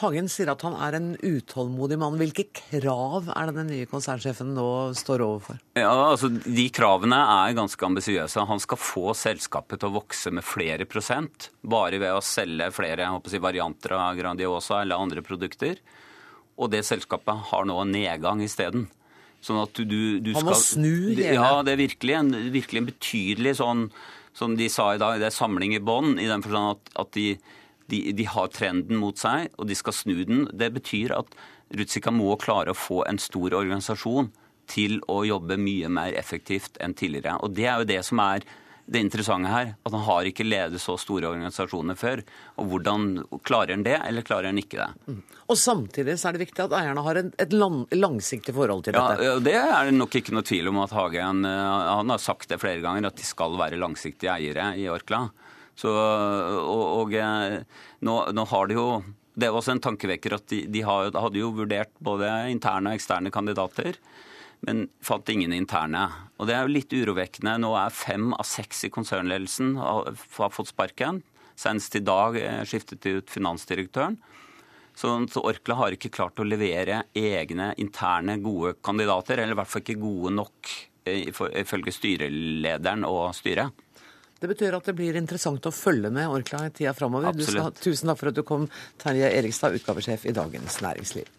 Hagen 0.01 0.25
sier 0.31 0.49
at 0.49 0.63
han 0.65 0.73
er 0.81 0.95
en 0.97 1.09
utålmodig 1.21 1.99
mann. 2.01 2.17
Hvilke 2.17 2.47
krav 2.49 3.27
er 3.29 3.49
det 3.49 3.55
den 3.59 3.69
nye 3.69 3.89
konsernsjefen 3.89 4.49
nå 4.55 4.65
står 4.97 5.21
overfor? 5.21 5.59
Ja, 5.77 5.91
altså 6.09 6.31
De 6.33 6.65
kravene 6.73 7.19
er 7.45 7.53
ganske 7.53 7.85
ambisiøse. 7.85 8.47
Han 8.49 8.59
skal 8.63 8.81
få 8.81 9.13
selskapet 9.13 9.79
til 9.83 9.91
å 9.91 9.99
vokse 9.99 10.33
med 10.33 10.43
flere 10.47 10.87
prosent. 10.89 11.51
Bare 11.61 12.01
ved 12.01 12.09
å 12.09 12.25
selge 12.25 12.71
flere 12.73 13.05
jeg 13.05 13.13
håper 13.13 13.35
si, 13.35 13.43
varianter 13.43 13.93
av 13.99 14.17
Grandiosa 14.17 14.81
eller 14.81 14.97
andre 14.97 15.21
produkter. 15.21 15.77
Og 16.57 16.73
det 16.73 16.83
selskapet 16.89 17.49
har 17.51 17.65
nå 17.69 17.77
en 17.81 17.93
nedgang 17.93 18.41
isteden. 18.41 18.87
Sånn 19.43 19.59
at 19.59 19.75
du, 19.75 20.19
du 20.23 20.29
Han 20.37 20.45
må 20.47 20.53
skal 20.55 20.79
snu 20.79 20.93
hele- 21.17 21.33
Ja, 21.35 21.61
det 21.67 21.73
er 21.73 21.81
virkelig 21.81 22.13
en, 22.15 22.29
virkelig 22.53 22.79
en 22.79 22.87
betydelig 22.87 23.55
sånn 23.59 23.81
Som 24.33 24.55
de 24.57 24.69
sa 24.71 24.93
i 24.95 25.01
dag, 25.01 25.19
det 25.19 25.27
er 25.27 25.35
samling 25.35 25.75
i 25.75 25.81
bånn. 25.83 26.15
I 26.17 26.25
den 26.25 26.41
forstand 26.41 26.77
at, 26.79 26.93
at 27.03 27.11
de, 27.13 27.37
de, 27.91 27.99
de 28.17 28.23
har 28.25 28.47
trenden 28.49 28.97
mot 28.97 29.19
seg, 29.21 29.51
og 29.61 29.67
de 29.69 29.75
skal 29.77 29.93
snu 29.93 30.15
den. 30.25 30.47
Det 30.49 30.71
betyr 30.73 31.13
at 31.13 31.35
Rutsika 31.77 32.09
må 32.09 32.33
klare 32.41 32.73
å 32.73 32.77
få 32.77 33.03
en 33.05 33.19
stor 33.21 33.53
organisasjon 33.53 34.31
til 34.65 34.97
å 35.11 35.19
jobbe 35.27 35.59
mye 35.61 35.89
mer 35.91 36.17
effektivt 36.17 36.79
enn 36.81 36.95
tidligere. 36.97 37.35
Og 37.45 37.53
det 37.53 37.67
er 37.69 37.83
jo 37.83 37.89
det 37.91 37.99
som 38.07 38.23
er 38.25 38.41
det 38.85 38.99
interessante 38.99 39.51
her. 39.51 39.73
At 39.85 39.93
han 39.95 40.03
har 40.05 40.27
ikke 40.27 40.45
ledet 40.45 40.81
så 40.83 40.97
store 40.99 41.29
organisasjoner 41.29 41.95
før. 41.99 42.23
Og 42.59 42.67
hvordan 42.71 43.07
klarer 43.45 43.75
han 43.77 43.85
det, 43.85 43.95
eller 44.03 44.25
klarer 44.27 44.49
han 44.51 44.59
ikke 44.59 44.81
det? 44.81 45.17
Og 45.47 45.59
samtidig 45.59 46.17
så 46.19 46.29
er 46.29 46.37
det 46.37 46.43
viktig 46.45 46.65
at 46.65 46.75
eierne 46.77 47.05
har 47.05 47.21
en, 47.21 47.31
et 47.39 47.55
lang, 47.55 47.83
langsiktig 47.95 48.55
forhold 48.55 48.83
til 48.87 48.97
dette. 48.97 49.23
Ja, 49.29 49.39
Det 49.43 49.55
er 49.59 49.89
det 49.89 49.95
nok 49.97 50.19
ikke 50.19 50.35
noe 50.35 50.47
tvil 50.47 50.69
om 50.71 50.81
at 50.83 50.95
Hagen 50.95 51.45
eh, 51.47 51.73
han 51.93 52.13
har 52.13 52.21
sagt 52.21 52.51
det 52.51 52.59
flere 52.63 52.83
ganger, 52.83 53.07
at 53.09 53.19
de 53.19 53.27
skal 53.27 53.57
være 53.59 53.79
langsiktige 53.81 54.33
eiere 54.35 54.73
i 54.79 54.87
Orkla. 54.91 55.25
Så, 55.79 55.89
og, 55.89 56.83
og 57.01 57.15
eh, 57.17 57.59
nå, 58.05 58.17
nå 58.29 58.43
har 58.51 58.67
de 58.69 58.75
jo 58.77 58.87
Det 59.33 59.47
er 59.47 59.55
også 59.57 59.73
en 59.73 59.79
tankevekker 59.81 60.35
at 60.35 60.43
de, 60.51 60.59
de 60.69 60.83
hadde 60.85 61.39
jo 61.39 61.47
vurdert 61.57 61.89
både 61.97 62.27
interne 62.53 62.91
og 62.91 62.99
eksterne 62.99 63.31
kandidater, 63.33 63.97
men 64.63 64.85
fant 65.03 65.29
ingen 65.29 65.53
interne. 65.55 66.05
Og 66.39 66.47
det 66.47 66.55
er 66.55 66.63
jo 66.63 66.71
litt 66.71 66.93
urovekkende. 66.95 67.57
Nå 67.59 67.73
er 67.79 67.95
fem 67.95 68.31
av 68.35 68.47
seks 68.47 68.85
i 68.87 68.91
konsernledelsen 68.93 69.75
har, 69.79 70.13
har 70.37 70.53
fått 70.53 70.71
sparken. 70.71 71.21
Senest 71.59 71.95
i 71.99 72.03
dag 72.03 72.37
skiftet 72.67 73.03
de 73.03 73.19
ut 73.19 73.29
finansdirektøren. 73.33 74.17
Så, 74.95 75.09
så 75.33 75.41
Orkla 75.41 75.75
har 75.79 75.95
ikke 75.95 76.11
klart 76.13 76.39
å 76.39 76.45
levere 76.45 77.03
egne 77.17 77.71
interne 77.81 78.37
gode 78.41 78.75
kandidater, 78.85 79.41
eller 79.41 79.55
i 79.55 79.59
hvert 79.59 79.71
fall 79.71 79.83
ikke 79.83 80.01
gode 80.01 80.33
nok 80.37 80.73
ifølge 81.09 81.91
styrelederen 81.91 83.03
og 83.09 83.33
styret. 83.35 83.83
Det 84.39 84.49
betyr 84.51 84.75
at 84.75 84.87
det 84.87 84.95
blir 84.97 85.15
interessant 85.15 85.65
å 85.65 85.71
følge 85.71 86.11
med 86.13 86.31
Orkla 86.31 86.65
i 86.67 86.73
tida 86.75 86.93
framover. 86.95 87.35
Tusen 87.79 88.11
takk 88.11 88.19
for 88.19 88.31
at 88.31 88.37
du 88.37 88.43
kom, 88.47 88.67
Terje 88.99 89.31
Erikstad, 89.31 89.75
utgavesjef 89.79 90.27
i 90.27 90.35
Dagens 90.35 90.81
Næringsliv. 90.83 91.29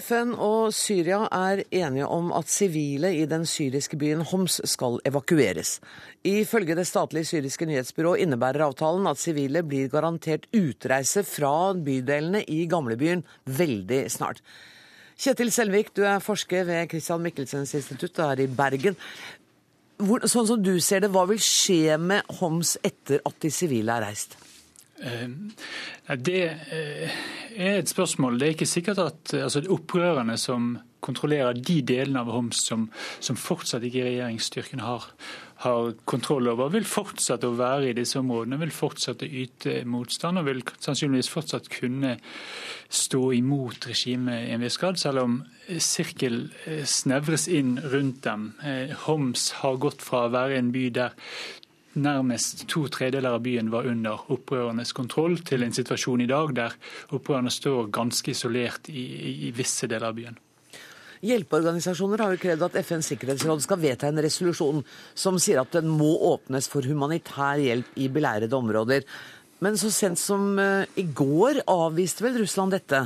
FN 0.00 0.32
og 0.40 0.72
Syria 0.74 1.26
er 1.30 1.62
enige 1.68 2.06
om 2.08 2.30
at 2.36 2.48
sivile 2.50 3.12
i 3.16 3.26
den 3.28 3.44
syriske 3.48 3.98
byen 4.00 4.24
Homs 4.30 4.60
skal 4.68 4.98
evakueres. 5.06 5.78
Ifølge 6.26 6.76
det 6.78 6.86
statlige 6.88 7.28
syriske 7.28 7.68
nyhetsbyrået 7.68 8.24
innebærer 8.24 8.64
avtalen 8.66 9.08
at 9.10 9.20
sivile 9.20 9.62
blir 9.66 9.90
garantert 9.92 10.48
utreise 10.56 11.24
fra 11.28 11.72
bydelene 11.76 12.42
i 12.48 12.64
gamlebyen 12.70 13.24
veldig 13.44 14.02
snart. 14.10 14.40
Kjetil 15.20 15.52
Selvik, 15.52 15.92
du 15.96 16.02
er 16.08 16.22
forsker 16.24 16.64
ved 16.64 16.88
Christian 16.88 17.20
Michelsens 17.20 17.74
institutt 17.76 18.22
her 18.24 18.40
i 18.40 18.48
Bergen. 18.48 18.96
Hvor, 20.00 20.24
sånn 20.24 20.48
som 20.48 20.62
du 20.64 20.78
ser 20.80 21.04
det, 21.04 21.10
hva 21.12 21.26
vil 21.28 21.42
skje 21.44 21.98
med 22.00 22.24
Homs 22.40 22.78
etter 22.80 23.20
at 23.28 23.36
de 23.44 23.52
sivile 23.52 23.98
er 23.98 24.08
reist? 24.08 24.38
Ehm, 25.00 25.50
det 26.20 26.44
eh, 26.72 27.18
er 27.56 27.78
et 27.78 27.88
spørsmål. 27.88 28.38
Det 28.40 28.46
er 28.46 28.56
ikke 28.56 28.66
sikkert 28.66 28.98
at 28.98 29.34
altså, 29.34 29.64
opprørerne 29.68 30.36
som 30.38 30.78
kontrollerer 31.00 31.56
de 31.56 31.80
delene 31.86 32.20
av 32.20 32.32
Homs 32.34 32.64
som, 32.66 32.88
som 33.24 33.38
fortsatt 33.40 33.84
ikke 33.86 34.04
regjeringsstyrken 34.04 34.82
har, 34.84 35.06
har, 35.64 35.94
kontroll 36.08 36.50
over, 36.52 36.68
vil 36.74 36.84
fortsette 36.88 37.48
å 37.48 37.56
være 37.56 37.90
i 37.90 37.94
disse 37.96 38.18
områdene, 38.20 38.58
vil 38.60 38.74
fortsette 38.74 39.24
å 39.24 39.38
yte 39.42 39.78
motstand 39.88 40.40
og 40.40 40.48
vil 40.50 40.60
sannsynligvis 40.76 41.32
fortsatt 41.32 41.70
kunne 41.72 42.18
stå 42.90 43.22
imot 43.38 43.88
regimet 43.88 44.50
i 44.50 44.54
en 44.56 44.64
viss 44.64 44.76
grad, 44.80 45.00
selv 45.00 45.24
om 45.24 45.40
sirkel 45.80 46.42
eh, 46.66 46.84
snevres 46.84 47.46
inn 47.48 47.78
rundt 47.80 48.24
dem. 48.26 48.50
Eh, 48.60 48.92
Homs 49.06 49.50
har 49.62 49.80
gått 49.80 50.04
fra 50.04 50.26
å 50.26 50.34
være 50.34 50.60
en 50.60 50.72
by 50.74 50.88
der 51.00 51.16
nærmest 51.98 52.66
to 52.70 52.84
tredeler 52.92 53.34
av 53.34 53.42
byen 53.44 53.70
var 53.72 53.88
under 53.90 54.30
opprørernes 54.30 54.92
kontroll, 54.96 55.38
til 55.46 55.64
en 55.64 55.74
situasjon 55.74 56.22
i 56.22 56.28
dag 56.30 56.54
der 56.54 56.76
opprørerne 57.10 57.50
står 57.50 57.90
ganske 57.94 58.30
isolert 58.30 58.90
i, 58.92 59.06
i 59.48 59.50
visse 59.56 59.88
deler 59.90 60.10
av 60.10 60.16
byen. 60.18 60.38
Hjelpeorganisasjoner 61.20 62.22
har 62.22 62.32
jo 62.32 62.40
krevd 62.40 62.62
at 62.64 62.78
FNs 62.80 63.10
sikkerhetsråd 63.12 63.60
skal 63.60 63.80
vedta 63.82 64.08
en 64.08 64.22
resolusjon 64.24 64.80
som 65.12 65.36
sier 65.42 65.60
at 65.60 65.74
den 65.76 65.90
må 65.92 66.14
åpnes 66.30 66.68
for 66.72 66.86
humanitær 66.88 67.60
hjelp 67.60 67.98
i 68.00 68.08
beleirede 68.12 68.56
områder. 68.56 69.04
Men 69.60 69.76
så 69.76 69.90
sent 69.92 70.18
som 70.18 70.54
uh, 70.56 70.88
i 70.96 71.04
går 71.04 71.60
avviste 71.68 72.24
vel 72.24 72.40
Russland 72.40 72.72
dette? 72.72 73.02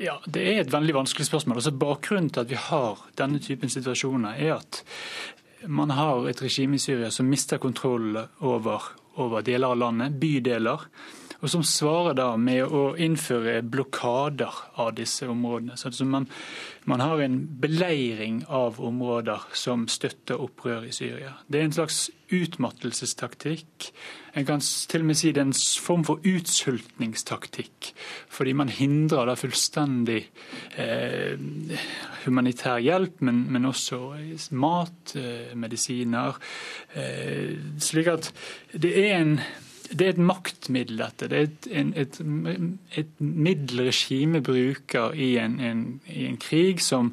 Ja, 0.00 0.16
Det 0.26 0.42
er 0.42 0.62
et 0.64 0.72
veldig 0.72 0.96
vanskelig 0.96 1.28
spørsmål. 1.28 1.60
Altså 1.60 1.76
Bakgrunnen 1.76 2.32
til 2.32 2.42
at 2.42 2.50
vi 2.50 2.58
har 2.58 3.04
denne 3.20 3.38
typen 3.38 3.70
situasjoner, 3.70 4.34
er 4.34 4.56
at 4.56 4.82
man 5.66 5.90
har 5.90 6.28
et 6.28 6.42
regime 6.42 6.76
i 6.78 6.82
Syria 6.82 7.10
som 7.10 7.28
mister 7.28 7.58
kontroll 7.58 8.16
over, 8.40 8.92
over 9.20 9.42
deler 9.44 9.74
av 9.74 9.80
landet, 9.80 10.20
bydeler 10.20 10.86
og 11.40 11.48
som 11.48 11.62
svarer 11.64 12.16
da 12.18 12.34
med 12.36 12.68
å 12.68 12.94
innføre 13.00 13.60
blokader 13.64 14.56
av 14.80 14.92
disse 14.98 15.28
områdene. 15.30 15.76
Så 15.80 16.04
man, 16.04 16.28
man, 16.84 17.00
har 17.00 17.22
en 17.24 17.38
beleiring 17.62 18.42
av 18.46 18.80
områder 18.84 19.46
som 19.56 19.86
støtter 19.88 20.40
opprør 20.40 20.84
i 20.88 20.92
Syria. 20.92 21.38
Det 21.48 21.60
er 21.60 21.68
en 21.68 21.78
slags 21.78 22.02
utmattelsestaktikk. 22.28 23.88
En 24.34 24.46
kan 24.46 24.60
til 24.62 25.02
og 25.02 25.08
med 25.08 25.18
si 25.18 25.32
det 25.34 25.42
er 25.42 25.48
en 25.48 25.54
form 25.82 26.04
for 26.06 26.22
utsultningstaktikk. 26.26 27.90
Fordi 28.30 28.52
man 28.56 28.70
hindrer 28.70 29.26
da 29.26 29.34
fullstendig 29.38 30.20
eh, 30.78 31.34
humanitær 32.24 32.78
hjelp, 32.84 33.20
men, 33.26 33.42
men, 33.50 33.66
også 33.70 34.02
mat, 34.50 35.16
eh, 35.18 35.56
medisiner. 35.58 36.38
Eh, 36.94 37.58
slik 37.82 38.12
at 38.14 38.30
det 38.72 38.94
er 38.98 39.18
en 39.18 39.40
det 39.90 40.06
er 40.06 40.12
et 40.14 40.22
maktmiddel, 40.22 41.00
dette. 41.00 41.26
Det 41.30 41.38
er 41.38 41.48
et, 41.48 41.68
en, 41.80 41.88
et, 41.98 42.18
et 43.00 43.10
middel 43.18 43.82
regimet 43.88 44.44
bruker 44.46 45.16
i 45.18 45.32
en, 45.42 45.56
en, 45.60 45.80
i 46.06 46.28
en 46.28 46.38
krig 46.40 46.82
som, 46.84 47.10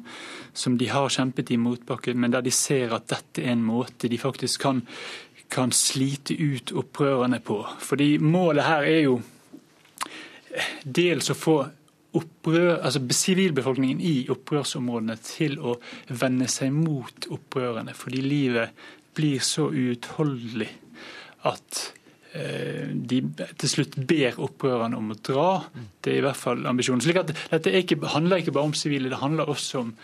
som, 0.54 0.76
de 0.78 0.90
har 0.92 1.10
kjempet 1.10 1.50
i 1.50 1.58
motbakke, 1.58 2.14
men 2.14 2.34
der 2.34 2.44
de 2.46 2.54
ser 2.54 2.94
at 2.94 3.08
dette 3.10 3.42
er 3.42 3.56
en 3.56 3.66
måte 3.66 4.10
de 4.10 4.20
faktisk 4.20 4.62
kan, 4.68 4.84
kan 5.48 5.72
slite 5.72 6.36
ut 6.36 6.72
opprørerne 6.76 7.40
på. 7.44 7.62
Fordi 7.80 8.16
målet 8.20 8.66
her 8.68 8.86
er 8.88 9.02
jo 9.06 9.18
dels 10.84 11.30
å 11.30 11.36
få 11.38 11.58
opprør, 12.18 12.78
altså 12.82 13.02
sivilbefolkningen 13.12 14.00
i 14.00 14.14
opprørsområdene 14.32 15.18
til 15.22 15.58
å 15.60 15.76
vende 16.08 16.48
seg 16.50 16.72
mot 16.74 17.28
opprørerne, 17.30 17.94
fordi 17.94 18.22
livet 18.24 18.88
blir 19.16 19.44
så 19.44 19.68
uutholdelig 19.68 20.70
at 21.48 21.84
Eh, 22.38 22.88
de 22.92 23.22
til 23.56 23.70
slutt 23.70 23.94
ber 24.08 24.36
opprørerne 24.44 24.98
om 24.98 25.12
å 25.14 25.16
dra. 25.16 25.48
Det 26.04 26.12
er 26.12 26.20
i 26.20 26.24
hvert 26.26 26.38
fall 26.38 26.66
ambisjonen. 26.68 27.00
Slik 27.00 27.22
at 27.22 27.32
Dette 27.32 27.72
ikke, 27.72 27.96
handler 28.12 28.42
ikke 28.42 28.52
bare 28.52 28.68
om 28.68 28.76
sivile, 28.76 29.08
det 29.08 29.22
handler 29.22 29.48
også 29.48 29.80
om 29.80 29.94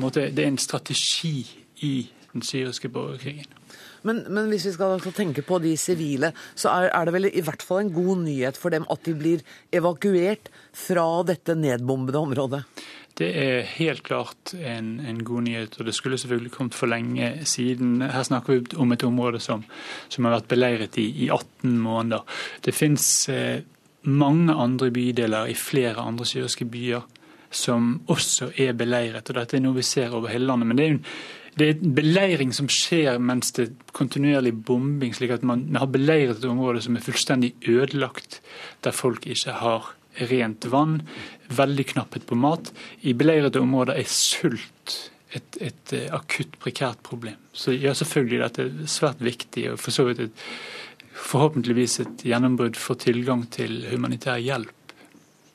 måte, 0.00 0.30
Det 0.32 0.44
er 0.44 0.48
en 0.48 0.58
strategi 0.58 1.46
i 1.82 2.08
den 2.32 2.42
syriske 2.42 2.88
borgerkrigen. 2.88 3.59
Men, 4.06 4.22
men, 4.28 4.48
hvis 4.52 4.66
vi 4.68 4.74
skal 4.76 5.02
tenke 5.16 5.44
på 5.46 5.58
de 5.62 5.74
sivile, 5.80 6.32
så 6.54 6.72
er, 6.72 6.88
er, 6.88 7.08
det 7.08 7.16
vel 7.16 7.28
i 7.30 7.44
hvert 7.44 7.64
fall 7.64 7.84
en 7.84 7.92
god 7.94 8.24
nyhet 8.24 8.60
for 8.60 8.72
dem 8.74 8.86
at 8.90 9.04
de 9.06 9.16
blir 9.16 9.44
evakuert 9.76 10.50
fra 10.76 11.06
dette 11.28 11.56
nedbombede 11.58 12.20
området? 12.20 12.64
Det 13.20 13.28
er 13.36 13.66
helt 13.74 14.04
klart 14.06 14.54
en, 14.56 14.94
en, 15.04 15.18
god 15.26 15.44
nyhet, 15.44 15.74
og 15.76 15.88
det 15.88 15.94
skulle 15.94 16.18
selvfølgelig 16.18 16.52
kommet 16.54 16.78
for 16.78 16.88
lenge 16.88 17.32
siden. 17.44 18.00
Her 18.00 18.24
snakker 18.24 18.54
vi 18.54 18.78
om 18.80 18.92
et 18.94 19.04
område 19.04 19.42
som, 19.44 19.66
som 20.08 20.24
har 20.24 20.38
vært 20.38 20.48
beleiret 20.48 20.96
i, 21.02 21.10
i 21.26 21.28
18 21.28 21.74
måneder. 21.82 22.24
Det 22.64 22.72
fins 22.72 23.28
eh, 23.28 23.60
mange 24.08 24.54
andre 24.54 24.88
bydeler 24.94 25.50
i 25.52 25.58
flere 25.58 26.00
andre 26.00 26.24
syriske 26.24 26.64
byer 26.64 27.04
som 27.50 27.98
også 28.08 28.52
er 28.62 28.72
beleiret. 28.78 29.28
og 29.28 29.36
Dette 29.36 29.58
er 29.58 29.64
noe 29.64 29.76
vi 29.76 29.84
ser 29.84 30.14
over 30.14 30.30
hele 30.30 30.46
landet. 30.46 30.68
men 30.68 30.78
det 30.78 30.86
er 30.86 30.92
jo 30.94 31.02
det 31.60 31.68
er 31.68 31.94
beleiring 32.00 32.54
som 32.56 32.68
skjer 32.72 33.20
mens 33.20 33.52
det 33.56 33.66
er 33.66 33.94
kontinuerlig 33.96 34.54
bombing, 34.66 35.12
slik 35.16 35.34
at 35.34 35.44
man 35.46 35.66
har 35.76 35.90
beleiret 35.92 36.40
et 36.40 36.48
område 36.48 36.82
som 36.84 36.96
er 36.96 37.04
fullstendig 37.04 37.52
ødelagt, 37.68 38.40
der 38.84 38.96
folk 38.96 39.28
ikke 39.28 39.58
har 39.60 39.92
rent 40.30 40.66
vann, 40.72 41.00
veldig 41.54 41.86
knapphet 41.92 42.26
på 42.26 42.38
mat. 42.38 42.72
I 43.06 43.14
beleirede 43.16 43.62
områder 43.62 44.00
er 44.00 44.08
sult 44.10 44.96
et, 45.36 45.60
et, 45.60 45.92
eh, 45.94 46.08
akutt 46.14 46.56
prekært 46.62 47.02
problem. 47.06 47.38
Så 47.52 47.74
ja, 47.76 47.94
selvfølgelig 47.94 48.40
dette 48.42 48.66
er 48.66 48.90
svært 48.90 49.22
viktig, 49.22 49.68
og 49.72 49.78
for 49.82 49.94
så 49.94 50.08
vidt 50.08 50.24
et, 50.26 50.46
forhåpentligvis 51.20 52.00
et 52.02 52.24
gjennombrudd 52.26 52.78
for 52.80 52.98
tilgang 52.98 53.44
til 53.52 53.84
humanitær 53.90 54.40
hjelp. 54.42 54.79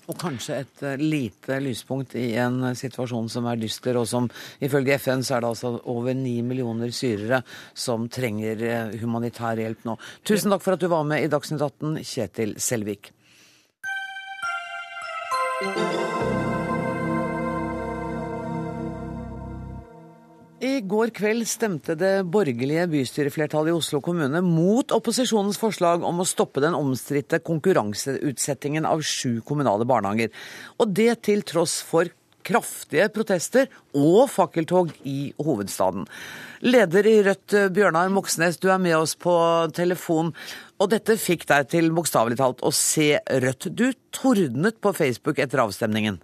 Og 0.06 0.18
kanskje 0.22 0.60
et 0.62 0.84
eh, 0.86 1.02
lite 1.02 1.60
lyspunkt 1.64 2.16
i 2.20 2.36
en 2.42 2.76
situasjon 2.78 3.30
som 3.32 3.48
er 3.50 3.60
dyster, 3.62 3.98
og 3.98 4.08
som 4.10 4.30
ifølge 4.64 5.00
FN 5.02 5.26
så 5.26 5.38
er 5.38 5.46
det 5.46 5.52
altså 5.54 5.74
over 5.92 6.14
ni 6.18 6.38
millioner 6.46 6.94
syrere 6.94 7.42
som 7.74 8.10
trenger 8.12 8.64
eh, 8.70 8.96
humanitær 9.02 9.62
hjelp 9.62 9.86
nå. 9.90 9.98
Tusen 10.28 10.54
takk 10.54 10.66
for 10.66 10.78
at 10.78 10.84
du 10.84 10.90
var 10.92 11.08
med 11.08 11.26
i 11.26 11.32
Dagsnytt 11.32 11.62
18, 11.66 12.02
Kjetil 12.06 12.58
Selvik. 12.62 13.12
I 20.66 20.80
går 20.82 21.12
kveld 21.14 21.46
stemte 21.46 21.94
det 22.00 22.24
borgerlige 22.34 22.88
bystyreflertallet 22.90 23.70
i 23.70 23.76
Oslo 23.76 24.00
kommune 24.02 24.40
mot 24.42 24.94
opposisjonens 24.96 25.60
forslag 25.62 26.02
om 26.08 26.24
å 26.24 26.26
stoppe 26.26 26.64
den 26.64 26.74
omstridte 26.74 27.38
konkurranseutsettingen 27.46 28.88
av 28.90 29.04
sju 29.06 29.44
kommunale 29.46 29.86
barnehager. 29.86 30.32
Og 30.82 30.96
det 30.98 31.20
til 31.28 31.46
tross 31.46 31.78
for 31.86 32.10
kraftige 32.46 33.12
protester 33.14 33.70
og 33.94 34.26
fakkeltog 34.34 34.94
i 35.06 35.34
hovedstaden. 35.38 36.08
Leder 36.66 37.10
i 37.10 37.18
Rødt, 37.28 37.58
Bjørnar 37.76 38.10
Moxnes, 38.14 38.58
du 38.58 38.72
er 38.74 38.82
med 38.82 38.98
oss 38.98 39.14
på 39.22 39.36
telefon. 39.76 40.34
Og 40.82 40.94
dette 40.96 41.20
fikk 41.22 41.46
deg 41.52 41.70
til 41.76 41.94
bokstavelig 41.94 42.42
talt 42.42 42.66
å 42.66 42.74
se 42.74 43.12
rødt. 43.46 43.70
Du 43.70 43.92
tordnet 44.16 44.82
på 44.82 44.98
Facebook 44.98 45.42
etter 45.46 45.62
avstemningen. 45.68 46.24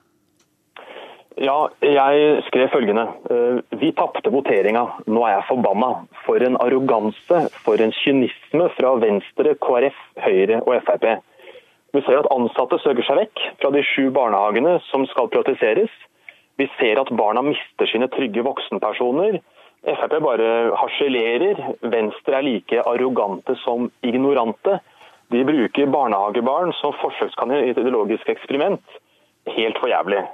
Ja, 1.39 1.69
jeg 1.79 2.43
skrev 2.49 2.67
følgende. 2.73 3.05
Eh, 3.31 3.79
vi 3.79 3.93
tapte 3.95 4.31
voteringa. 4.33 4.83
Nå 5.07 5.23
er 5.23 5.37
jeg 5.37 5.47
forbanna. 5.47 5.91
For 6.25 6.43
en 6.43 6.57
arroganse, 6.59 7.37
for 7.63 7.79
en 7.79 7.93
kynisme 7.95 8.67
fra 8.75 8.95
Venstre, 8.99 9.55
KrF, 9.55 9.95
Høyre 10.19 10.59
og 10.65 10.81
Frp. 10.83 11.07
Vi 11.93 12.01
ser 12.03 12.19
at 12.19 12.27
ansatte 12.35 12.79
søker 12.83 13.07
seg 13.07 13.19
vekk 13.19 13.43
fra 13.61 13.71
de 13.71 13.83
sju 13.83 14.11
barnehagene 14.15 14.77
som 14.89 15.05
skal 15.07 15.31
privatiseres. 15.31 15.91
Vi 16.59 16.67
ser 16.77 16.99
at 16.99 17.11
barna 17.15 17.43
mister 17.47 17.87
sine 17.87 18.11
trygge 18.11 18.43
voksenpersoner. 18.43 19.39
Frp 19.87 20.17
bare 20.27 20.51
harselerer. 20.83 21.63
Venstre 21.81 22.41
er 22.41 22.47
like 22.47 22.83
arrogante 22.83 23.55
som 23.63 23.87
ignorante. 24.03 24.81
De 25.31 25.47
bruker 25.47 25.87
barnehagebarn 25.95 26.75
som 26.81 26.95
forsøkskanin 26.99 27.63
i 27.63 27.71
et 27.71 27.79
ideologisk 27.79 28.29
eksperiment. 28.35 28.83
Helt 29.47 29.79
for 29.79 29.87
jævlig. 29.87 30.25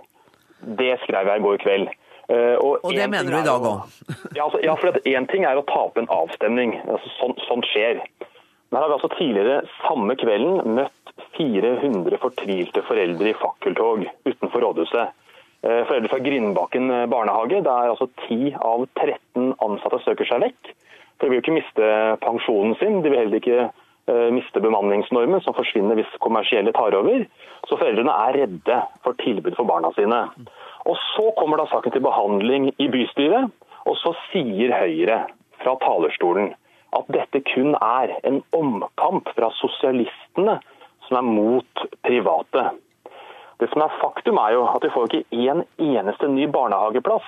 Det 0.62 0.94
skrev 1.04 1.30
jeg 1.30 1.42
i 1.42 1.46
går 1.46 1.58
kveld. 1.64 1.90
Uh, 2.28 2.58
og, 2.60 2.74
og, 2.84 2.92
det 2.92 3.06
mener 3.08 3.32
du 3.32 3.38
i 3.40 3.46
dag 3.46 3.64
òg? 3.64 3.92
Ja, 4.36 4.48
altså, 4.48 4.60
ja, 4.64 4.74
for 4.76 4.98
Én 5.08 5.28
ting 5.32 5.46
er 5.48 5.60
å 5.60 5.68
tape 5.68 6.02
en 6.02 6.10
avstemning. 6.12 6.76
Altså, 6.84 7.12
sånt, 7.22 7.40
sånt 7.48 7.68
skjer. 7.72 8.02
Men 8.68 8.82
her 8.82 8.84
har 8.84 8.92
vi 8.92 8.98
altså 8.98 9.14
tidligere 9.16 9.62
samme 9.86 10.18
kvelden 10.20 10.76
møtt 10.76 11.14
400 11.38 12.20
fortvilte 12.20 12.84
foreldre 12.84 13.32
i 13.32 13.38
fakkeltog 13.38 14.04
utenfor 14.28 14.66
rådhuset. 14.66 15.16
Uh, 15.64 15.84
foreldre 15.88 16.12
fra 16.12 16.20
Grindbakken 16.26 16.92
barnehage, 17.14 17.64
der 17.64 17.94
altså 17.94 18.10
10 18.28 18.58
av 18.60 18.84
13 19.00 19.56
ansatte 19.64 20.04
søker 20.04 20.28
seg 20.28 20.44
vekk. 20.50 20.74
For 21.18 21.26
De 21.26 21.32
vil 21.32 21.40
jo 21.40 21.46
ikke 21.46 21.58
miste 21.62 21.92
pensjonen 22.22 22.76
sin. 22.82 23.00
De 23.06 23.10
vil 23.10 23.22
heller 23.24 23.40
ikke 23.40 23.70
uh, 24.12 24.28
miste 24.34 24.62
bemanningsnormen, 24.64 25.42
som 25.46 25.56
forsvinner 25.58 26.00
hvis 26.00 26.20
kommersielle 26.24 26.74
tar 26.76 26.96
over. 26.98 27.26
Så 27.68 27.78
foreldrene 27.78 28.14
er 28.28 28.40
redde 28.42 28.80
for 29.06 29.18
tilbud 29.24 29.58
for 29.58 29.70
barna 29.70 29.92
sine. 29.98 30.26
Og 30.88 30.96
Så 31.14 31.32
kommer 31.40 31.60
da 31.60 31.68
saken 31.72 31.92
til 31.92 32.06
behandling 32.06 32.72
i 32.78 32.88
bystyret, 32.92 33.52
og 33.88 33.96
så 34.00 34.14
sier 34.32 34.72
Høyre 34.76 35.26
fra 35.62 35.76
talerstolen 35.84 36.54
at 36.96 37.10
dette 37.12 37.42
kun 37.52 37.76
er 37.76 38.14
en 38.28 38.42
omkamp 38.56 39.30
fra 39.36 39.50
sosialistene 39.60 40.58
som 41.08 41.20
er 41.20 41.28
mot 41.28 41.88
private. 42.06 42.70
Det 43.60 43.70
som 43.72 43.84
er 43.84 43.98
Faktum 44.02 44.40
er 44.42 44.54
jo 44.56 44.64
at 44.70 44.86
vi 44.86 44.94
får 44.94 45.10
ikke 45.10 45.44
én 45.50 45.64
eneste 45.82 46.30
ny 46.30 46.48
barnehageplass 46.54 47.28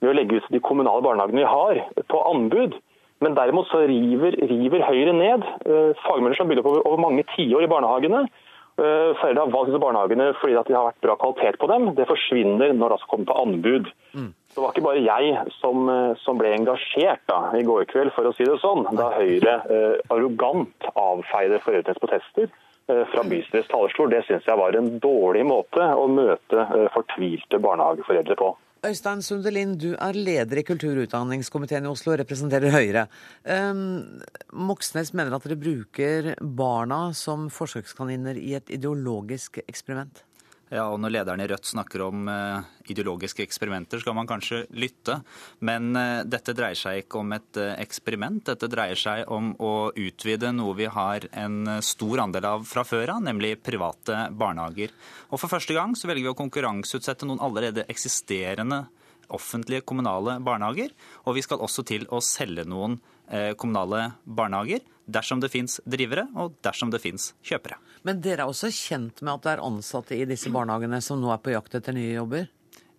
ved 0.00 0.12
å 0.12 0.16
legge 0.16 0.40
ut 0.40 0.52
de 0.52 0.62
kommunale 0.64 1.04
barnehagene 1.04 1.42
vi 1.42 1.48
har, 1.48 1.82
på 2.08 2.22
anbud. 2.30 2.76
Men 3.20 3.36
derimot 3.36 3.68
så 3.68 3.82
river, 3.84 4.36
river 4.48 4.86
Høyre 4.86 5.12
ned 5.16 5.44
eh, 5.68 5.90
fagmiljøer 6.06 6.40
som 6.40 6.48
bygd 6.48 6.62
opp 6.62 6.70
over 6.80 7.02
mange 7.02 7.26
tiår 7.34 7.66
i 7.66 7.70
barnehagene. 7.70 8.24
Eh, 8.80 9.10
foreldre 9.20 9.42
har 9.44 9.52
valgt 9.52 9.68
disse 9.68 9.82
barnehagene 9.82 10.30
fordi 10.40 10.54
de 10.56 10.76
har 10.76 10.86
vært 10.86 11.02
bra 11.04 11.16
kvalitet 11.20 11.58
på 11.60 11.68
dem. 11.68 11.90
Det 11.98 12.06
forsvinner 12.08 12.72
når 12.72 12.86
det 12.86 12.96
altså 12.96 13.10
kommer 13.10 13.28
på 13.28 13.40
anbud. 13.42 13.90
Mm. 14.14 14.30
Det 14.54 14.62
var 14.62 14.72
ikke 14.72 14.86
bare 14.86 15.02
jeg 15.04 15.34
som, 15.58 15.90
eh, 15.92 16.14
som 16.22 16.40
ble 16.40 16.54
engasjert 16.56 17.20
da, 17.28 17.42
i 17.58 17.66
går 17.66 17.84
kveld, 17.92 18.14
for 18.16 18.30
å 18.30 18.32
si 18.38 18.48
det 18.48 18.56
sånn, 18.62 18.86
da 18.96 19.10
Høyre 19.18 19.58
eh, 19.68 20.00
arrogant 20.14 20.90
avfeide 20.94 21.60
foreldrenes 21.66 22.00
protester 22.00 22.48
eh, 22.48 23.04
fra 23.12 23.26
bystyrets 23.28 23.68
talerstol. 23.68 24.10
Det 24.14 24.24
syns 24.30 24.48
jeg 24.48 24.62
var 24.62 24.78
en 24.78 24.94
dårlig 25.02 25.44
måte 25.50 25.92
å 25.92 26.08
møte 26.08 26.64
eh, 26.64 26.88
fortvilte 26.96 27.60
barnehageforeldre 27.60 28.38
på. 28.40 28.54
Øystein 28.80 29.20
Sundelin, 29.20 29.74
du 29.76 29.90
er 29.92 30.16
leder 30.16 30.56
i 30.56 30.62
kulturutdanningskomiteen 30.64 31.84
i 31.84 31.90
Oslo 31.90 32.14
og 32.14 32.22
representerer 32.22 32.72
Høyre. 32.72 33.02
Um, 33.44 34.22
Moxnes 34.56 35.12
mener 35.12 35.36
at 35.36 35.44
dere 35.44 35.58
bruker 35.60 36.30
barna 36.40 37.10
som 37.12 37.50
forsøkskaniner 37.52 38.40
i 38.40 38.54
et 38.56 38.72
ideologisk 38.72 39.60
eksperiment? 39.66 40.22
Ja, 40.70 40.84
og 40.86 41.00
Når 41.02 41.10
lederen 41.10 41.40
i 41.42 41.48
Rødt 41.50 41.66
snakker 41.66 42.04
om 42.04 42.28
uh, 42.30 42.62
ideologiske 42.86 43.42
eksperimenter, 43.42 43.98
skal 43.98 44.14
man 44.14 44.28
kanskje 44.30 44.60
lytte. 44.70 45.16
Men 45.66 45.88
uh, 45.98 46.22
dette 46.22 46.54
dreier 46.54 46.78
seg 46.78 47.00
ikke 47.00 47.18
om 47.24 47.34
et 47.34 47.58
uh, 47.58 47.72
eksperiment. 47.82 48.44
Dette 48.46 48.68
dreier 48.70 48.98
seg 48.98 49.24
om 49.34 49.50
å 49.58 49.90
utvide 49.98 50.52
noe 50.54 50.76
vi 50.78 50.86
har 50.86 51.26
en 51.42 51.82
stor 51.82 52.22
andel 52.22 52.46
av 52.52 52.68
fra 52.70 52.84
før 52.86 53.16
av, 53.16 53.24
nemlig 53.26 53.56
private 53.66 54.28
barnehager. 54.30 54.94
Og 55.34 55.42
For 55.42 55.50
første 55.50 55.74
gang 55.74 55.98
så 55.98 56.06
velger 56.06 56.28
vi 56.28 56.34
å 56.36 56.38
konkurranseutsette 56.38 57.26
noen 57.26 57.42
allerede 57.42 57.88
eksisterende 57.90 58.84
offentlige 59.26 59.82
kommunale 59.82 60.38
barnehager. 60.38 60.94
Og 61.26 61.34
vi 61.34 61.42
skal 61.46 61.66
også 61.66 61.82
til 61.86 62.06
å 62.14 62.22
selge 62.22 62.62
noen 62.66 63.00
kommunale 63.30 64.08
barnehager 64.26 64.82
dersom 65.12 65.42
det 65.42 65.50
fins 65.52 65.80
drivere, 65.84 66.28
og 66.38 66.56
dersom 66.64 66.92
det 66.92 67.02
fins 67.02 67.32
kjøpere. 67.46 67.80
Men 68.06 68.22
dere 68.24 68.46
er 68.46 68.52
også 68.52 68.72
kjent 68.72 69.20
med 69.24 69.34
at 69.36 69.44
det 69.44 69.52
er 69.56 69.66
ansatte 69.66 70.16
i 70.16 70.28
disse 70.28 70.52
barnehagene 70.52 71.02
som 71.04 71.20
nå 71.20 71.32
er 71.34 71.42
på 71.42 71.54
jakt 71.54 71.76
etter 71.78 71.96
nye 71.96 72.14
jobber? 72.14 72.48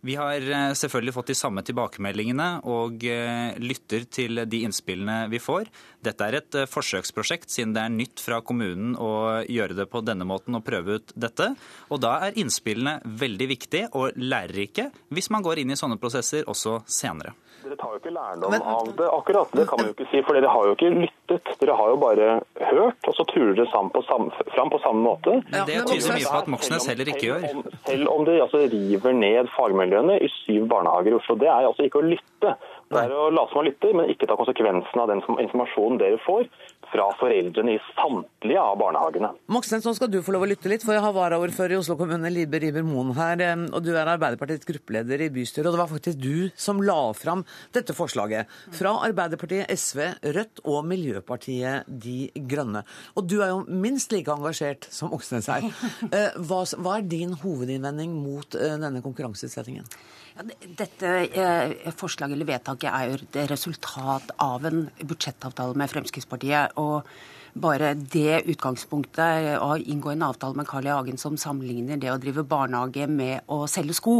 Vi 0.02 0.16
har 0.18 0.42
eh, 0.42 0.74
selvfølgelig 0.74 1.14
fått 1.14 1.30
de 1.30 1.38
samme 1.38 1.62
tilbakemeldingene 1.66 2.48
og 2.70 3.04
eh, 3.06 3.54
lytter 3.62 4.08
til 4.10 4.42
de 4.50 4.64
innspillene 4.66 5.28
vi 5.30 5.38
får. 5.42 5.70
Dette 6.02 6.26
er 6.26 6.40
et 6.40 6.58
eh, 6.58 6.70
forsøksprosjekt, 6.70 7.52
siden 7.54 7.76
det 7.76 7.84
er 7.84 7.94
nytt 7.94 8.24
fra 8.26 8.40
kommunen 8.42 8.96
å 8.98 9.12
gjøre 9.46 9.78
det 9.78 9.86
på 9.94 10.02
denne 10.06 10.26
måten 10.26 10.58
og 10.58 10.66
prøve 10.66 10.98
ut 10.98 11.14
dette. 11.14 11.52
Og 11.94 12.02
da 12.02 12.16
er 12.26 12.40
innspillene 12.42 12.98
veldig 13.06 13.50
viktige 13.54 13.92
og 13.94 14.18
lærerike 14.18 14.90
hvis 15.14 15.30
man 15.34 15.46
går 15.46 15.62
inn 15.62 15.76
i 15.76 15.78
sånne 15.78 16.02
prosesser 16.02 16.50
også 16.50 16.80
senere. 16.90 17.36
Dere 17.62 17.76
tar 17.78 17.94
jo 17.94 18.00
ikke 18.02 18.14
lærdom 18.16 18.54
Men, 18.54 18.64
av 18.66 18.88
det, 18.98 19.08
akkurat. 19.14 19.52
Det 19.54 19.68
kan 19.70 19.80
man 19.82 19.90
jo 19.92 19.94
ikke 19.94 20.08
si. 20.10 20.22
For 20.26 20.38
dere 20.38 20.50
har 20.50 20.68
jo 20.70 20.74
ikke 20.78 20.90
lyttet. 20.96 21.52
Dere 21.62 21.76
har 21.78 21.92
jo 21.94 21.98
bare 22.02 22.30
hørt, 22.72 22.98
og 23.08 23.18
så 23.18 23.26
turer 23.30 23.54
dere 23.58 23.70
fram 23.70 23.92
på, 23.94 24.02
samme, 24.08 24.34
fram 24.56 24.74
på 24.74 24.80
samme 24.82 25.06
måte. 25.06 25.38
Men 25.52 25.68
det 25.70 25.78
tyder 25.86 26.18
mye 26.18 26.32
på 26.32 26.42
at 26.42 26.52
Moxnes 26.56 26.90
heller 26.90 27.14
ikke 27.14 27.28
gjør. 27.28 27.46
Selv 27.46 27.62
om, 27.62 27.80
selv 27.86 28.14
om 28.16 28.26
de 28.30 28.38
altså 28.48 28.64
river 28.74 29.18
ned 29.22 29.52
fagmiljøene 29.56 30.18
i 30.18 30.30
syv 30.42 30.66
barnehager 30.74 31.14
i 31.14 31.20
Oslo. 31.20 31.38
Det 31.44 31.52
er 31.52 31.70
altså 31.70 31.86
ikke 31.86 32.02
å 32.02 32.08
lytte. 32.10 32.56
Det 32.92 33.06
er 33.08 33.14
å 33.16 33.30
late 33.32 33.54
som 33.54 33.62
man 33.62 33.70
lytter, 33.70 33.96
men 33.96 34.12
ikke 34.12 34.28
ta 34.28 34.36
konsekvensen 34.40 35.00
av 35.00 35.08
den 35.12 35.24
informasjonen 35.24 36.00
dere 36.02 36.20
får 36.26 36.50
fra 36.92 37.06
foreldrene 37.16 37.78
i 37.78 37.80
samtlige 37.96 38.60
av 38.60 38.76
barnehagene. 38.82 39.30
Moxnes, 39.54 39.86
nå 39.88 39.94
skal 39.96 40.10
du 40.12 40.20
få 40.26 40.34
lov 40.36 40.44
å 40.44 40.50
lytte 40.52 40.68
litt, 40.72 40.84
for 40.84 40.96
jeg 40.96 41.04
har 41.06 41.16
varaordfører 41.16 41.78
i 41.78 41.80
Oslo 41.80 41.96
kommune, 42.00 42.32
Libe 42.34 42.60
Riiber 42.60 42.84
Moen 42.84 43.14
her. 43.16 43.44
Og 43.72 43.80
du 43.86 43.94
er 43.94 44.12
Arbeiderpartiets 44.12 44.68
gruppeleder 44.68 45.24
i 45.24 45.30
bystyret, 45.32 45.70
og 45.70 45.78
det 45.78 45.82
var 45.82 45.92
faktisk 45.92 46.20
du 46.20 46.52
som 46.60 46.82
la 46.84 47.00
fram 47.16 47.46
dette 47.76 47.96
forslaget. 47.96 48.52
Fra 48.76 48.98
Arbeiderpartiet, 49.08 49.72
SV, 49.72 50.04
Rødt 50.36 50.64
og 50.68 50.84
Miljøpartiet 50.92 51.88
De 51.88 52.18
Grønne. 52.36 52.84
Og 53.16 53.28
du 53.32 53.40
er 53.40 53.54
jo 53.54 53.64
minst 53.72 54.12
like 54.12 54.36
engasjert 54.36 54.90
som 54.92 55.14
Moxnes 55.16 55.50
er. 55.52 55.70
Eh, 56.12 56.34
hva, 56.48 56.64
hva 56.82 56.98
er 56.98 57.06
din 57.08 57.32
hovedinnvending 57.40 58.12
mot 58.20 58.56
eh, 58.58 58.74
denne 58.82 59.00
konkurranseutsettingen? 59.04 59.86
Ja, 60.32 60.46
dette 60.80 61.12
eh, 61.28 61.92
forslaget 61.98 62.38
eller 62.38 62.48
vedtaket 62.48 62.90
er 62.92 63.10
jo 63.10 63.20
et 63.20 63.38
resultat 63.52 64.32
av 64.40 64.66
en 64.70 64.86
budsjettavtale 65.04 65.78
med 65.78 65.92
Fremskrittspartiet. 65.92 66.78
og 66.80 67.06
bare 67.54 67.94
det 67.96 68.46
utgangspunktet 68.48 69.58
å 69.60 69.74
inngå 69.76 70.14
en 70.14 70.24
avtale 70.24 70.56
med 70.56 70.68
Carl 70.70 70.88
I. 70.88 70.94
Hagen 70.96 71.20
som 71.20 71.36
sammenligner 71.40 72.00
det 72.00 72.12
å 72.12 72.20
drive 72.22 72.46
barnehage 72.48 73.08
med 73.12 73.44
å 73.52 73.66
selge 73.68 73.96
sko, 73.98 74.16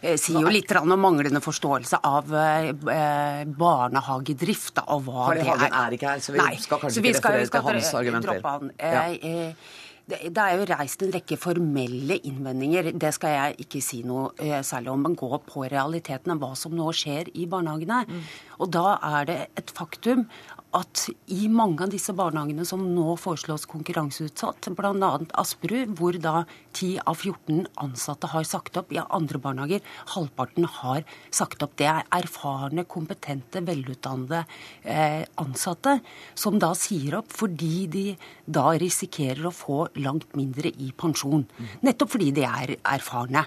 eh, 0.00 0.16
sier 0.18 0.40
jo 0.42 0.50
litt 0.50 0.74
om 0.80 0.94
manglende 0.98 1.42
forståelse 1.44 2.02
av 2.02 2.34
eh, 2.34 3.44
barnehagedrift 3.46 4.82
og 4.88 5.06
hva 5.06 5.30
det 5.34 5.44
er. 5.44 5.52
Hagen 5.52 5.78
er 5.84 5.96
ikke 5.98 6.10
her, 6.10 6.26
så 6.26 6.34
vi 6.34 6.42
Nei, 6.42 6.58
skal 6.58 6.82
kanskje 6.82 7.02
ikke 7.02 7.14
referere 7.14 7.48
til 7.54 7.66
hans 7.68 7.94
argumenter. 7.94 8.32
Droppe 8.32 8.58
han. 8.58 8.74
Ja. 8.78 9.50
Det, 10.04 10.36
er 10.36 10.58
jo 10.58 10.66
reist 10.68 11.00
en 11.00 11.12
rekke 11.14 11.38
formelle 11.40 12.18
innvendinger. 12.28 12.90
Det 13.00 13.12
skal 13.16 13.32
jeg 13.32 13.64
ikke 13.64 13.80
si 13.84 14.02
noe 14.04 14.34
eh, 14.36 14.58
særlig 14.60 14.92
om. 14.92 15.04
Men 15.06 15.16
gå 15.16 15.30
på 15.48 15.64
realiteten 15.72 16.34
av 16.34 16.42
hva 16.42 16.50
som 16.58 16.74
nå 16.76 16.90
skjer 16.92 17.30
i 17.32 17.46
barnehagene. 17.48 18.02
Mm. 18.04 18.26
Og 18.60 18.72
da 18.76 18.98
er 19.14 19.30
det 19.30 19.38
et 19.60 19.72
faktum 19.72 20.26
at 20.74 21.04
i 21.32 21.46
mange 21.52 21.84
av 21.84 21.92
disse 21.92 22.12
barnehagene 22.16 22.66
som 22.66 22.82
nå 22.94 23.14
foreslås 23.20 23.66
konkurranseutsatt, 23.70 24.68
bl.a. 24.74 25.10
Asperud, 25.40 25.94
hvor 25.98 26.18
da 26.18 26.44
10 26.74 27.04
av 27.06 27.20
14 27.20 27.66
ansatte 27.84 28.30
har 28.32 28.46
sagt 28.48 28.78
opp, 28.80 28.92
i 28.92 29.00
andre 29.02 29.40
barnehager 29.42 29.84
halvparten 30.14 30.66
har 30.80 31.04
sagt 31.34 31.62
opp. 31.64 31.76
Det 31.78 31.88
er 31.90 32.08
erfarne, 32.18 32.86
kompetente, 32.90 33.62
velutdannede 33.64 34.44
eh, 34.82 35.22
ansatte 35.40 35.98
som 36.38 36.58
da 36.62 36.72
sier 36.78 37.20
opp 37.20 37.32
fordi 37.34 37.86
de 37.90 38.04
da 38.44 38.72
risikerer 38.80 39.46
å 39.48 39.54
få 39.54 39.78
langt 40.02 40.34
mindre 40.38 40.72
i 40.74 40.90
pensjon. 40.96 41.46
Nettopp 41.84 42.14
fordi 42.16 42.32
de 42.36 42.46
er 42.48 42.76
erfarne. 42.96 43.46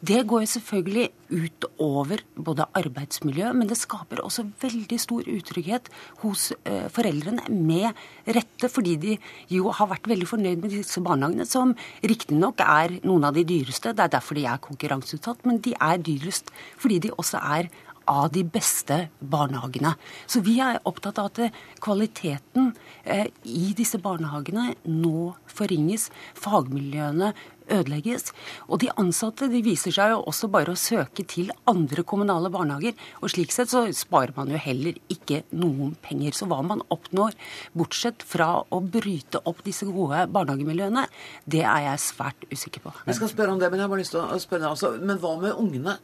Det 0.00 0.22
går 0.28 0.46
selvfølgelig 0.50 1.08
utover 1.30 2.22
både 2.36 2.66
arbeidsmiljø, 2.78 3.52
men 3.56 3.70
det 3.70 3.78
skaper 3.80 4.22
også 4.24 4.46
veldig 4.62 4.98
stor 5.00 5.26
utrygghet 5.30 5.90
hos 6.22 6.50
eh, 6.64 6.86
foreldrene, 6.92 7.46
med 7.50 7.96
rette, 8.36 8.70
fordi 8.72 8.96
de 9.02 9.16
jo 9.52 9.72
har 9.74 9.90
vært 9.90 10.08
veldig 10.10 10.28
fornøyd 10.28 10.62
med 10.62 10.74
disse 10.74 11.02
barnehagene, 11.04 11.46
som 11.48 11.74
riktignok 12.06 12.62
er 12.64 12.98
noen 13.06 13.26
av 13.28 13.36
de 13.36 13.46
dyreste. 13.48 13.94
Det 13.96 14.06
er 14.06 14.14
derfor 14.16 14.38
de 14.38 14.46
er 14.50 14.62
konkurranseutsatt, 14.62 15.44
men 15.48 15.60
de 15.64 15.74
er 15.76 16.02
dyrest 16.02 16.52
fordi 16.80 17.00
de 17.06 17.14
også 17.16 17.42
er 17.42 17.70
av 18.06 18.30
de 18.34 18.44
beste 18.46 18.98
barnehagene. 19.18 19.92
Så 20.30 20.42
vi 20.46 20.56
er 20.62 20.78
opptatt 20.86 21.18
av 21.18 21.30
at 21.32 21.56
kvaliteten 21.82 22.70
eh, 23.02 23.26
i 23.42 23.72
disse 23.76 23.98
barnehagene 24.02 24.76
nå 24.86 25.32
forringes. 25.50 26.08
Fagmiljøene 26.38 27.32
ødelegges. 27.72 28.30
Og 28.68 28.80
de 28.82 28.90
ansatte 29.00 29.48
de 29.52 29.62
viser 29.64 29.94
seg 29.94 30.12
jo 30.14 30.22
også 30.28 30.50
bare 30.52 30.74
å 30.74 30.80
søke 30.80 31.24
til 31.28 31.52
andre 31.68 32.04
kommunale 32.06 32.50
barnehager. 32.52 32.96
Og 33.22 33.32
slik 33.32 33.54
sett 33.54 33.72
så 33.72 33.86
sparer 33.96 34.34
man 34.36 34.50
jo 34.52 34.60
heller 34.60 34.98
ikke 35.12 35.42
noen 35.56 35.94
penger. 36.04 36.36
Så 36.36 36.48
hva 36.50 36.60
man 36.66 36.84
oppnår, 36.92 37.36
bortsett 37.76 38.24
fra 38.26 38.50
å 38.70 38.80
bryte 38.80 39.42
opp 39.48 39.62
disse 39.66 39.88
gode 39.88 40.26
barnehagemiljøene, 40.32 41.06
det 41.44 41.64
er 41.66 41.84
jeg 41.90 42.04
svært 42.06 42.48
usikker 42.52 42.86
på. 42.86 42.94
Jeg 43.06 43.18
skal 43.20 43.32
spørre 43.32 43.56
om 43.56 43.62
det, 43.62 43.70
men 43.70 43.80
jeg 43.80 43.88
har 43.88 43.94
bare 43.94 44.04
lyst 44.04 44.16
til 44.16 44.22
å 44.22 44.40
spørre 44.42 44.66
deg 44.66 44.72
også. 44.72 44.94
Men 45.02 45.20
hva 45.22 45.34
med 45.42 45.60
ungene? 45.62 45.98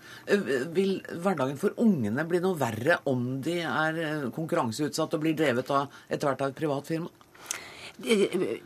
Vil 0.77 0.95
hverdagen 1.13 1.59
for 1.61 1.77
ungene 1.83 2.27
bli 2.29 2.43
noe 2.43 2.59
verre 2.61 3.01
om 3.11 3.27
de 3.45 3.61
er 3.63 4.29
konkurranseutsatt 4.35 5.17
og 5.17 5.25
blir 5.25 5.37
drevet 5.39 5.71
av 5.75 6.03
etter 6.09 6.29
hvert 6.29 6.47
av 6.47 6.53
et 6.53 6.59
privat 6.59 6.89
firma? 6.89 7.11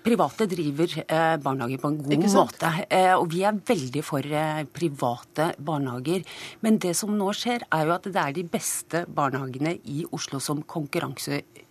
Private 0.06 0.46
driver 0.48 0.92
eh, 1.02 1.36
barnehager 1.42 1.80
på 1.82 1.90
en 1.90 1.98
god 2.04 2.26
måte. 2.32 2.70
Eh, 2.88 3.12
og 3.16 3.26
vi 3.32 3.42
er 3.44 3.58
veldig 3.68 4.04
for 4.06 4.24
eh, 4.24 4.62
private 4.70 5.50
barnehager. 5.58 6.24
Men 6.64 6.78
det 6.82 6.94
som 6.96 7.12
nå 7.16 7.32
skjer, 7.36 7.66
er 7.74 7.88
jo 7.88 7.96
at 7.96 8.06
det 8.06 8.22
er 8.22 8.36
de 8.36 8.46
beste 8.56 9.04
barnehagene 9.08 9.76
i 9.92 10.04
Oslo 10.14 10.40
som 10.42 10.62
konkurranseutsettes. 10.62 11.65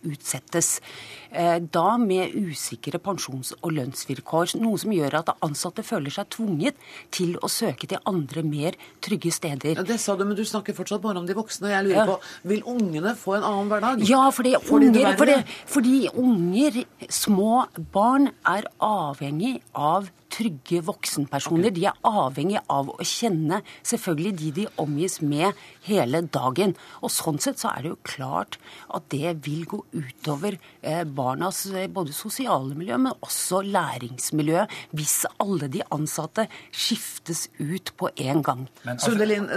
Da 1.75 1.97
med 1.99 2.35
usikre 2.37 2.99
pensjons- 3.03 3.53
og 3.59 3.73
lønnsvilkår. 3.75 4.55
Noe 4.61 4.79
som 4.79 4.93
gjør 4.95 5.17
at 5.19 5.33
ansatte 5.43 5.83
føler 5.83 6.13
seg 6.13 6.29
tvunget 6.31 6.79
til 7.11 7.35
å 7.43 7.49
søke 7.51 7.89
til 7.91 7.99
andre, 8.07 8.43
mer 8.45 8.77
trygge 9.03 9.33
steder. 9.35 9.81
Ja, 9.81 9.83
det 9.87 9.99
sa 9.99 10.15
du, 10.15 10.23
men 10.23 10.37
du 10.37 10.45
snakker 10.47 10.77
fortsatt 10.77 11.03
bare 11.03 11.19
om 11.19 11.27
de 11.27 11.35
voksne. 11.35 11.73
Jeg 11.73 11.89
lurer 11.89 12.01
ja. 12.01 12.05
på, 12.07 12.19
Vil 12.51 12.63
ungene 12.63 13.15
få 13.19 13.37
en 13.39 13.47
annen 13.49 13.71
hverdag? 13.73 14.05
Ja, 14.07 14.29
fordi, 14.31 14.55
unger, 14.55 15.15
fordi, 15.19 15.39
fordi 15.75 15.97
unger, 16.13 16.83
små 17.09 17.65
barn 17.91 18.29
er 18.45 18.69
avhengig 18.79 19.57
av 19.73 20.07
trygge 20.31 20.81
voksenpersoner. 20.85 21.69
Okay. 21.69 21.77
De 21.77 21.87
er 21.89 21.99
avhengig 22.05 22.61
av 22.71 22.91
å 22.93 23.05
kjenne 23.05 23.61
selvfølgelig 23.85 24.33
de 24.41 24.51
de 24.55 24.67
omgis 24.81 25.19
med 25.21 25.55
hele 25.87 26.23
dagen. 26.25 26.75
Og 27.01 27.13
Sånn 27.15 27.39
sett 27.41 27.61
så 27.61 27.71
er 27.71 27.85
det 27.85 27.93
jo 27.93 27.99
klart 28.05 28.57
at 28.93 29.07
det 29.13 29.35
vil 29.45 29.63
gå 29.69 29.79
utover 29.95 30.57
eh, 30.81 31.03
barnas 31.07 31.63
eh, 31.71 31.87
både 31.91 32.13
sosiale 32.15 32.75
miljø, 32.77 32.99
men 33.01 33.15
også 33.25 33.63
læringsmiljø, 33.65 34.65
hvis 34.97 35.17
alle 35.41 35.69
de 35.71 35.81
ansatte 35.95 36.47
skiftes 36.71 37.47
ut 37.61 37.93
på 37.97 38.11
en 38.27 38.43
gang. 38.45 38.67
Men, 38.83 38.97
altså, 38.97 39.13
Sundelin, 39.13 39.49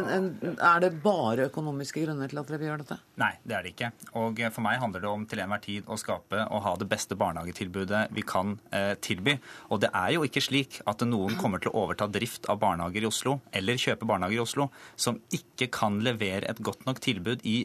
er 0.57 0.83
det 0.85 0.94
bare 1.02 1.48
økonomiske 1.50 2.07
grunner 2.07 2.31
til 2.31 2.40
at 2.40 2.50
dere 2.50 2.62
vil 2.62 2.72
gjøre 2.72 2.85
dette? 2.87 3.02
Nei, 3.18 3.33
det 3.42 3.57
er 3.57 3.64
det 3.64 3.72
ikke. 3.74 3.90
Og 4.20 4.38
For 4.54 4.64
meg 4.64 4.78
handler 4.83 5.02
det 5.02 5.11
om 5.11 5.24
til 5.28 5.42
enhver 5.42 5.62
tid 5.62 5.88
å 5.90 5.98
skape 5.98 6.44
og 6.46 6.62
ha 6.64 6.74
det 6.78 6.87
beste 6.90 7.16
barnehagetilbudet 7.18 8.04
vi 8.14 8.22
kan 8.26 8.57
eh, 8.74 8.94
tilby. 9.02 9.35
Og 9.74 9.83
det 9.83 9.90
er 9.90 10.14
jo 10.14 10.24
ikke 10.26 10.42
slik 10.44 10.78
at 10.88 11.02
noen 11.07 11.35
kommer 11.40 11.62
til 11.62 11.72
å 11.72 11.85
overta 11.85 12.07
drift 12.11 12.46
av 12.50 12.61
barnehager 12.62 13.04
i 13.04 13.11
Oslo, 13.11 13.38
eller 13.50 13.81
kjøpe 13.81 14.07
barnehager 14.09 14.38
i 14.38 14.44
Oslo, 14.44 14.68
som 14.96 15.18
ikke 15.35 15.70
kan 15.74 15.98
levere 16.04 16.46
et 16.50 16.62
godt 16.62 16.87
nok 16.87 17.02
tilbud 17.02 17.42
i 17.48 17.59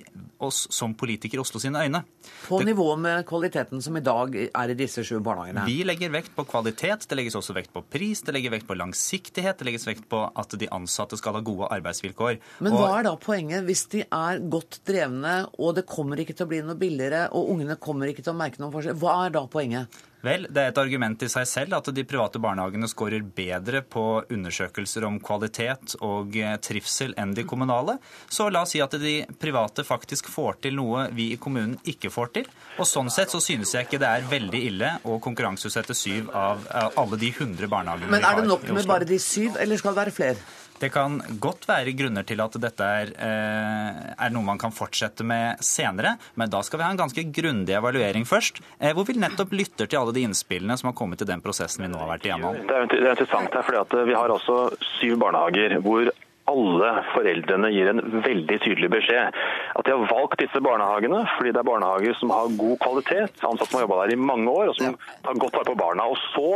oss 0.43 0.65
som 0.73 0.95
politikere 0.97 1.41
i 1.41 1.45
Oslo 1.45 1.61
sine 1.61 1.85
øyne. 1.85 2.03
På 2.47 2.59
nivå 2.65 2.87
med 2.99 3.25
kvaliteten 3.29 3.81
som 3.83 3.97
i 3.97 4.03
dag 4.03 4.35
er 4.45 4.73
i 4.73 4.77
disse 4.77 5.05
sju 5.05 5.19
barnehagene? 5.23 5.67
Vi 5.69 5.83
legger 5.85 6.11
vekt 6.13 6.33
på 6.35 6.47
kvalitet, 6.49 7.07
det 7.09 7.19
legges 7.19 7.37
også 7.39 7.55
vekt 7.57 7.73
på 7.75 7.83
pris, 7.93 8.23
det 8.25 8.35
legger 8.35 8.55
vekt 8.55 8.67
på 8.69 8.77
langsiktighet, 8.79 9.59
det 9.59 9.69
legges 9.69 9.87
vekt 9.87 10.09
på 10.09 10.25
at 10.27 10.57
de 10.59 10.69
ansatte 10.73 11.19
skal 11.19 11.37
ha 11.37 11.43
gode 11.45 11.69
arbeidsvilkår. 11.77 12.39
Men 12.65 12.77
hva 12.77 12.89
er 12.97 13.07
da 13.07 13.15
poenget 13.21 13.67
hvis 13.67 13.85
de 13.93 14.03
er 14.07 14.41
godt 14.51 14.81
drevne, 14.87 15.42
og 15.57 15.75
det 15.77 15.87
kommer 15.89 16.19
ikke 16.21 16.35
til 16.37 16.47
å 16.47 16.51
bli 16.51 16.63
noe 16.65 16.79
billigere, 16.79 17.27
og 17.35 17.53
ungene 17.53 17.79
kommer 17.81 18.11
ikke 18.11 18.25
til 18.25 18.33
å 18.33 18.39
merke 18.39 18.61
noen 18.61 18.73
forskjell? 18.73 18.97
Hva 18.99 19.19
er 19.25 19.35
da 19.35 19.45
poenget? 19.51 20.01
Vel, 20.23 20.45
det 20.47 20.61
er 20.61 20.69
et 20.71 20.77
argument 20.79 21.19
i 21.25 21.27
seg 21.27 21.43
selv 21.49 21.75
at 21.75 21.89
de 21.91 22.05
private 22.07 22.39
barnehagene 22.39 22.87
skårer 22.87 23.25
bedre 23.35 23.81
på 23.83 24.23
undersøkelser 24.31 25.03
om 25.03 25.17
kvalitet 25.19 25.97
og 25.99 26.37
eh, 26.39 26.55
trivsel 26.63 27.11
enn 27.19 27.33
de 27.35 27.43
kommunale. 27.43 27.97
Så 28.31 28.47
la 28.47 28.61
oss 28.63 28.71
si 28.71 28.79
at 28.79 28.95
de 29.01 29.17
private 29.41 29.83
faktisk 29.83 30.31
får 30.31 30.61
til 30.63 30.79
noe 30.79 31.09
vi 31.11 31.33
i 31.33 31.39
kommunen 31.43 31.75
ikke 31.83 32.11
får 32.13 32.31
til. 32.39 32.47
Og 32.79 32.87
sånn 32.87 33.11
sett 33.11 33.35
så 33.35 33.43
synes 33.43 33.75
jeg 33.75 33.89
ikke 33.89 33.99
det 33.99 34.13
er 34.13 34.31
veldig 34.31 34.63
ille 34.71 34.95
å 35.03 35.19
konkurranseutsette 35.23 35.97
syv 35.97 36.31
av 36.31 36.63
alle 36.71 37.19
de 37.19 37.33
100 37.35 37.67
barnehagene 37.67 38.07
vi 38.07 38.13
har. 38.13 38.15
Men 38.15 38.31
er 38.31 38.39
det 38.39 38.47
nok 38.47 38.69
med 38.79 38.87
bare 38.87 39.09
de 39.09 39.19
syv, 39.19 39.59
eller 39.59 39.81
skal 39.81 39.91
det 39.91 40.05
være 40.05 40.19
flere? 40.21 40.51
Det 40.79 40.89
kan 40.93 41.19
godt 41.39 41.67
være 41.69 41.93
grunner 41.97 42.25
til 42.27 42.41
at 42.43 42.57
dette 42.61 42.87
er, 43.01 43.13
eh, 43.15 43.99
er, 44.17 44.33
noe 44.33 44.43
man 44.43 44.59
kan 44.59 44.73
fortsette 44.75 45.23
med 45.23 45.61
senere, 45.63 46.17
men 46.35 46.51
da 46.51 46.63
skal 46.65 46.79
vi 46.79 46.87
ha 46.87 46.91
en 46.91 46.99
ganske 46.99 47.23
grundig 47.31 47.77
evaluering 47.77 48.25
først, 48.27 48.59
eh, 48.79 48.93
hvor 48.93 49.07
vi 49.07 49.17
nettopp 49.19 49.53
lytter 49.53 49.87
til 49.87 50.01
alle 50.01 50.15
de 50.15 50.25
innspillene 50.27 50.77
som 50.77 50.91
har 50.91 50.97
kommet 50.97 51.21
i 51.21 51.29
den 51.29 51.41
prosessen 51.41 51.85
vi 51.85 51.91
nå 51.93 52.01
har 52.01 52.11
vært 52.15 52.27
igjennom. 52.27 52.59
Det 52.67 52.99
er 52.99 53.13
interessant 53.13 53.53
her, 53.53 53.63
fordi 53.63 53.81
at 53.81 53.99
Vi 54.03 54.13
har 54.13 54.29
også 54.29 54.75
syv 54.99 55.17
barnehager 55.21 55.79
hvor 55.79 56.09
alle 56.51 56.89
foreldrene 57.13 57.69
gir 57.71 57.89
en 57.89 58.01
veldig 58.23 58.57
tydelig 58.63 58.89
beskjed. 58.91 59.35
At 59.77 59.85
de 59.87 59.93
har 59.95 60.09
valgt 60.11 60.41
disse 60.43 60.59
barnehagene 60.63 61.23
fordi 61.37 61.53
det 61.53 61.61
er 61.61 61.69
barnehager 61.69 62.17
som 62.19 62.33
har 62.35 62.51
god 62.59 62.79
kvalitet, 62.83 63.43
ansatte 63.47 63.69
som 63.71 63.79
har 63.79 63.85
jobba 63.85 64.01
der 64.03 64.15
i 64.15 64.19
mange 64.19 64.51
år 64.51 64.71
og 64.71 64.79
som 64.79 64.97
tar 65.23 65.39
godt 65.39 65.59
vare 65.59 65.69
på 65.71 65.79
barna. 65.79 66.09
Og 66.11 66.19
så 66.33 66.49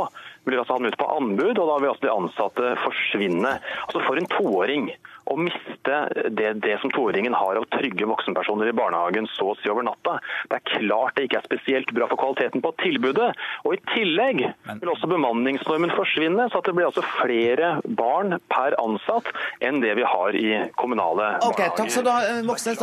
blir 0.47 0.61
altså 0.61 0.77
han 0.77 0.87
ut 0.87 0.97
på 0.99 1.09
anbud, 1.17 1.59
og 1.59 1.69
da 1.69 1.77
vil 1.81 1.91
også 1.91 2.05
de 2.05 2.13
ansatte 2.13 2.73
forsvinne. 2.85 3.53
Altså 3.85 4.03
For 4.07 4.19
en 4.19 4.31
toåring 4.31 4.89
å 5.27 5.37
miste 5.39 5.97
det, 6.31 6.51
det 6.63 6.77
som 6.81 6.91
toåringen 6.93 7.35
har 7.35 7.59
av 7.59 7.67
trygge 7.73 8.07
voksenpersoner 8.09 8.71
i 8.71 8.75
barnehagen 8.75 9.27
så 9.35 9.51
å 9.51 9.57
si 9.59 9.71
over 9.71 9.85
natta. 9.87 10.17
Det 10.49 10.59
er 10.59 10.65
klart 10.79 11.17
det 11.17 11.27
ikke 11.27 11.41
er 11.41 11.47
spesielt 11.47 11.93
bra 11.95 12.07
for 12.11 12.19
kvaliteten 12.21 12.63
på 12.63 12.73
tilbudet. 12.81 13.29
Og 13.67 13.75
I 13.75 13.81
tillegg 13.93 14.43
vil 14.69 14.91
også 14.93 15.09
bemanningsnormen 15.11 15.93
forsvinne, 15.97 16.47
så 16.51 16.61
at 16.61 16.69
det 16.69 16.75
blir 16.77 16.89
altså 16.89 17.03
flere 17.17 17.73
barn 17.99 18.37
per 18.51 18.77
ansatt 18.81 19.31
enn 19.63 19.81
det 19.83 19.95
vi 19.99 20.05
har 20.07 20.37
i 20.37 20.47
kommunale 20.79 21.29
Ok, 21.47 21.61
Takk 21.77 21.91
skal 21.91 22.05
du 22.05 22.11
ha, 22.11 22.21
eh, 22.27 22.41
Moxnes. 22.45 22.79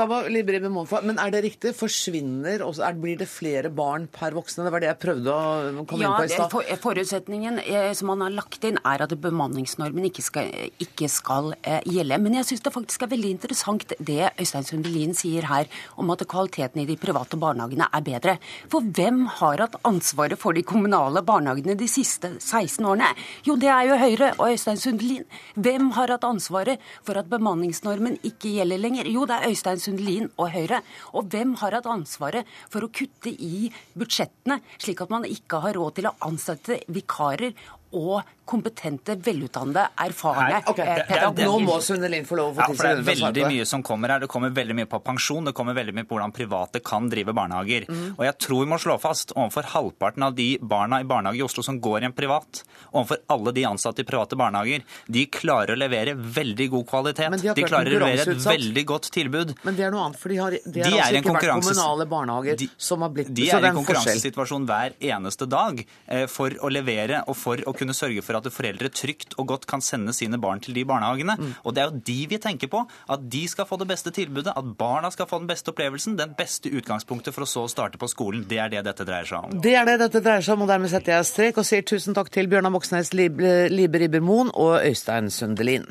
Men 1.04 1.20
er 1.22 1.32
det 1.34 1.44
riktig? 1.46 1.74
Forsvinner 1.78 2.64
også, 2.66 2.84
er, 2.86 2.98
Blir 3.04 3.18
det 3.20 3.28
flere 3.30 3.70
barn 3.74 4.06
per 4.12 4.36
voksne? 4.36 4.66
Det 4.66 4.72
var 4.74 4.84
det 4.84 4.90
jeg 4.92 5.00
prøvde 5.02 5.34
å 5.34 5.84
komme 5.88 6.04
ja, 6.04 6.12
inn 6.12 6.16
på 6.18 6.28
i 6.28 6.32
stad. 6.32 6.52
For, 6.52 6.74
forutsetningen 6.84 7.60
eh, 7.64 7.90
som 7.96 8.10
man 8.12 8.24
har 8.24 8.34
lagt 8.34 8.64
inn, 8.66 8.78
er 8.84 9.04
at 9.04 9.14
bemanningsnormen 9.24 10.08
ikke 10.10 10.24
skal, 10.24 10.50
ikke 10.82 11.08
skal 11.12 11.52
eh, 11.62 11.80
gjelde. 11.90 12.20
Men 12.24 12.33
men 12.34 12.40
jeg 12.40 12.48
syns 12.48 12.64
det 12.66 12.70
faktisk 12.74 13.02
er 13.04 13.10
veldig 13.12 13.28
interessant 13.30 13.92
det 14.02 14.32
Øystein 14.42 14.64
Sundelin 14.66 15.12
sier 15.14 15.44
her 15.46 15.68
om 16.02 16.08
at 16.10 16.24
kvaliteten 16.26 16.80
i 16.82 16.86
de 16.88 16.96
private 16.98 17.38
barnehagene 17.38 17.86
er 17.94 18.02
bedre. 18.02 18.32
For 18.72 18.82
hvem 18.82 19.20
har 19.38 19.62
hatt 19.62 19.76
ansvaret 19.86 20.40
for 20.42 20.58
de 20.58 20.64
kommunale 20.66 21.22
barnehagene 21.22 21.76
de 21.78 21.86
siste 21.86 22.32
16 22.40 22.88
årene? 22.90 23.12
Jo, 23.46 23.54
det 23.54 23.70
er 23.70 23.84
jo 23.86 23.98
Høyre 24.00 24.32
og 24.32 24.48
Øystein 24.48 24.82
Sundelin. 24.82 25.28
Hvem 25.54 25.92
har 25.94 26.10
hatt 26.10 26.26
ansvaret 26.26 26.82
for 27.06 27.22
at 27.22 27.30
bemanningsnormen 27.30 28.18
ikke 28.26 28.56
gjelder 28.56 28.82
lenger? 28.82 29.12
Jo, 29.14 29.28
det 29.30 29.38
er 29.38 29.54
Øystein 29.54 29.84
Sundelin 29.86 30.26
og 30.34 30.50
Høyre. 30.56 30.82
Og 31.14 31.30
hvem 31.30 31.54
har 31.62 31.78
hatt 31.78 31.86
ansvaret 31.86 32.50
for 32.66 32.82
å 32.82 32.90
kutte 32.90 33.30
i 33.30 33.70
budsjettene, 33.94 34.58
slik 34.82 35.06
at 35.06 35.14
man 35.14 35.30
ikke 35.30 35.62
har 35.62 35.78
råd 35.78 36.00
til 36.00 36.10
å 36.10 36.16
ansette 36.26 36.82
vikarer 36.90 37.54
og 37.94 38.34
kompetente, 38.44 39.14
velutdannede, 39.24 39.86
erfarne 40.04 40.58
okay. 40.68 40.86
Eh, 40.86 41.06
pedagoger. 41.08 41.46
Nå 41.48 41.58
må 41.64 41.78
Sundelin 41.80 42.26
få 42.28 42.36
lov 42.36 42.52
å 42.52 42.56
få 42.58 42.60
ja, 42.60 42.76
for 42.76 42.84
Det 42.84 42.90
er 42.92 43.22
veldig 43.24 43.46
mye 43.48 43.66
som 43.68 43.84
kommer 43.86 44.12
her. 44.12 44.24
Det 44.24 44.28
kommer 44.30 44.52
veldig 44.54 44.76
mye 44.76 44.88
på 44.90 45.00
pensjon, 45.04 45.48
det 45.48 45.54
kommer 45.56 45.76
veldig 45.76 45.94
mye 45.96 46.08
på 46.08 46.18
hvordan 46.18 46.34
private 46.36 46.82
kan 46.84 47.08
drive 47.12 47.32
barnehager. 47.36 47.86
Mm. 47.88 48.02
Og 48.18 48.24
jeg 48.28 48.36
tror 48.44 48.60
vi 48.60 48.70
må 48.74 48.78
slå 48.82 48.98
fast 49.00 49.32
overfor 49.36 49.70
halvparten 49.72 50.26
av 50.28 50.36
de 50.36 50.48
barna 50.60 51.00
i 51.00 51.08
barnehage 51.08 51.40
i 51.40 51.44
Oslo 51.46 51.64
som 51.64 51.78
går 51.80 52.04
i 52.04 52.08
en 52.10 52.16
privat, 52.16 52.60
overfor 52.92 53.22
alle 53.32 53.54
de 53.56 53.64
ansatte 53.68 54.04
i 54.04 54.08
private 54.08 54.36
barnehager, 54.36 54.84
de 55.08 55.24
klarer 55.32 55.72
å 55.72 55.80
levere 55.80 56.14
veldig 56.14 56.68
god 56.76 56.88
kvalitet. 56.92 57.38
De, 57.40 57.56
de, 57.56 57.64
klarer 57.64 57.96
å 57.96 58.04
levere 58.04 58.36
et 58.36 58.44
veldig 58.44 58.86
godt 58.92 59.10
tilbud. 59.14 59.56
Men 59.64 59.80
det 59.80 59.88
er 59.88 59.94
noe 59.94 60.04
annet, 60.10 60.20
for 60.20 60.34
de 60.34 60.40
har, 60.42 60.58
de 60.60 60.84
har 60.84 60.92
de 60.92 61.00
altså 61.00 61.22
ikke 61.22 61.36
vært 61.38 61.50
kommunale 61.54 62.08
barnehager 62.12 62.60
de, 62.60 62.68
som 62.76 63.02
har 63.04 63.14
blitt 63.16 63.32
De 63.32 63.48
er 63.48 63.64
i 63.64 63.70
en 63.72 63.80
konkurransesituasjon 63.80 64.68
hver 64.68 64.98
eneste 65.00 65.48
dag 65.48 65.80
eh, 65.80 66.26
for 66.30 66.52
å 66.60 66.70
levere 66.72 67.24
og 67.24 67.38
for 67.40 67.64
å 67.64 67.72
kunne 67.76 67.83
kunne 67.84 67.96
sørge 67.96 68.24
for 68.24 68.40
at 68.40 68.50
foreldre 68.52 68.90
trygt 68.92 69.36
og 69.38 69.48
godt 69.52 69.68
kan 69.70 69.84
sende 69.84 70.14
sine 70.16 70.40
barn 70.40 70.62
til 70.64 70.74
de 70.76 70.84
barnehagene. 70.88 71.36
Mm. 71.38 71.52
Og 71.64 71.76
det 71.76 71.84
er 71.84 71.90
jo 71.90 72.02
de 72.08 72.18
vi 72.32 72.40
tenker 72.42 72.72
på. 72.72 72.84
At 73.10 73.28
de 73.30 73.44
skal 73.50 73.68
få 73.68 73.78
det 73.80 73.88
beste 73.90 74.12
tilbudet, 74.14 74.54
at 74.56 74.72
barna 74.78 75.10
skal 75.14 75.28
få 75.30 75.42
den 75.42 75.50
beste 75.50 75.70
opplevelsen, 75.74 76.18
den 76.18 76.34
beste 76.38 76.72
utgangspunktet 76.72 77.36
for 77.36 77.46
å 77.46 77.50
så 77.50 77.66
starte 77.70 78.00
på 78.00 78.10
skolen. 78.10 78.46
Det 78.48 78.60
er 78.62 78.72
det 78.72 78.84
dette 78.88 79.06
dreier 79.06 79.28
seg 79.28 79.48
om. 79.48 79.60
Det 79.64 79.76
er 79.78 79.88
det 79.88 79.98
dette 80.06 80.24
dreier 80.24 80.44
seg 80.44 80.56
om, 80.56 80.66
og 80.66 80.72
dermed 80.72 80.92
setter 80.92 81.16
jeg 81.16 81.30
strek 81.30 81.60
og 81.60 81.68
sier 81.68 81.86
tusen 81.86 82.16
takk 82.16 82.32
til 82.34 82.50
Bjørnar 82.50 82.74
Moxnes, 82.74 83.12
Libe 83.14 84.02
Ribbermoen 84.04 84.52
og 84.54 84.80
Øystein 84.82 85.30
Sundelin. 85.30 85.88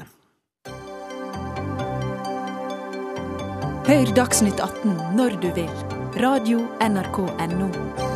Hør 3.83 4.15
Dagsnytt 4.15 4.63
18 4.63 4.95
når 5.19 5.37
du 5.43 5.51
vil. 5.57 5.71
Radio 6.23 6.63
NRK 6.79 7.19
Radio.nrk.no. 7.19 8.12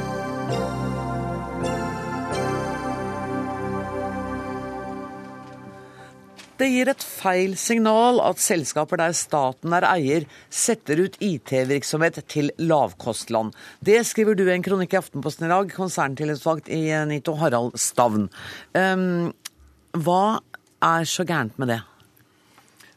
Det 6.57 6.67
gir 6.73 6.89
et 6.89 7.03
feil 7.05 7.51
signal 7.59 8.17
at 8.25 8.39
selskaper 8.41 8.97
der 8.97 9.13
staten 9.13 9.75
er 9.77 9.85
eier, 9.85 10.23
setter 10.49 11.03
ut 11.05 11.19
IT-virksomhet 11.21 12.17
til 12.33 12.49
lavkostland. 12.57 13.53
Det 13.85 13.99
skriver 14.09 14.33
du 14.33 14.47
i 14.47 14.55
en 14.55 14.65
kronikk 14.65 14.95
i 14.95 14.97
Aftenposten 14.97 15.45
i 15.45 15.51
dag, 15.51 15.69
konserntillitsvalgt 15.75 16.71
i 16.73 16.81
NITO 17.11 17.35
Harald 17.37 17.77
Stavn. 17.77 18.25
Um, 18.73 19.29
hva 19.93 20.39
er 20.81 21.05
så 21.05 21.27
gærent 21.29 21.61
med 21.61 21.75
det? 21.75 21.83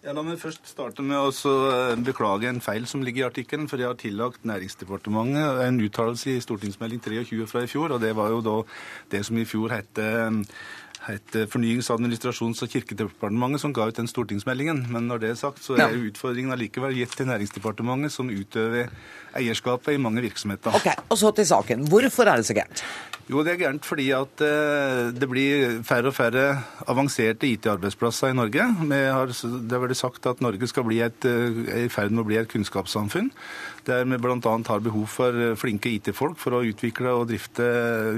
Ja, 0.00 0.14
La 0.16 0.22
meg 0.24 0.38
først 0.40 0.64
starte 0.64 1.04
med 1.04 1.20
å 1.20 1.54
beklage 2.00 2.48
en 2.48 2.62
feil 2.64 2.86
som 2.88 3.02
ligger 3.04 3.26
i 3.26 3.28
artikkelen. 3.28 3.66
For 3.68 3.76
jeg 3.76 3.90
har 3.90 3.98
tillagt 4.00 4.46
Næringsdepartementet 4.48 5.60
en 5.66 5.80
uttalelse 5.84 6.32
i 6.32 6.40
stortingsmelding 6.40 7.02
23 7.04 7.44
fra 7.50 7.66
i 7.66 7.68
fjor. 7.68 7.92
Og 7.92 8.00
det 8.00 8.14
var 8.16 8.32
jo 8.32 8.40
da 8.40 8.54
det 9.12 9.20
som 9.28 9.36
i 9.36 9.44
fjor 9.44 9.74
het 9.76 10.00
het 11.16 11.36
Fornyings-, 11.52 11.90
administrasjons- 11.92 12.62
og 12.64 12.72
kirkedepartementet 12.72 13.62
som 13.62 13.74
ga 13.76 13.88
ut 13.90 14.00
den 14.00 14.10
stortingsmeldingen. 14.10 14.84
Men 14.92 15.08
når 15.10 15.22
det 15.24 15.30
er 15.30 15.40
sagt, 15.40 15.62
så 15.64 15.76
er 15.78 15.96
utfordringen 15.96 16.54
allikevel 16.54 16.96
gitt 16.98 17.16
til 17.18 17.28
Næringsdepartementet, 17.30 18.14
som 18.14 18.30
utøver 18.30 18.90
eierskapet 19.36 19.94
i 19.94 20.02
mange 20.02 20.24
virksomheter. 20.24 20.74
Ok, 20.74 20.90
Og 21.08 21.18
så 21.18 21.30
til 21.36 21.46
saken. 21.46 21.86
Hvorfor 21.88 22.28
er 22.30 22.40
det 22.40 22.46
så 22.46 22.56
gærent? 22.56 22.84
Jo, 23.30 23.44
det 23.46 23.52
er 23.52 23.60
gærent 23.60 23.86
fordi 23.86 24.08
at 24.10 24.42
eh, 24.42 25.10
det 25.14 25.28
blir 25.30 25.76
færre 25.86 26.10
og 26.10 26.16
færre 26.16 26.44
avanserte 26.90 27.46
IT-arbeidsplasser 27.46 28.32
i 28.32 28.34
Norge. 28.34 28.64
Har, 28.90 29.30
det 29.30 29.70
har 29.70 29.84
vært 29.84 30.00
sagt 30.00 30.26
at 30.26 30.42
Norge 30.42 30.66
skal 30.66 30.86
bli 30.88 30.98
et, 31.04 31.28
eh, 31.28 31.60
er 31.70 31.84
i 31.86 31.92
ferd 31.92 32.10
med 32.10 32.24
å 32.24 32.26
bli 32.26 32.40
et 32.40 32.50
kunnskapssamfunn. 32.50 33.30
Der 33.86 34.02
vi 34.02 34.18
bl.a. 34.18 34.56
har 34.66 34.82
behov 34.82 35.06
for 35.14 35.30
eh, 35.36 35.54
flinke 35.54 35.92
IT-folk 35.92 36.40
for 36.42 36.58
å 36.58 36.64
utvikle 36.66 37.14
og 37.20 37.28
drifte 37.30 37.68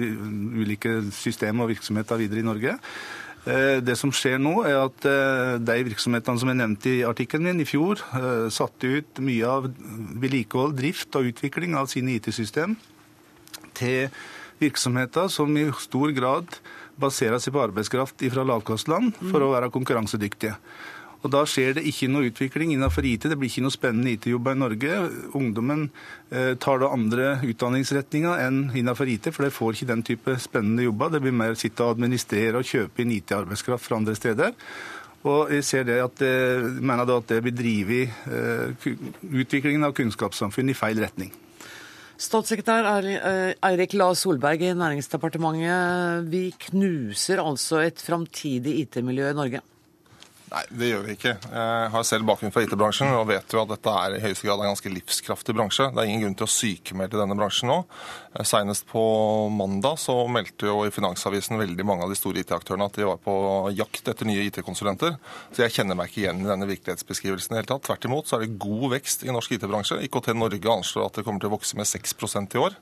ulike 0.01 1.03
systemer 1.13 1.67
og 1.67 1.75
virksomheter 1.75 2.23
videre 2.23 2.41
i 2.41 2.49
Norge. 2.49 2.79
Det 3.43 3.97
som 3.99 4.13
skjer 4.15 4.37
nå, 4.39 4.53
er 4.63 4.77
at 4.85 5.07
de 5.67 5.79
virksomhetene 5.89 6.39
som 6.39 6.51
jeg 6.53 6.59
nevnte 6.61 6.93
i 6.93 7.01
artikkelen 7.03 7.49
min 7.49 7.65
i 7.65 7.67
fjor, 7.67 7.99
satte 8.55 8.87
ut 9.01 9.19
mye 9.19 9.49
av 9.51 9.67
vedlikehold, 10.23 10.77
drift 10.79 11.19
og 11.19 11.27
utvikling 11.33 11.75
av 11.75 11.91
sine 11.91 12.15
IT-system 12.21 12.77
til 13.75 14.13
virksomheter 14.63 15.27
som 15.33 15.51
i 15.59 15.67
stor 15.83 16.15
grad 16.15 16.55
baserer 17.03 17.43
seg 17.43 17.55
på 17.55 17.63
arbeidskraft 17.65 18.23
fra 18.31 18.47
lavkostland 18.47 19.17
for 19.25 19.43
å 19.43 19.53
være 19.57 19.73
konkurransedyktige. 19.75 20.55
Og 21.23 21.31
Da 21.31 21.45
skjer 21.47 21.77
det 21.77 21.85
ikke 21.87 22.09
noe 22.11 22.27
utvikling 22.31 22.73
innenfor 22.75 23.07
IT. 23.07 23.29
Det 23.31 23.39
blir 23.39 23.51
ikke 23.51 23.63
noe 23.63 23.75
spennende 23.75 24.15
IT-jobber 24.17 24.57
i 24.57 24.59
Norge. 24.59 24.97
Ungdommen 25.39 25.85
eh, 26.35 26.55
tar 26.59 26.83
da 26.83 26.91
andre 26.91 27.37
utdanningsretninger 27.47 28.43
enn 28.43 28.65
innenfor 28.75 29.11
IT, 29.11 29.31
for 29.31 29.47
de 29.47 29.55
får 29.55 29.79
ikke 29.79 29.93
den 29.93 30.03
type 30.09 30.35
spennende 30.43 30.89
jobber. 30.89 31.15
Det 31.15 31.23
blir 31.23 31.37
mer 31.39 31.55
å 31.55 31.61
sitte 31.61 31.87
og 31.87 31.95
administrere 31.95 32.59
og 32.59 32.67
kjøpe 32.67 33.05
inn 33.05 33.15
IT-arbeidskraft 33.21 33.87
fra 33.87 34.01
andre 34.03 34.19
steder. 34.19 34.59
Og 35.23 35.55
jeg 35.55 35.63
ser 35.69 35.87
det 35.87 36.01
at 36.03 36.19
det, 36.19 36.35
mener 36.83 37.07
da 37.07 37.21
at 37.23 37.31
det 37.31 37.39
vil 37.47 37.55
drive 37.55 38.03
eh, 38.11 38.91
utviklingen 39.31 39.87
av 39.87 39.95
kunnskapssamfunnet 39.95 40.75
i 40.75 40.79
feil 40.79 40.99
retning. 41.05 41.31
Statssekretær 42.23 42.87
eh, 43.07 43.55
Eirik 43.71 43.95
La 43.95 44.11
Solberg 44.19 44.67
i 44.67 44.75
Næringsdepartementet. 44.75 46.27
Vi 46.31 46.49
knuser 46.67 47.43
altså 47.43 47.85
et 47.87 48.03
framtidig 48.03 48.81
IT-miljø 48.83 49.31
i 49.31 49.39
Norge? 49.39 49.63
Nei, 50.53 50.63
det 50.77 50.89
gjør 50.91 51.05
vi 51.07 51.15
ikke. 51.17 51.31
Jeg 51.49 51.93
har 51.95 52.03
selv 52.05 52.27
bakgrunn 52.29 52.53
fra 52.53 52.63
IT-bransjen 52.67 53.09
og 53.17 53.29
vet 53.31 53.55
jo 53.55 53.63
at 53.63 53.71
dette 53.71 53.93
er 54.03 54.17
i 54.19 54.21
høyeste 54.21 54.45
grad 54.45 54.61
en 54.61 54.75
ganske 54.75 54.91
livskraftig 54.93 55.55
bransje. 55.57 55.87
Det 55.95 56.03
er 56.03 56.11
ingen 56.11 56.27
grunn 56.27 56.37
til 56.37 56.45
å 56.45 56.53
sykemelde 56.53 57.21
denne 57.21 57.37
bransjen 57.39 57.71
nå. 57.73 57.79
Senest 58.49 58.85
på 58.89 59.03
mandag 59.53 59.99
så 60.01 60.15
meldte 60.29 60.69
jo 60.69 60.83
i 60.85 60.93
Finansavisen 60.93 61.57
veldig 61.61 61.87
mange 61.89 62.05
av 62.05 62.13
de 62.13 62.17
store 62.17 62.41
IT-aktørene 62.41 62.89
at 62.89 62.99
de 62.99 63.05
var 63.09 63.21
på 63.25 63.35
jakt 63.77 64.09
etter 64.13 64.29
nye 64.29 64.45
IT-konsulenter. 64.49 65.17
Så 65.53 65.65
jeg 65.65 65.75
kjenner 65.79 65.97
meg 65.97 66.11
ikke 66.11 66.23
igjen 66.27 66.45
i 66.45 66.49
denne 66.49 66.69
virkelighetsbeskrivelsen 66.69 67.53
i 67.53 67.57
det 67.57 67.63
hele 67.63 67.71
tatt. 67.73 67.87
Tvert 67.89 68.09
imot 68.09 68.29
så 68.29 68.37
er 68.37 68.45
det 68.45 68.61
god 68.61 68.87
vekst 68.99 69.25
i 69.25 69.33
norsk 69.33 69.57
IT-bransje. 69.57 70.01
IKT 70.09 70.33
Norge 70.37 70.77
anslår 70.77 71.09
at 71.09 71.21
det 71.21 71.27
kommer 71.29 71.45
til 71.45 71.53
å 71.53 71.55
vokse 71.57 71.81
med 71.81 71.89
6% 71.89 72.57
i 72.57 72.63
år. 72.63 72.77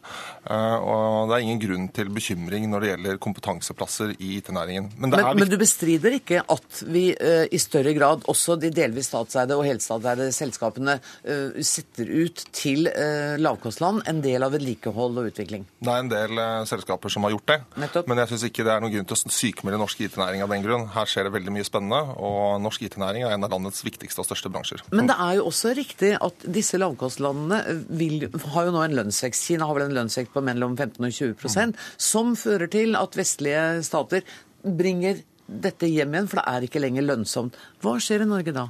Eh, 0.50 0.76
og 0.78 1.30
det 1.30 1.38
er 1.38 1.46
ingen 1.46 1.62
grunn 1.62 1.88
til 1.94 2.10
bekymring 2.14 2.66
når 2.70 2.82
det 2.86 2.92
gjelder 2.92 3.22
kompetanseplasser 3.22 4.14
i 4.18 4.36
IT-næringen. 4.38 4.90
Men, 4.98 5.14
men, 5.14 5.32
men, 5.38 5.50
du 5.50 5.58
bestrider 5.60 6.18
ikke 6.18 6.44
at 6.50 6.82
vi 6.86 7.08
uh, 7.14 7.46
i 7.60 7.62
større 7.62 7.92
grad 7.96 8.24
også 8.30 8.56
de 8.60 8.70
delvis 8.74 9.10
statseide 9.10 9.56
og 9.58 9.66
helstatseide 9.68 10.30
selskapene 10.34 10.96
uh, 11.00 11.60
setter 11.66 12.08
ut 12.08 12.44
til 12.56 12.88
uh, 12.88 13.36
lavkostland 13.40 14.02
en 14.10 14.22
del 14.24 14.46
av 14.46 14.54
vedlikehold 14.56 15.20
og 15.20 15.30
utvikling? 15.32 15.66
Det 15.80 15.92
er 15.92 16.04
en 16.04 16.10
del 16.12 16.40
uh, 16.40 16.64
selskaper 16.68 17.12
som 17.12 17.26
har 17.26 17.34
gjort 17.36 17.48
det. 17.52 17.58
Nettopp. 17.84 18.10
Men 18.10 18.22
jeg 18.22 18.32
syns 18.32 18.46
ikke 18.48 18.66
det 18.66 18.74
er 18.74 18.84
noen 18.84 18.94
grunn 18.94 19.08
til 19.10 19.18
å 19.18 19.34
sykmelde 19.36 19.80
norsk 19.82 20.04
IT-næring 20.06 20.44
av 20.44 20.54
den 20.54 20.66
grunn. 20.66 20.88
Her 20.94 21.10
skjer 21.10 21.28
det 21.28 21.34
veldig 21.36 21.54
mye 21.56 21.68
spennende, 21.68 22.00
og 22.16 22.60
norsk 22.64 22.88
IT-næring 22.88 23.26
er 23.26 23.36
en 23.36 23.46
av 23.46 23.54
landets 23.54 23.84
viktigste 23.86 24.24
og 24.24 24.28
største 24.30 24.52
bransjer. 24.52 24.84
Men 24.94 25.10
det 25.10 25.18
er 25.20 25.38
jo 25.40 25.48
også 25.50 25.74
riktig 25.76 26.14
at 26.18 26.46
disse 26.58 26.80
lavkostlandene 26.80 27.80
vil, 28.00 28.28
har 28.54 28.68
jo 28.68 28.76
nå 28.76 28.84
en 28.86 28.98
lønnsvekst. 29.00 29.50
Kina 29.50 29.68
har 29.68 29.78
vel 29.78 29.88
en 29.88 29.98
lønnsvekst 30.00 30.34
på 30.34 30.44
mellom 30.46 30.76
15 30.76 31.00
og 31.04 31.10
20 31.10 31.50
mm. 31.70 31.74
som 32.00 32.36
fører 32.38 32.70
til 32.72 32.96
at 32.98 33.18
vestlige 33.18 33.66
stater 33.86 34.24
bringer 34.60 35.22
dette 35.50 35.88
hjem 35.90 36.14
igjen, 36.14 36.30
for 36.30 36.40
det 36.40 36.46
er 36.52 36.66
ikke 36.66 36.82
lenger 36.82 37.06
lønnsomt. 37.06 37.58
Hva 37.82 37.96
skjer 38.02 38.24
i 38.24 38.30
Norge 38.30 38.54
da? 38.54 38.68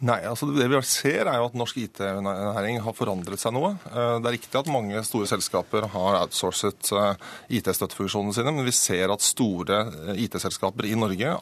Nei, 0.00 0.22
altså 0.24 0.46
Det 0.48 0.64
vi 0.64 0.78
ser 0.88 1.28
er 1.28 1.36
jo 1.36 1.48
at 1.50 1.56
norsk 1.60 1.76
IT-næring 1.82 2.78
har 2.80 2.94
forandret 2.96 3.40
seg 3.42 3.52
noe. 3.52 3.74
Eh, 3.90 4.14
det 4.22 4.30
er 4.30 4.34
riktig 4.38 4.56
at 4.56 4.70
mange 4.72 5.02
store 5.04 5.28
selskaper 5.28 5.84
har 5.92 6.16
outsourcet 6.22 6.88
eh, 6.96 7.26
IT-støttefunksjonene 7.58 8.32
sine, 8.32 8.54
men 8.56 8.64
vi 8.64 8.72
ser 8.72 9.12
at 9.12 9.24
store 9.24 9.82
eh, 10.08 10.22
IT-selskaper 10.24 10.88
i 10.88 10.96
Norge 10.96 11.34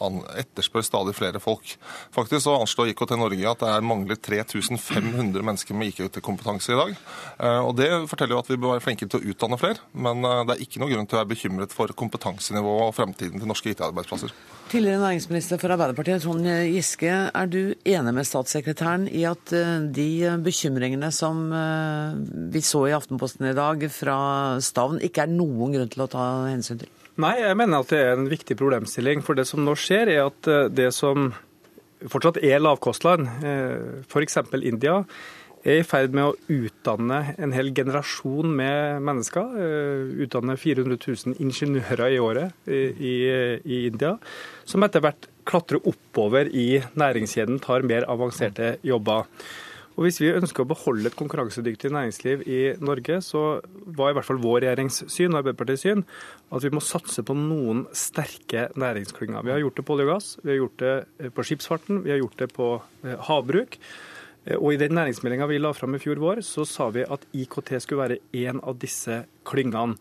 etterspør 0.43 0.87
stadig 0.87 1.15
flere 1.15 1.43
folk. 1.43 1.77
Faktisk 2.15 2.49
så 2.49 2.57
anslår 2.59 2.91
IKT 2.91 3.15
Norge 3.21 3.47
at 3.47 3.63
det 3.63 3.71
er 3.77 3.87
mangler 3.87 4.19
3500 4.19 5.39
mennesker 5.39 5.79
med 5.79 5.93
IKT-kompetanse 5.93 6.75
i 6.75 6.81
dag. 6.81 6.99
Og 7.63 7.73
Det 7.79 7.89
forteller 8.11 8.35
jo 8.35 8.43
at 8.43 8.51
vi 8.51 8.59
bør 8.59 8.75
være 8.75 8.83
flinke 8.83 9.07
til 9.07 9.21
å 9.21 9.33
utdanne 9.33 9.59
flere, 9.61 9.87
men 9.95 10.25
det 10.49 10.57
er 10.57 10.63
ikke 10.65 10.83
noe 10.83 10.91
grunn 10.91 11.07
til 11.07 11.19
å 11.19 11.23
være 11.23 11.31
bekymret 11.31 11.75
for 11.75 11.95
kompetansenivået 11.95 12.89
og 12.91 12.97
fremtiden 12.97 13.39
til 13.39 13.51
norske 13.51 13.71
IT-arbeidsplasser. 13.71 14.35
Tidligere 14.69 15.01
næringsminister 15.01 15.61
for 15.61 15.73
Arbeiderpartiet, 15.73 16.25
Trond 16.25 16.45
Giske. 16.69 17.09
Er 17.09 17.49
du 17.49 17.75
enig 17.89 18.15
med 18.17 18.27
statssekretæren 18.49 19.09
i 19.13 19.25
at 19.29 19.53
eh, 19.53 19.85
de 19.93 20.37
bekymringene 20.45 21.11
som 21.13 21.51
eh, 21.53 22.17
vi 22.53 22.63
så 22.65 22.87
i 22.89 22.95
Aftenposten 22.97 23.51
i 23.51 23.57
dag 23.57 23.85
fra 23.93 24.59
Stavn, 24.65 25.03
ikke 25.05 25.27
er 25.27 25.33
noen 25.33 25.75
grunn 25.75 25.91
til 25.93 26.05
å 26.05 26.09
ta 26.11 26.25
hensyn 26.49 26.81
til? 26.81 26.89
Nei, 27.21 27.37
jeg 27.43 27.59
mener 27.59 27.83
at 27.83 27.93
det 27.93 28.01
er 28.01 28.15
en 28.15 28.31
viktig 28.31 28.57
problemstilling. 28.57 29.25
For 29.27 29.37
det 29.37 29.45
som 29.51 29.65
nå 29.67 29.75
skjer, 29.77 30.09
er 30.15 30.29
at 30.31 30.49
eh, 30.49 30.69
det 30.73 30.93
som 30.97 31.33
fortsatt 32.09 32.39
er 32.47 32.63
lavkostland, 32.63 33.27
f.eks. 34.07 34.37
India, 34.63 35.01
er 35.67 35.81
i 35.81 35.87
ferd 35.87 36.13
med 36.15 36.29
å 36.29 36.37
utdanne 36.55 37.35
en 37.35 37.51
hel 37.53 37.73
generasjon 37.75 38.53
med 38.55 39.03
mennesker. 39.03 39.57
Utdanne 40.23 40.55
400 40.55 40.95
000 40.95 41.43
ingeniører 41.43 42.15
i 42.15 42.21
året 42.23 42.71
i, 42.71 43.17
i 43.59 43.81
India, 43.89 44.15
som 44.63 44.87
etter 44.87 45.03
hvert 45.03 45.27
klatrer 45.49 45.81
oppover 45.89 46.51
i 46.53 46.83
næringskjeden, 46.99 47.63
tar 47.65 47.87
mer 47.87 48.07
avanserte 48.11 48.77
jobber. 48.87 49.27
Og 49.99 50.05
Hvis 50.07 50.21
vi 50.23 50.29
ønsker 50.31 50.63
å 50.63 50.71
beholde 50.71 51.11
et 51.11 51.17
konkurransedyktig 51.19 51.91
næringsliv 51.91 52.45
i 52.47 52.59
Norge, 52.79 53.17
så 53.27 53.59
var 53.99 54.13
i 54.13 54.15
hvert 54.15 54.29
fall 54.29 54.39
vår 54.39 54.61
regjeringssyn 54.63 55.33
og 55.33 55.41
Arbeiderpartiets 55.41 55.83
syn 55.89 56.05
at 56.55 56.63
vi 56.63 56.71
må 56.71 56.83
satse 56.87 57.25
på 57.27 57.35
noen 57.35 57.83
sterke 57.91 58.69
næringsklynger. 58.79 59.43
Vi 59.43 59.51
har 59.51 59.59
gjort 59.65 59.81
det 59.81 59.87
på 59.89 59.97
olje 59.97 60.07
og 60.07 60.13
gass, 60.13 60.29
vi 60.45 60.53
har 60.53 60.61
gjort 60.61 60.85
det 60.85 61.33
på 61.35 61.47
skipsfarten, 61.51 62.05
vi 62.05 62.15
har 62.15 62.23
gjort 62.23 62.39
det 62.45 62.51
på 62.55 62.71
eh, 62.79 63.19
havbruk. 63.27 63.75
Eh, 64.47 64.55
og 64.55 64.71
I 64.77 64.81
den 64.85 64.95
næringsmeldinga 65.01 65.51
vi 65.51 65.59
la 65.59 65.75
fram 65.75 65.99
i 65.99 66.03
fjor 66.05 66.23
vår, 66.23 66.45
så 66.47 66.63
sa 66.63 66.93
vi 66.95 67.03
at 67.03 67.27
IKT 67.35 67.75
skulle 67.83 68.05
være 68.05 68.23
en 68.47 68.63
av 68.63 68.79
disse 68.79 69.25
klyngene. 69.51 69.99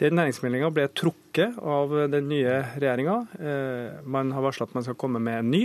Den 0.00 0.16
næringsmeldinga 0.16 0.70
ble 0.74 0.86
trukket 0.96 1.58
av 1.58 1.92
den 2.12 2.30
nye 2.30 2.54
regjeringa. 2.74 3.18
Eh, 3.38 3.98
man 4.08 4.32
har 4.32 4.44
varsla 4.44 4.68
at 4.68 4.74
man 4.76 4.86
skal 4.86 4.96
komme 4.98 5.20
med 5.22 5.42
en 5.42 5.50
ny. 5.52 5.62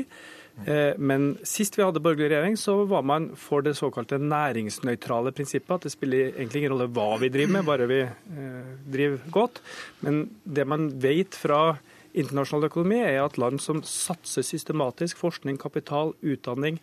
Eh, 0.65 0.97
men 0.97 1.29
sist 1.47 1.77
vi 1.77 1.85
hadde 1.85 2.01
borgerlig 2.03 2.31
regjering, 2.33 2.57
så 2.59 2.81
var 2.89 3.05
man 3.07 3.29
for 3.39 3.63
det 3.65 3.77
såkalte 3.79 4.19
næringsnøytrale 4.19 5.31
prinsippet. 5.37 5.75
At 5.77 5.87
det 5.87 5.93
spiller 5.95 6.33
egentlig 6.33 6.63
ingen 6.63 6.75
rolle 6.75 6.89
hva 6.91 7.11
vi 7.21 7.31
driver 7.33 7.55
med, 7.57 7.67
bare 7.69 7.89
vi 7.89 8.01
driver 8.97 9.31
godt. 9.31 9.61
Men 10.05 10.25
det 10.43 10.67
man 10.67 10.89
vet 11.01 11.37
fra 11.37 11.77
internasjonal 12.17 12.67
økonomi, 12.69 12.99
er 13.05 13.21
at 13.23 13.37
land 13.41 13.61
som 13.63 13.81
satser 13.85 14.45
systematisk 14.45 15.19
forskning, 15.21 15.59
kapital, 15.61 16.15
utdanning, 16.25 16.79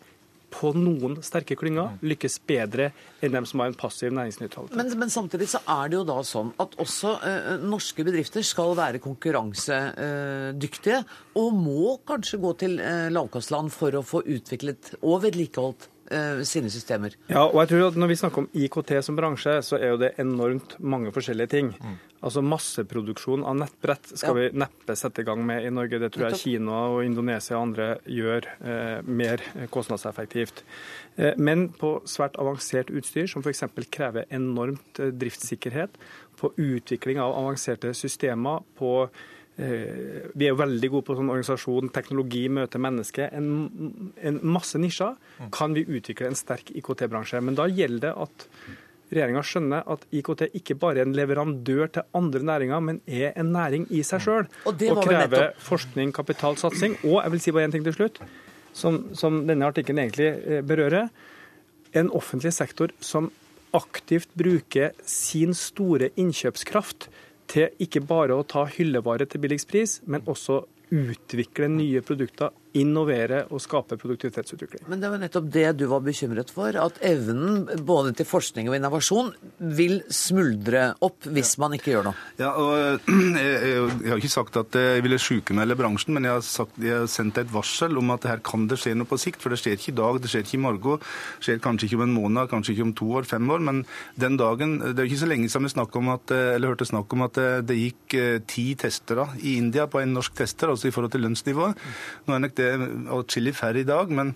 på 0.54 0.72
noen 0.76 1.18
sterke 1.24 1.56
klynger 1.58 1.98
lykkes 2.04 2.38
bedre 2.48 2.90
enn 3.24 3.34
dem 3.34 3.46
som 3.48 3.62
har 3.62 3.72
en 3.72 3.78
passiv 3.78 4.12
næringsnøytralitet. 4.14 4.76
Men, 4.78 4.92
men, 5.00 5.12
samtidig 5.12 5.48
så 5.52 5.60
er 5.76 5.90
det 5.90 5.98
jo 6.00 6.04
da 6.08 6.18
sånn 6.26 6.52
at 6.62 6.76
også 6.82 7.16
eh, 7.26 7.50
norske 7.64 8.06
bedrifter 8.06 8.46
skal 8.46 8.74
være 8.78 9.02
konkurransedyktige, 9.04 11.02
og 11.40 11.58
må 11.58 11.96
kanskje 12.06 12.42
gå 12.42 12.54
til 12.64 12.78
eh, 12.82 13.08
lavkostland 13.14 13.74
for 13.74 13.98
å 13.98 14.04
få 14.06 14.24
utviklet 14.36 14.94
og 15.02 15.24
vedlikeholdt 15.26 15.88
Eh, 15.88 15.93
sine 16.46 16.70
systemer. 16.72 17.14
Ja, 17.30 17.44
og 17.44 17.58
jeg 17.62 17.72
tror 17.72 17.88
at 17.88 17.96
Når 17.98 18.10
vi 18.10 18.16
snakker 18.20 18.44
om 18.44 18.48
IKT 18.52 18.92
som 19.04 19.16
bransje, 19.18 19.56
så 19.66 19.78
er 19.78 19.94
jo 19.94 20.00
det 20.00 20.14
enormt 20.22 20.76
mange 20.78 21.12
forskjellige 21.14 21.52
ting. 21.54 21.72
Mm. 21.78 21.96
Altså 22.24 22.40
Masseproduksjon 22.40 23.44
av 23.44 23.58
nettbrett 23.60 24.14
skal 24.14 24.32
ja. 24.32 24.36
vi 24.38 24.60
neppe 24.62 24.96
sette 24.96 25.20
i 25.20 25.26
gang 25.28 25.42
med 25.44 25.66
i 25.66 25.72
Norge. 25.74 26.00
Det 26.00 26.10
tror 26.14 26.30
jeg 26.30 26.40
Kina 26.40 26.78
og 26.94 27.02
Indonesia 27.04 27.58
og 27.58 27.66
andre 27.66 27.88
gjør 28.08 28.48
eh, 28.64 29.04
mer 29.04 29.44
kostnadseffektivt. 29.74 30.64
Eh, 31.16 31.36
men 31.36 31.68
på 31.76 31.98
svært 32.08 32.38
avansert 32.40 32.92
utstyr, 32.94 33.28
som 33.28 33.44
f.eks. 33.44 33.66
krever 33.92 34.28
enormt 34.32 35.02
eh, 35.02 35.12
driftssikkerhet, 35.12 36.00
på 36.40 36.50
utvikling 36.58 37.20
av 37.22 37.36
avanserte 37.36 37.92
systemer, 37.96 38.64
på 38.78 39.04
Eh, 39.04 39.33
vi 39.56 40.46
er 40.46 40.50
jo 40.50 40.58
veldig 40.58 40.88
gode 40.90 41.06
på 41.06 41.14
sånn 41.14 41.30
organisasjon, 41.30 41.92
teknologi, 41.94 42.46
møte 42.50 42.80
menneske. 42.82 43.28
En, 43.30 43.50
en 44.18 44.40
masse 44.42 44.78
nisjer 44.82 45.14
kan 45.54 45.76
vi 45.76 45.84
utvikle 45.86 46.26
en 46.30 46.38
sterk 46.38 46.72
IKT-bransje. 46.74 47.42
Men 47.44 47.58
da 47.58 47.68
gjelder 47.70 48.08
det 48.08 48.14
at 48.26 48.48
regjeringa 49.14 49.44
skjønner 49.46 49.84
at 49.94 50.06
IKT 50.10 50.48
ikke 50.58 50.76
bare 50.80 51.02
er 51.02 51.08
en 51.08 51.14
leverandør 51.14 51.92
til 51.94 52.08
andre 52.18 52.42
næringer, 52.50 52.82
men 52.82 52.98
er 53.06 53.36
en 53.38 53.52
næring 53.54 53.86
i 53.94 54.02
seg 54.06 54.24
sjøl. 54.24 54.48
Og 54.66 54.80
Og 54.90 55.04
krever 55.06 55.52
forskning, 55.62 56.10
kapitalsatsing. 56.16 56.98
Og 57.04 57.20
jeg 57.22 57.34
vil 57.36 57.44
si 57.44 57.54
bare 57.54 57.68
én 57.68 57.76
ting 57.76 57.86
til 57.86 57.94
slutt, 57.94 58.18
som, 58.74 59.14
som 59.14 59.44
denne 59.46 59.70
artikkelen 59.70 60.02
egentlig 60.02 60.32
eh, 60.34 60.64
berører. 60.66 61.12
En 61.94 62.10
offentlig 62.10 62.52
sektor 62.56 62.90
som 62.98 63.30
aktivt 63.74 64.30
bruker 64.38 64.94
sin 65.06 65.54
store 65.54 66.10
innkjøpskraft 66.18 67.08
til 67.50 67.84
ikke 67.84 68.02
bare 68.08 68.36
å 68.36 68.46
ta 68.46 68.64
hyllevare 68.70 69.26
til 69.28 69.42
billigst 69.42 69.68
pris, 69.70 69.98
men 70.06 70.24
også 70.30 70.62
utvikle 70.94 71.68
nye 71.72 72.02
produkter, 72.04 72.52
innovere 72.74 73.44
og 73.54 73.62
skape 73.62 73.96
produktivitetsutvikling. 74.00 74.84
Men 74.90 75.02
det 75.02 75.10
var 75.12 75.20
nettopp 75.22 75.46
det 75.54 75.68
du 75.78 75.84
var 75.90 76.02
bekymret 76.04 76.50
for, 76.54 76.74
at 76.74 76.98
evnen 77.06 77.68
både 77.86 78.14
til 78.18 78.26
forskning 78.26 78.70
og 78.70 78.76
innovasjon 78.78 79.30
vil 79.78 80.00
smuldre 80.10 80.88
opp 81.06 81.28
hvis 81.30 81.54
man 81.62 81.76
ikke 81.76 81.92
gjør 81.92 82.08
noe. 82.08 82.18
Ja, 82.40 82.50
og 82.58 83.06
jeg, 83.38 83.84
har 84.08 84.18
ikke 84.18 84.32
sagt 84.32 84.58
at 84.58 84.78
jeg 84.78 85.04
ville 85.06 85.20
sjukemelde 85.22 85.78
bransjen, 85.78 86.16
men 86.16 86.26
jeg 86.26 86.38
har, 86.38 86.44
sagt, 86.46 86.80
jeg 86.82 87.04
har 87.04 87.10
sendt 87.10 87.38
et 87.40 87.52
varsel 87.54 87.94
om 88.00 88.10
at 88.16 88.26
her 88.28 88.42
kan 88.44 88.66
det 88.70 88.80
skje 88.82 88.96
noe 88.98 89.08
på 89.10 89.20
sikt. 89.22 89.42
For 89.44 89.54
det 89.54 89.60
skjer 89.62 89.78
ikke 89.78 89.92
i 89.92 89.98
dag, 90.00 90.18
det 90.22 90.32
skjer 90.32 90.46
ikke 90.46 90.58
i 90.58 90.62
morgen, 90.64 91.04
det 91.38 91.48
skjer 91.48 91.62
kanskje 91.62 91.88
ikke 91.88 92.00
om 92.00 92.06
en 92.08 92.16
måned, 92.16 92.50
kanskje 92.50 92.74
ikke 92.74 92.88
om 92.88 92.94
to 92.98 93.10
år, 93.20 93.28
fem 93.30 93.54
år. 93.54 93.62
Men 93.64 93.84
den 94.20 94.38
dagen 94.40 94.76
Det 94.84 94.98
er 94.98 95.06
jo 95.06 95.12
ikke 95.12 95.22
så 95.22 95.30
lenge 95.30 95.48
siden 95.50 95.68
vi 95.68 95.74
snakket 95.76 96.00
om 96.00 96.10
at, 96.14 96.34
eller 96.34 96.74
hørte 96.74 96.88
snakk 96.88 97.14
om 97.14 97.24
at 97.28 97.38
det, 97.38 97.48
det 97.70 97.78
gikk 97.78 98.18
eh, 98.18 98.42
ti 98.50 98.66
testere 98.78 99.28
i 99.42 99.56
India 99.60 99.86
på 99.90 100.02
en 100.02 100.14
norsk 100.16 100.34
tester, 100.36 100.72
altså 100.72 100.88
i 100.88 100.94
forhold 100.94 101.14
til 101.14 101.22
lønnsnivået. 101.24 101.78
Nå 102.26 102.34
er 102.34 102.42
nok 102.42 102.56
det 102.58 102.63
atskillig 103.18 103.54
færre 103.58 103.82
i 103.82 103.88
dag, 103.88 104.10
men 104.12 104.34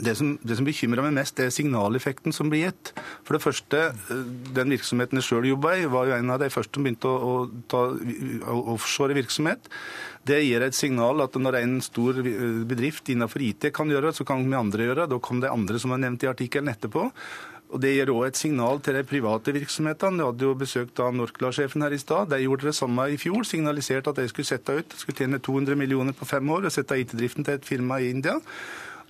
det 0.00 0.14
som, 0.16 0.30
det 0.40 0.56
som 0.56 0.64
bekymrer 0.64 1.04
meg 1.04 1.12
mest, 1.18 1.36
det 1.36 1.46
er 1.46 1.52
signaleffekten 1.52 2.32
som 2.32 2.48
blir 2.48 2.64
gitt. 2.64 2.92
For 3.26 3.36
det 3.36 3.42
første, 3.44 3.80
eh, 3.92 4.22
Den 4.56 4.72
virksomheten 4.72 5.20
jeg 5.20 5.26
sjøl 5.26 5.48
jobba 5.50 5.76
i, 5.76 5.84
var 5.90 6.08
jo 6.08 6.16
en 6.16 6.30
av 6.32 6.40
de 6.40 6.48
første 6.48 6.78
som 6.78 6.86
begynte 6.86 7.08
å, 7.08 7.18
å 7.20 7.50
ta 7.68 7.82
offshore 8.72 9.16
virksomhet. 9.16 9.68
Det 10.24 10.40
gir 10.44 10.62
et 10.62 10.76
signal 10.76 11.20
at 11.20 11.36
når 11.36 11.60
en 11.60 11.80
stor 11.84 12.22
eh, 12.22 12.62
bedrift 12.68 13.10
innenfor 13.12 13.44
IT 13.44 13.68
kan 13.76 13.90
gjøre 13.90 14.10
det, 14.10 14.16
så 14.16 14.24
kan 14.24 14.44
vi 14.46 14.56
andre 14.56 14.88
gjøre 14.88 15.04
det. 15.04 15.10
Da 15.12 15.20
kom 15.20 15.42
det 15.44 15.52
andre 15.52 15.80
som 15.82 15.92
var 15.92 16.00
nevnt 16.00 16.24
i 16.24 16.30
artikkelen 16.30 16.72
etterpå. 16.72 17.10
Og 17.72 17.80
Det 17.80 17.94
gir 17.94 18.10
òg 18.12 18.26
et 18.26 18.36
signal 18.36 18.80
til 18.84 18.98
de 18.98 19.02
private 19.08 19.52
virksomhetene. 19.56 20.20
Du 20.20 20.26
hadde 20.26 20.44
jo 20.44 20.56
besøkt 20.60 21.00
av 21.00 21.14
Norkla-sjefen 21.16 21.84
her 21.86 21.94
i 21.96 22.00
stad. 22.00 22.28
De 22.28 22.42
gjorde 22.42 22.68
det 22.68 22.76
samme 22.76 23.06
i 23.08 23.16
fjor. 23.16 23.46
Signaliserte 23.48 24.12
at 24.12 24.20
de 24.20 24.28
skulle 24.28 24.48
sette 24.48 24.76
ut, 24.76 24.96
skulle 24.98 25.16
tjene 25.16 25.40
200 25.40 25.78
millioner 25.80 26.12
på 26.12 26.28
fem 26.28 26.50
år 26.52 26.68
og 26.68 26.74
sette 26.74 26.98
IT-driften 27.00 27.48
til 27.48 27.56
et 27.56 27.64
firma 27.64 27.96
i 27.96 28.10
India. 28.12 28.36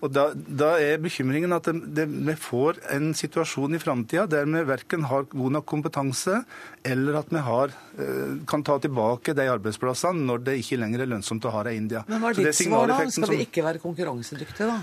Og 0.03 0.11
da, 0.11 0.25
da 0.35 0.73
er 0.83 0.99
bekymringen 1.03 1.55
at 1.55 1.69
det, 1.69 1.77
det, 1.95 2.07
vi 2.11 2.35
får 2.39 2.81
en 2.97 3.13
situasjon 3.15 3.77
i 3.77 3.81
framtida 3.83 4.25
der 4.31 4.49
vi 4.51 4.65
verken 4.67 5.07
har 5.07 5.29
god 5.31 5.55
nok 5.57 5.67
kompetanse, 5.71 6.41
eller 6.83 7.21
at 7.21 7.31
vi 7.31 7.43
har, 7.47 7.75
eh, 8.03 8.33
kan 8.51 8.65
ta 8.67 8.81
tilbake 8.83 9.35
de 9.39 9.47
arbeidsplassene 9.53 10.27
når 10.27 10.43
det 10.49 10.57
ikke 10.65 10.81
lenger 10.83 11.05
er 11.05 11.13
lønnsomt 11.13 11.47
å 11.47 11.53
ha 11.55 11.63
det 11.69 11.77
i 11.77 11.81
India. 11.85 12.03
Men 12.11 12.25
hva 12.25 12.33
er 12.33 12.41
ditt 12.41 12.59
svar 12.59 12.91
da? 12.91 12.99
Skal 13.15 13.37
vi 13.37 13.47
ikke 13.47 13.67
være 13.69 13.83
konkurransedyktige 13.83 14.71
da? 14.73 14.81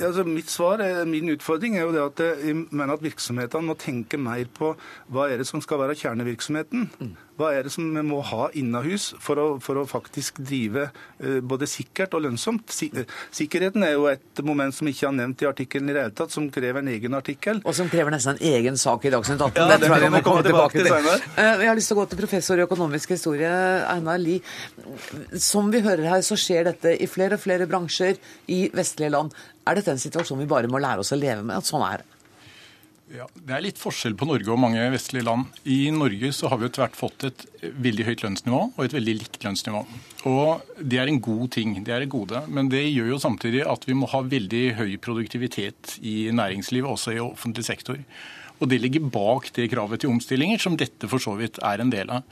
Altså 0.00 0.24
mitt 0.24 0.48
svar, 0.48 0.80
er, 0.84 1.02
Min 1.10 1.32
utfordring 1.34 1.74
er 1.76 1.88
jo 1.88 1.94
det 1.96 2.04
at 2.04 2.22
jeg 2.46 2.54
mener 2.70 2.94
at 2.94 3.02
virksomhetene 3.02 3.66
må 3.66 3.74
tenke 3.80 4.20
mer 4.20 4.46
på 4.54 4.76
hva 5.10 5.26
er 5.26 5.42
det 5.42 5.48
som 5.50 5.62
skal 5.64 5.82
være 5.82 5.98
kjernevirksomheten. 5.98 6.86
Hva 7.40 7.54
er 7.56 7.64
det 7.64 7.72
som 7.72 7.86
vi 7.96 8.02
må 8.04 8.18
ha 8.28 8.50
innahus 8.58 9.10
for 9.22 9.40
å, 9.40 9.46
for 9.64 9.80
å 9.80 9.86
faktisk 9.88 10.42
drive 10.44 10.88
eh, 10.90 11.38
både 11.40 11.64
sikkert 11.70 12.12
og 12.18 12.26
lønnsomt. 12.26 12.68
Eh, 12.90 13.06
sikkerheten 13.32 13.86
er 13.86 13.94
jo 13.96 14.04
et 14.10 14.42
moment 14.44 14.74
som 14.76 14.88
ikke 14.90 15.08
er 15.08 15.16
nevnt 15.16 15.44
i 15.44 15.48
artikkelen 15.48 15.88
i 15.88 15.96
det 15.96 16.02
hele 16.04 16.16
tatt, 16.20 16.34
som 16.34 16.50
krever 16.52 16.82
en 16.82 16.90
egen 16.92 17.16
artikkel. 17.16 17.62
Og 17.64 17.76
som 17.78 17.88
krever 17.92 18.12
nesten 18.12 18.36
en 18.36 18.44
egen 18.52 18.76
sak 18.80 19.08
i 19.08 19.14
Dagsnytt 19.14 19.40
18. 19.40 19.56
Ja, 19.56 19.70
det 19.72 19.88
tror 19.88 19.96
jeg 19.96 20.10
vi 20.10 20.12
må 20.18 20.22
komme 20.26 20.44
tilbake 20.44 20.84
til. 20.84 20.90
til. 20.92 21.26
Eh, 21.40 21.64
Jeg 21.64 21.72
har 21.72 21.80
lyst 21.80 21.92
til 21.92 21.96
å 21.96 22.02
gå 22.02 22.08
til 22.12 22.20
professor 22.20 22.60
i 22.60 22.66
økonomisk 22.68 23.16
historie, 23.16 23.50
Einar 23.94 24.20
Lie. 24.20 24.44
Som 25.40 25.72
vi 25.72 25.80
hører 25.84 26.06
her, 26.12 26.22
så 26.26 26.36
skjer 26.38 26.68
dette 26.70 26.92
i 27.00 27.08
flere 27.10 27.40
og 27.40 27.44
flere 27.46 27.68
bransjer 27.70 28.20
i 28.52 28.66
vestlige 28.76 29.14
land. 29.16 29.32
Er 29.64 29.80
dette 29.80 29.94
en 29.96 30.02
situasjon 30.02 30.40
vi 30.44 30.50
bare 30.50 30.68
må 30.68 30.80
lære 30.82 31.00
oss 31.04 31.14
å 31.16 31.18
leve 31.20 31.40
med? 31.42 31.56
At 31.62 31.68
sånn 31.68 31.84
er 31.88 32.02
det? 32.04 32.19
Ja, 33.10 33.24
det 33.34 33.54
er 33.56 33.62
litt 33.64 33.78
forskjell 33.80 34.14
på 34.14 34.26
Norge 34.28 34.52
og 34.54 34.60
mange 34.62 34.84
vestlige 34.92 35.26
land. 35.26 35.48
I 35.66 35.88
Norge 35.90 36.28
så 36.36 36.46
har 36.50 36.60
vi 36.60 36.68
etter 36.68 36.84
tvert 36.84 36.98
fått 36.98 37.24
et 37.26 37.42
veldig 37.82 38.04
høyt 38.06 38.22
lønnsnivå 38.22 38.60
og 38.68 38.84
et 38.84 38.94
veldig 38.94 39.14
likt 39.18 39.38
lønnsnivå. 39.42 39.80
Og 40.30 40.68
Det 40.78 41.00
er 41.02 41.10
en 41.10 41.18
god 41.18 41.50
ting, 41.56 41.74
det 41.82 41.94
er 41.94 42.04
et 42.06 42.12
gode. 42.12 42.44
Men 42.46 42.70
det 42.70 42.84
gjør 42.86 43.10
jo 43.16 43.18
samtidig 43.18 43.64
at 43.66 43.86
vi 43.88 43.96
må 43.98 44.06
ha 44.12 44.22
veldig 44.22 44.62
høy 44.78 44.94
produktivitet 45.02 45.96
i 46.06 46.30
næringslivet, 46.30 46.86
også 46.86 47.16
i 47.16 47.22
offentlig 47.24 47.66
sektor. 47.66 47.98
Og 48.60 48.70
det 48.70 48.78
ligger 48.78 49.10
bak 49.10 49.50
det 49.58 49.70
kravet 49.74 50.04
til 50.04 50.14
omstillinger, 50.14 50.62
som 50.62 50.78
dette 50.78 51.10
for 51.10 51.18
så 51.18 51.34
vidt 51.34 51.58
er 51.66 51.82
en 51.82 51.90
del 51.90 52.14
av. 52.14 52.22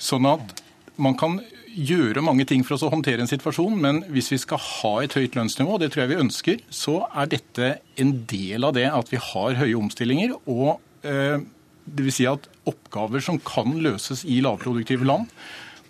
Sånn 0.00 0.24
at 0.32 0.62
man 0.96 1.18
kan 1.18 1.42
gjøre 1.72 2.24
mange 2.24 2.44
ting 2.48 2.64
for 2.66 2.76
oss 2.76 2.84
å 2.86 2.92
håndtere 2.92 3.24
en 3.24 3.30
situasjon, 3.30 3.74
men 3.80 4.02
hvis 4.12 4.30
vi 4.34 4.38
skal 4.42 4.60
ha 4.60 4.92
et 5.02 5.16
høyt 5.16 5.36
lønnsnivå, 5.38 5.78
det 5.80 5.92
tror 5.92 6.04
jeg 6.04 6.12
vi 6.12 6.22
ønsker, 6.22 6.62
så 6.72 7.00
er 7.08 7.32
dette 7.32 7.72
en 8.00 8.14
del 8.30 8.68
av 8.68 8.76
det 8.76 8.86
at 8.90 9.12
vi 9.12 9.20
har 9.20 9.58
høye 9.60 9.78
omstillinger. 9.78 10.36
og 10.46 10.80
eh, 11.06 11.40
vil 11.82 12.12
si 12.14 12.28
at 12.30 12.46
oppgaver 12.68 13.22
som 13.24 13.40
kan 13.42 13.74
løses 13.82 14.22
i 14.28 14.40
lavproduktive 14.44 15.06
land, 15.08 15.30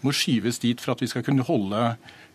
må 0.02 0.14
skyves 0.16 0.58
dit 0.62 0.80
for 0.82 0.94
at 0.94 1.02
vi 1.02 1.10
skal 1.10 1.24
kunne 1.26 1.44
holde 1.46 1.92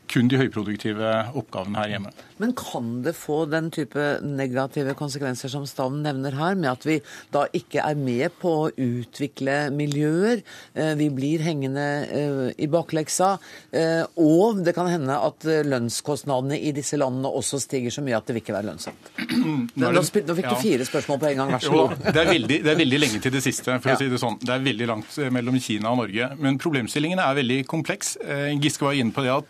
kun 0.07 0.27
de 0.31 0.37
høyproduktive 0.39 1.11
oppgavene 1.37 1.77
her 1.81 1.89
hjemme. 1.95 2.11
Men 2.39 2.51
kan 2.53 3.01
det 3.05 3.15
få 3.17 3.45
den 3.49 3.71
type 3.73 4.19
negative 4.21 4.93
konsekvenser 4.97 5.49
som 5.49 5.65
Stavn 5.65 6.03
nevner 6.05 6.35
her, 6.37 6.55
med 6.55 6.69
at 6.71 6.83
vi 6.85 6.99
da 7.33 7.45
ikke 7.57 7.81
er 7.83 7.95
med 7.97 8.35
på 8.41 8.51
å 8.67 8.71
utvikle 8.73 9.69
miljøer? 9.73 10.43
eh, 10.75 10.93
Vi 10.99 11.09
blir 11.09 11.39
hengende 11.45 11.85
eh, 12.07 12.53
i 12.57 12.67
bakleksa. 12.67 13.37
eh, 13.73 14.03
Og 14.17 14.63
det 14.63 14.75
kan 14.77 14.87
hende 14.87 15.17
at 15.17 15.43
lønnskostnadene 15.43 16.59
i 16.59 16.71
disse 16.75 16.97
landene 16.99 17.29
også 17.29 17.59
stiger 17.61 17.91
så 17.93 18.03
mye 18.05 18.17
at 18.17 18.25
det 18.27 18.35
vil 18.37 18.43
ikke 18.43 18.55
være 18.57 18.69
lønnsomt. 18.71 19.11
Nå 19.77 19.91
det- 19.91 20.25
nå 20.27 20.35
fikk 20.37 20.49
du 20.49 20.55
fire 20.61 20.85
spørsmål 20.87 21.19
på 21.21 21.29
en 21.31 21.37
gang, 21.41 21.51
vær 21.51 21.63
så 21.65 21.71
god. 21.73 21.97
det, 22.05 22.15
er 22.21 22.31
veldig, 22.31 22.59
det 22.63 22.71
er 22.73 22.79
veldig 22.83 22.99
lenge 22.99 23.21
til 23.21 23.31
det 23.33 23.43
siste, 23.43 23.79
for 23.81 23.89
Ja. 23.89 23.95
å 23.95 23.99
si 23.99 24.09
det 24.09 24.19
sånn. 24.21 24.39
Det 24.39 24.49
er 24.53 24.59
veldig 24.65 24.87
langt 24.87 25.17
mellom 25.31 25.59
Kina 25.59 25.91
og 25.91 25.97
Norge. 26.03 26.29
Men 26.39 26.57
problemstillingen 26.57 27.19
er 27.19 27.35
veldig 27.35 27.65
kompleks. 27.67 28.17
Giske 28.61 28.85
var 28.85 28.93
inne 28.93 29.11
på 29.13 29.23
det 29.25 29.33
at 29.33 29.45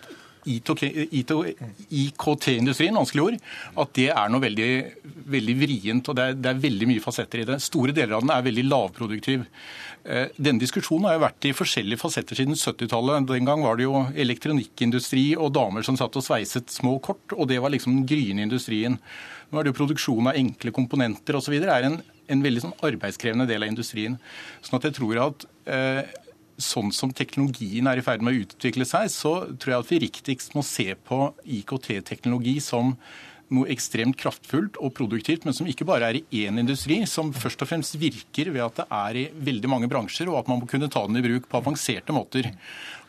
IKT-industrien, 0.47 2.97
vanskelig 2.97 3.25
ord, 3.25 3.37
at 3.83 3.89
det 3.97 4.09
er 4.13 4.27
noe 4.31 4.43
veldig, 4.43 4.71
veldig 5.35 5.55
vrient, 5.59 6.09
og 6.09 6.13
det 6.17 6.23
er, 6.23 6.31
det 6.39 6.49
er 6.51 6.63
veldig 6.67 6.87
mye 6.93 7.03
fasetter 7.03 7.37
i 7.43 7.49
det. 7.49 7.57
Store 7.63 7.95
deler 7.95 8.13
av 8.17 8.23
den 8.25 8.35
er 8.35 8.47
veldig 8.47 8.65
lavproduktiv. 8.67 9.39
Eh, 10.07 10.27
Denne 10.39 10.61
diskusjonen 10.61 11.09
har 11.09 11.17
jo 11.17 11.25
vært 11.25 11.47
i 11.49 11.57
forskjellige 11.57 11.99
fasetter 11.99 12.35
siden 12.39 12.55
70-tallet. 12.55 13.27
Den 13.27 13.49
gang 13.49 13.61
var 13.65 13.79
det 13.79 13.87
jo 13.87 14.05
elektronikkindustri 14.15 15.25
og 15.35 15.51
damer 15.57 15.81
som 15.85 15.97
satt 15.99 16.15
og 16.19 16.25
sveiset 16.25 16.71
små 16.71 16.93
kort, 17.03 17.27
og 17.35 17.49
det 17.51 17.59
var 17.63 17.73
liksom 17.73 17.99
den 17.99 18.07
gryende 18.07 18.45
industrien. 18.47 18.95
Nå 19.51 19.59
er 19.59 19.65
det 19.65 19.73
jo 19.73 19.81
produksjon 19.81 20.29
av 20.31 20.39
enkle 20.39 20.71
komponenter 20.75 21.33
osv. 21.39 21.53
er 21.59 21.89
en, 21.89 21.97
en 22.03 22.43
veldig 22.43 22.61
sånn 22.65 22.79
arbeidskrevende 22.87 23.49
del 23.49 23.63
av 23.63 23.71
industrien. 23.71 24.13
Sånn 24.63 24.79
at 24.79 24.87
jeg 24.89 24.97
tror 24.99 25.15
at 25.25 25.37
eh, 25.67 26.01
sånn 26.57 26.91
som 26.95 27.13
teknologien 27.13 27.87
er 27.89 27.99
i 27.99 28.05
ferd 28.05 28.23
med 28.25 28.33
å 28.33 28.43
utvikle 28.45 28.85
seg, 28.87 29.09
så 29.13 29.33
tror 29.55 29.73
jeg 29.73 29.83
at 29.83 29.91
vi 29.93 30.03
riktigst 30.07 30.57
må 30.57 30.65
se 30.65 30.89
på 31.07 31.31
IKT-teknologi 31.59 32.57
som 32.63 32.95
noe 33.53 33.69
ekstremt 33.71 34.17
kraftfullt 34.19 34.75
og 34.83 34.91
produktivt, 34.97 35.45
men 35.47 35.55
som 35.55 35.67
ikke 35.69 35.87
bare 35.87 36.09
er 36.09 36.19
i 36.19 36.43
én 36.43 36.59
industri, 36.59 36.99
som 37.07 37.31
først 37.31 37.61
og 37.63 37.69
fremst 37.69 37.95
virker 37.99 38.51
ved 38.51 38.65
at 38.65 38.81
det 38.81 38.87
er 38.97 39.19
i 39.21 39.25
veldig 39.49 39.71
mange 39.71 39.89
bransjer, 39.91 40.27
og 40.31 40.41
at 40.41 40.51
man 40.51 40.59
må 40.61 40.67
kunne 40.69 40.89
ta 40.91 41.05
den 41.07 41.19
i 41.19 41.23
bruk 41.23 41.47
på 41.47 41.61
avanserte 41.61 42.15
måter. 42.15 42.51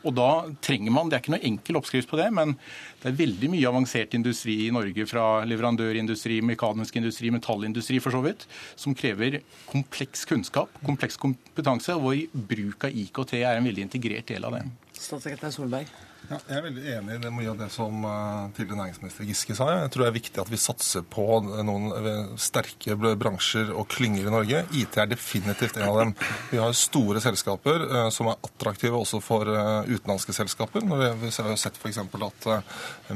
Og 0.06 0.14
da 0.14 0.30
trenger 0.62 0.94
man, 0.94 1.08
Det 1.08 1.16
er 1.16 1.22
ikke 1.24 1.34
noe 1.34 1.48
enkel 1.48 1.78
oppskrift 1.80 2.10
på 2.10 2.18
det, 2.20 2.28
men 2.32 2.54
det 3.02 3.10
er 3.10 3.18
veldig 3.18 3.50
mye 3.50 3.70
avansert 3.70 4.14
industri 4.14 4.54
i 4.66 4.72
Norge, 4.74 5.06
fra 5.10 5.44
leverandørindustri, 5.48 6.40
mekanisk 6.42 6.96
industri, 7.00 7.32
metallindustri 7.34 7.98
for 8.02 8.14
så 8.14 8.22
vidt, 8.22 8.46
som 8.78 8.94
krever 8.94 9.40
kompleks 9.70 10.24
kunnskap, 10.28 10.70
kompleks 10.86 11.18
kompetanse, 11.18 11.98
hvor 11.98 12.14
bruk 12.32 12.88
av 12.88 12.94
IKT 12.94 13.40
er 13.42 13.56
en 13.56 13.66
veldig 13.66 13.88
integrert 13.88 14.30
del 14.30 14.46
av 14.46 14.58
det. 14.58 14.66
Statssekretær 14.98 15.54
Solberg. 15.54 15.90
Ja, 16.28 16.36
jeg 16.44 16.58
er 16.58 16.64
veldig 16.66 16.82
enig 16.92 17.14
i 17.14 17.20
det 17.22 17.30
mye 17.32 17.48
av 17.48 17.56
det 17.56 17.66
som 17.72 18.02
uh, 18.04 18.50
tidligere 18.52 18.82
næringsminister 18.82 19.24
Giske 19.24 19.54
sa. 19.56 19.64
Jeg 19.72 19.92
tror 19.94 20.02
det 20.04 20.08
er 20.10 20.16
viktig 20.18 20.40
at 20.42 20.50
vi 20.52 20.58
satser 20.60 21.04
på 21.08 21.22
noen 21.64 21.86
uh, 21.88 22.34
sterke 22.36 22.92
bransjer 23.00 23.70
og 23.72 23.86
klynger 23.94 24.28
i 24.28 24.34
Norge. 24.34 24.60
IT 24.76 24.98
er 25.00 25.08
definitivt 25.08 25.78
en 25.80 25.86
av 25.86 25.96
dem. 26.02 26.12
Vi 26.50 26.60
har 26.60 26.74
store 26.76 27.22
selskaper 27.24 27.86
uh, 27.88 28.00
som 28.12 28.28
er 28.28 28.36
attraktive 28.44 29.00
også 29.00 29.22
for 29.24 29.48
utenlandske 29.48 30.34
selskaper. 30.36 30.84
Vi 30.84 31.30
har 31.32 31.56
sett 31.56 31.80
f.eks. 31.80 32.02
at 32.02 32.48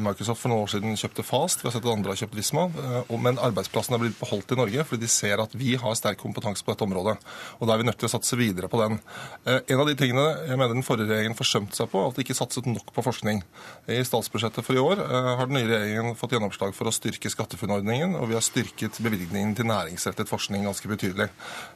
Microsoft 0.01 0.41
for 0.41 0.55
noen 0.55 0.65
år 0.65 0.73
siden 0.73 0.97
kjøpte 0.97 1.27
Fast. 1.29 1.61
Vi 1.61 1.69
har 1.69 1.77
sett 1.77 1.85
at 1.85 1.93
andre 1.93 2.15
har 2.15 2.23
kjøpt 2.23 2.39
Visma. 2.41 2.65
men 3.13 3.43
arbeidsplassene 3.45 3.99
er 3.99 4.07
blitt 4.07 4.19
beholdt 4.23 4.57
i 4.57 4.61
Norge 4.63 4.87
fordi 4.89 5.05
de 5.05 5.13
ser 5.13 5.43
at 5.45 5.53
vi 5.59 5.75
har 5.77 6.01
sterk 6.01 6.23
kompetanse 6.23 6.65
på 6.65 6.73
dette 6.73 6.89
området. 6.89 7.19
Og 7.61 7.69
da 7.69 7.77
er 7.77 7.83
vi 7.83 7.91
nødt 7.91 8.01
til 8.01 8.09
å 8.09 8.15
satse 8.15 8.41
videre 8.41 8.73
på 8.73 8.81
den. 8.81 8.99
en 9.45 9.85
av 9.85 9.87
de 9.91 9.99
tingene 10.01 10.27
jeg 10.49 10.57
mener 10.57 10.73
den 10.73 10.87
forrige 10.87 11.13
regjeringen 11.13 11.37
forsømte 11.37 11.77
seg 11.77 11.93
på, 11.93 12.07
at 12.09 12.17
de 12.17 12.25
ikke 12.25 12.41
satset 12.41 12.73
nok 12.73 12.95
på 12.97 13.02
forskning. 13.05 13.43
I 13.91 13.99
statsbudsjettet 14.07 14.65
for 14.67 14.79
i 14.79 14.83
år 14.83 15.01
eh, 15.03 15.29
har 15.39 15.49
den 15.49 15.59
nye 15.59 15.69
regjeringen 15.69 16.17
fått 16.19 16.35
gjennomslag 16.37 16.75
for 16.77 16.89
å 16.89 16.95
styrke 16.95 17.31
SkatteFUNN-ordningen, 17.33 18.15
og 18.19 18.29
vi 18.31 18.37
har 18.37 18.45
styrket 18.45 19.01
bevilgningen 19.03 19.55
til 19.59 19.69
næringsrettet 19.71 20.31
forskning 20.31 20.67
ganske 20.69 20.91
betydelig. 20.91 21.29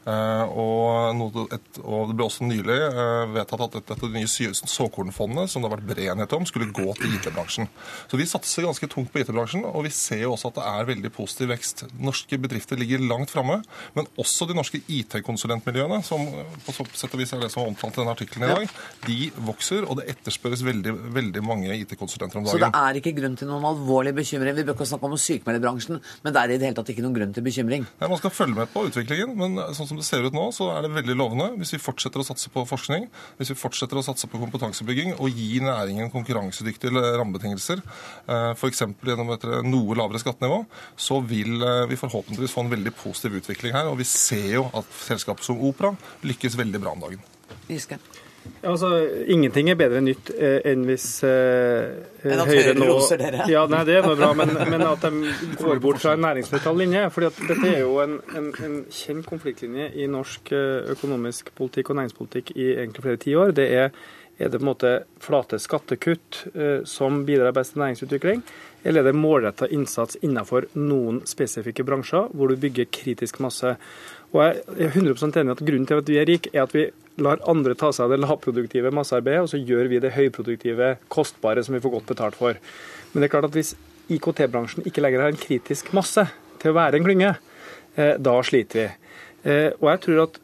Eh, 0.06 0.54
og, 0.54 1.22
det 1.46 2.16
ble 2.16 2.26
også 2.26 2.46
nylig 2.46 2.78
eh, 2.86 3.24
vedtatt 3.34 3.64
at 3.66 3.78
dette 3.92 4.10
nye 4.12 4.30
såkornfondet, 4.30 5.50
som 5.50 5.62
det 5.62 5.70
har 5.70 5.76
vært 5.76 5.88
bred 5.90 6.12
enighet 6.12 6.36
om, 6.38 6.46
skulle 6.48 6.70
gå 6.70 6.86
til 7.00 7.16
IT-bransjen. 7.18 7.70
Så 8.10 8.20
vi 8.20 8.28
satser 8.30 8.68
ganske 8.68 8.90
tungt 8.92 9.12
på 9.12 9.22
IT-bransjen, 9.22 9.66
og 9.66 9.86
vi 9.88 9.94
ser 9.94 10.24
jo 10.24 10.34
også 10.36 10.52
at 10.52 10.60
det 10.60 10.68
er 10.70 10.90
veldig 10.92 11.12
positiv 11.16 11.50
vekst. 11.54 11.86
Norske 11.98 12.38
bedrifter 12.40 12.78
ligger 12.80 13.02
langt 13.02 13.34
framme, 13.34 13.60
men 13.98 14.10
også 14.20 14.48
de 14.48 14.56
norske 14.56 14.82
IT-konsulentmiljøene, 14.86 16.02
som 16.06 16.22
på 16.66 16.76
sett 16.94 17.12
og 17.12 17.20
vis 17.20 17.34
er 17.34 17.42
det 17.42 17.50
som 17.52 17.64
er 17.64 17.72
omtalt 17.72 17.96
i 17.96 18.02
denne 18.02 18.14
artikkelen 18.14 18.46
i 18.46 18.52
dag, 18.52 18.78
de 19.06 19.18
vokser, 19.46 19.86
og 19.86 20.00
det 20.00 20.08
etterspørres 20.14 20.64
veldig, 20.66 20.94
veldig 21.16 21.42
mange 21.44 21.74
IT-konsulenter 21.74 22.40
om 22.40 22.46
dagen. 22.46 22.54
Så 22.54 22.62
det 22.62 22.70
er 22.80 23.00
ikke 23.00 23.14
grunn 23.16 23.36
til 23.38 23.50
noen 23.50 23.66
alvorlig 23.70 24.12
bekymring? 24.16 24.56
Vi 24.56 24.64
bør 24.66 24.76
ikke 24.76 24.88
snakke 24.90 25.08
om 25.08 25.16
sykemelderbransjen, 25.20 26.00
men 26.24 26.34
det 26.36 26.42
er 26.42 26.54
i 26.54 26.58
det 26.60 26.68
hele 26.68 26.78
tatt 26.78 26.92
ikke 26.92 27.04
noen 27.04 27.16
grunn 27.16 27.34
til 27.36 27.46
bekymring? 27.46 27.86
Nei, 28.00 28.10
Man 28.12 28.20
skal 28.20 28.34
følge 28.34 28.60
med 28.60 28.72
på 28.72 28.86
utviklingen, 28.88 29.34
men 29.38 29.60
sånn 29.76 29.90
som 29.90 30.00
det 30.00 30.06
ser 30.08 30.26
ut 30.26 30.36
nå, 30.36 30.48
så 30.56 30.70
er 30.74 30.86
det 30.86 30.92
veldig 30.96 31.16
lovende. 31.18 31.48
Hvis 31.60 31.74
vi 31.76 31.82
fortsetter 31.82 32.22
å 32.22 32.26
satse 32.26 32.52
på 32.52 32.66
forskning, 32.68 33.08
hvis 33.40 33.52
vi 33.54 33.58
fortsetter 33.58 34.00
å 34.00 34.04
satse 34.06 34.30
på 34.30 34.40
kompetansebygging 34.42 35.16
og 35.16 35.32
gi 35.32 35.62
næringen 35.64 36.12
konkurransedyktige 36.14 37.04
rammebetingelser, 37.20 37.82
eh, 38.26 38.50
f.eks. 38.54 38.84
gjennom 39.06 39.32
et 39.36 39.48
noe 39.66 39.98
lavere 39.98 40.22
skattenivå, 40.22 40.62
så 40.96 41.20
vil 41.24 41.56
eh, 41.62 41.86
vi 41.90 42.00
forhåpentligvis 42.00 42.54
få 42.54 42.66
en 42.66 42.74
veldig 42.76 42.94
positiv 42.98 43.40
utvikling 43.40 43.76
her. 43.76 43.90
Og 43.90 44.00
vi 44.02 44.08
ser 44.08 44.52
jo 44.58 44.68
at 44.76 44.94
selskaper 45.06 45.46
som 45.46 45.60
Opera 45.66 45.94
lykkes 46.26 46.58
veldig 46.58 46.82
bra 46.82 46.96
om 46.96 47.04
dagen. 47.08 47.26
Giske. 47.70 48.00
Altså, 48.66 48.90
Ingenting 49.30 49.70
er 49.70 49.78
bedre 49.78 50.00
nytt 50.04 50.30
eh, 50.34 50.58
enn 50.70 50.84
hvis 50.88 51.06
eh, 51.26 51.92
enn 52.26 52.42
at 52.42 52.50
Høyre 52.50 52.74
nå 52.76 52.88
roser 52.90 53.20
dere? 53.20 53.46
Ja, 53.50 53.64
nei, 53.70 53.82
Det 53.88 53.96
er 53.98 54.06
noe 54.06 54.18
bra, 54.18 54.32
men, 54.38 54.52
men, 54.72 54.84
at 54.86 55.06
de 55.06 55.32
går 55.60 55.80
bort 55.84 56.02
fra 56.02 56.16
en 56.16 56.24
næringsnøytral 56.24 56.78
linje. 56.82 57.06
fordi 57.14 57.30
at 57.30 57.40
Dette 57.52 57.72
er 57.72 57.80
jo 57.84 57.96
en, 58.04 58.18
en, 58.34 58.52
en, 58.66 58.76
kjent 58.92 59.26
konfliktlinje 59.28 59.90
i 59.94 60.08
norsk 60.10 60.52
eh, 60.56 60.92
økonomisk 60.96 61.52
politikk 61.58 61.92
og 61.92 62.00
næringspolitikk 62.00 62.54
i 62.56 62.70
egentlig 62.76 63.06
flere 63.06 63.22
tiår. 63.26 63.54
Det 63.56 63.68
er, 63.84 63.90
er 64.38 64.50
det 64.50 64.60
på 64.60 64.64
en 64.64 64.70
måte 64.72 64.94
flate 65.22 65.60
skattekutt 65.62 66.42
eh, 66.54 66.80
som 66.88 67.24
bidrar 67.28 67.54
best 67.56 67.74
til 67.74 67.84
næringsutvikling, 67.84 68.42
eller 68.86 69.02
er 69.02 69.10
det 69.10 69.18
målretta 69.18 69.70
innsats 69.74 70.18
innenfor 70.22 70.68
noen 70.78 71.22
spesifikke 71.26 71.86
bransjer 71.86 72.30
hvor 72.32 72.52
du 72.52 72.60
bygger 72.60 72.90
kritisk 72.92 73.40
masse? 73.42 73.76
Og 74.34 74.42
Jeg 74.42 74.88
er 74.88 74.90
100% 74.90 75.40
enig 75.40 75.54
at 75.54 75.64
grunnen 75.64 75.86
til 75.86 76.00
at 76.02 76.08
vi 76.08 76.18
er 76.20 76.28
rike, 76.28 76.50
er 76.52 76.66
at 76.66 76.74
vi 76.74 76.86
lar 77.22 77.40
andre 77.48 77.74
ta 77.78 77.92
seg 77.94 78.06
av 78.06 78.12
det 78.12 78.20
lavproduktive 78.20 78.92
massearbeidet, 78.92 79.42
og 79.46 79.50
så 79.52 79.60
gjør 79.60 79.88
vi 79.92 80.00
det 80.02 80.14
høyproduktive, 80.16 80.96
kostbare, 81.12 81.64
som 81.64 81.76
vi 81.76 81.82
får 81.84 81.94
godt 81.94 82.10
betalt 82.10 82.38
for. 82.38 82.58
Men 83.12 83.22
det 83.22 83.28
er 83.28 83.34
klart 83.36 83.48
at 83.48 83.56
hvis 83.56 83.74
IKT-bransjen 84.12 84.86
ikke 84.86 85.02
lenger 85.02 85.24
har 85.24 85.32
en 85.32 85.40
kritisk 85.40 85.92
masse 85.96 86.26
til 86.60 86.72
å 86.72 86.76
være 86.76 87.00
en 87.00 87.06
klynge, 87.06 87.32
eh, 87.96 88.14
da 88.18 88.34
sliter 88.44 88.82
vi. 88.82 88.88
Eh, 89.46 89.70
og 89.80 89.88
jeg 89.92 90.02
tror 90.04 90.22
at 90.26 90.40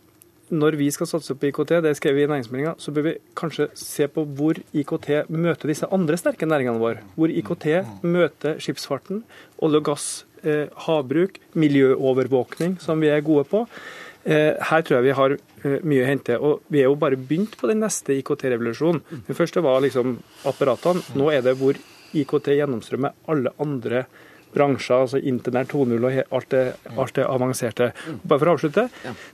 når 0.52 0.76
vi 0.76 0.90
skal 0.92 1.08
satse 1.08 1.34
på 1.38 1.48
IKT, 1.48 1.78
det 1.84 1.94
skrev 1.96 2.18
vi 2.18 2.26
i 2.26 2.28
næringsmeldinga, 2.30 2.74
så 2.78 2.92
bør 2.92 3.06
vi 3.06 3.14
kanskje 3.38 3.70
se 3.78 4.08
på 4.12 4.24
hvor 4.36 4.58
IKT 4.76 5.08
møter 5.32 5.72
disse 5.72 5.88
andre 5.94 6.18
sterke 6.20 6.48
næringene 6.48 6.82
våre. 6.82 7.02
Hvor 7.16 7.32
IKT 7.32 7.68
møter 8.04 8.60
skipsfarten, 8.60 9.22
olje 9.64 9.80
og 9.80 9.86
gass, 9.88 10.08
eh, 10.44 10.68
havbruk, 10.86 11.40
miljøovervåkning, 11.56 12.78
som 12.80 13.00
vi 13.00 13.08
er 13.08 13.24
gode 13.24 13.46
på. 13.48 13.66
Eh, 14.24 14.54
her 14.60 14.82
tror 14.82 14.98
jeg 14.98 15.08
vi 15.08 15.16
har 15.18 15.32
eh, 15.34 15.78
mye 15.82 16.04
å 16.04 16.10
hente. 16.10 16.36
og 16.38 16.60
Vi 16.68 16.82
er 16.82 16.90
jo 16.90 16.98
bare 17.00 17.16
begynt 17.16 17.56
på 17.58 17.70
den 17.70 17.80
neste 17.82 18.14
IKT-revolusjonen. 18.20 19.02
Den 19.26 19.38
første 19.38 19.62
var 19.64 19.80
liksom 19.82 20.18
apparatene. 20.44 21.02
Nå 21.16 21.32
er 21.32 21.42
det 21.42 21.56
hvor 21.58 21.78
IKT 22.12 22.52
gjennomstrømmer 22.58 23.16
alle 23.32 23.54
andre 23.62 24.04
bransjer, 24.54 25.06
altså 25.06 25.22
internett 25.22 25.72
2.0 25.72 25.96
og 25.96 26.36
alt 26.38 26.52
det, 26.52 26.64
alt 26.96 27.16
det, 27.18 27.26
avanserte. 27.28 27.90
Bare 28.22 28.38
for 28.38 28.50
å 28.50 28.56
avslutte. 28.56 28.86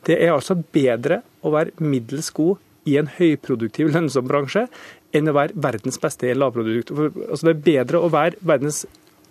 Det 0.07 0.19
er 0.19 0.35
altså 0.35 0.59
bedre 0.59 1.23
å 1.43 1.53
være 1.55 1.75
middels 1.83 2.31
god 2.37 2.63
i 2.89 2.97
en 3.01 3.11
høyproduktiv, 3.19 3.91
lønnsom 3.95 4.29
bransje 4.29 4.69
enn 5.17 5.29
å 5.31 5.37
være 5.37 5.57
verdens 5.57 6.01
beste 6.01 6.29
i 6.29 6.37
lavprodukt. 6.37 6.93
Altså 6.93 7.49
det 7.49 7.55
er 7.55 7.67
bedre 7.69 8.01
å 8.03 8.11
være 8.13 8.41
verdens 8.47 8.85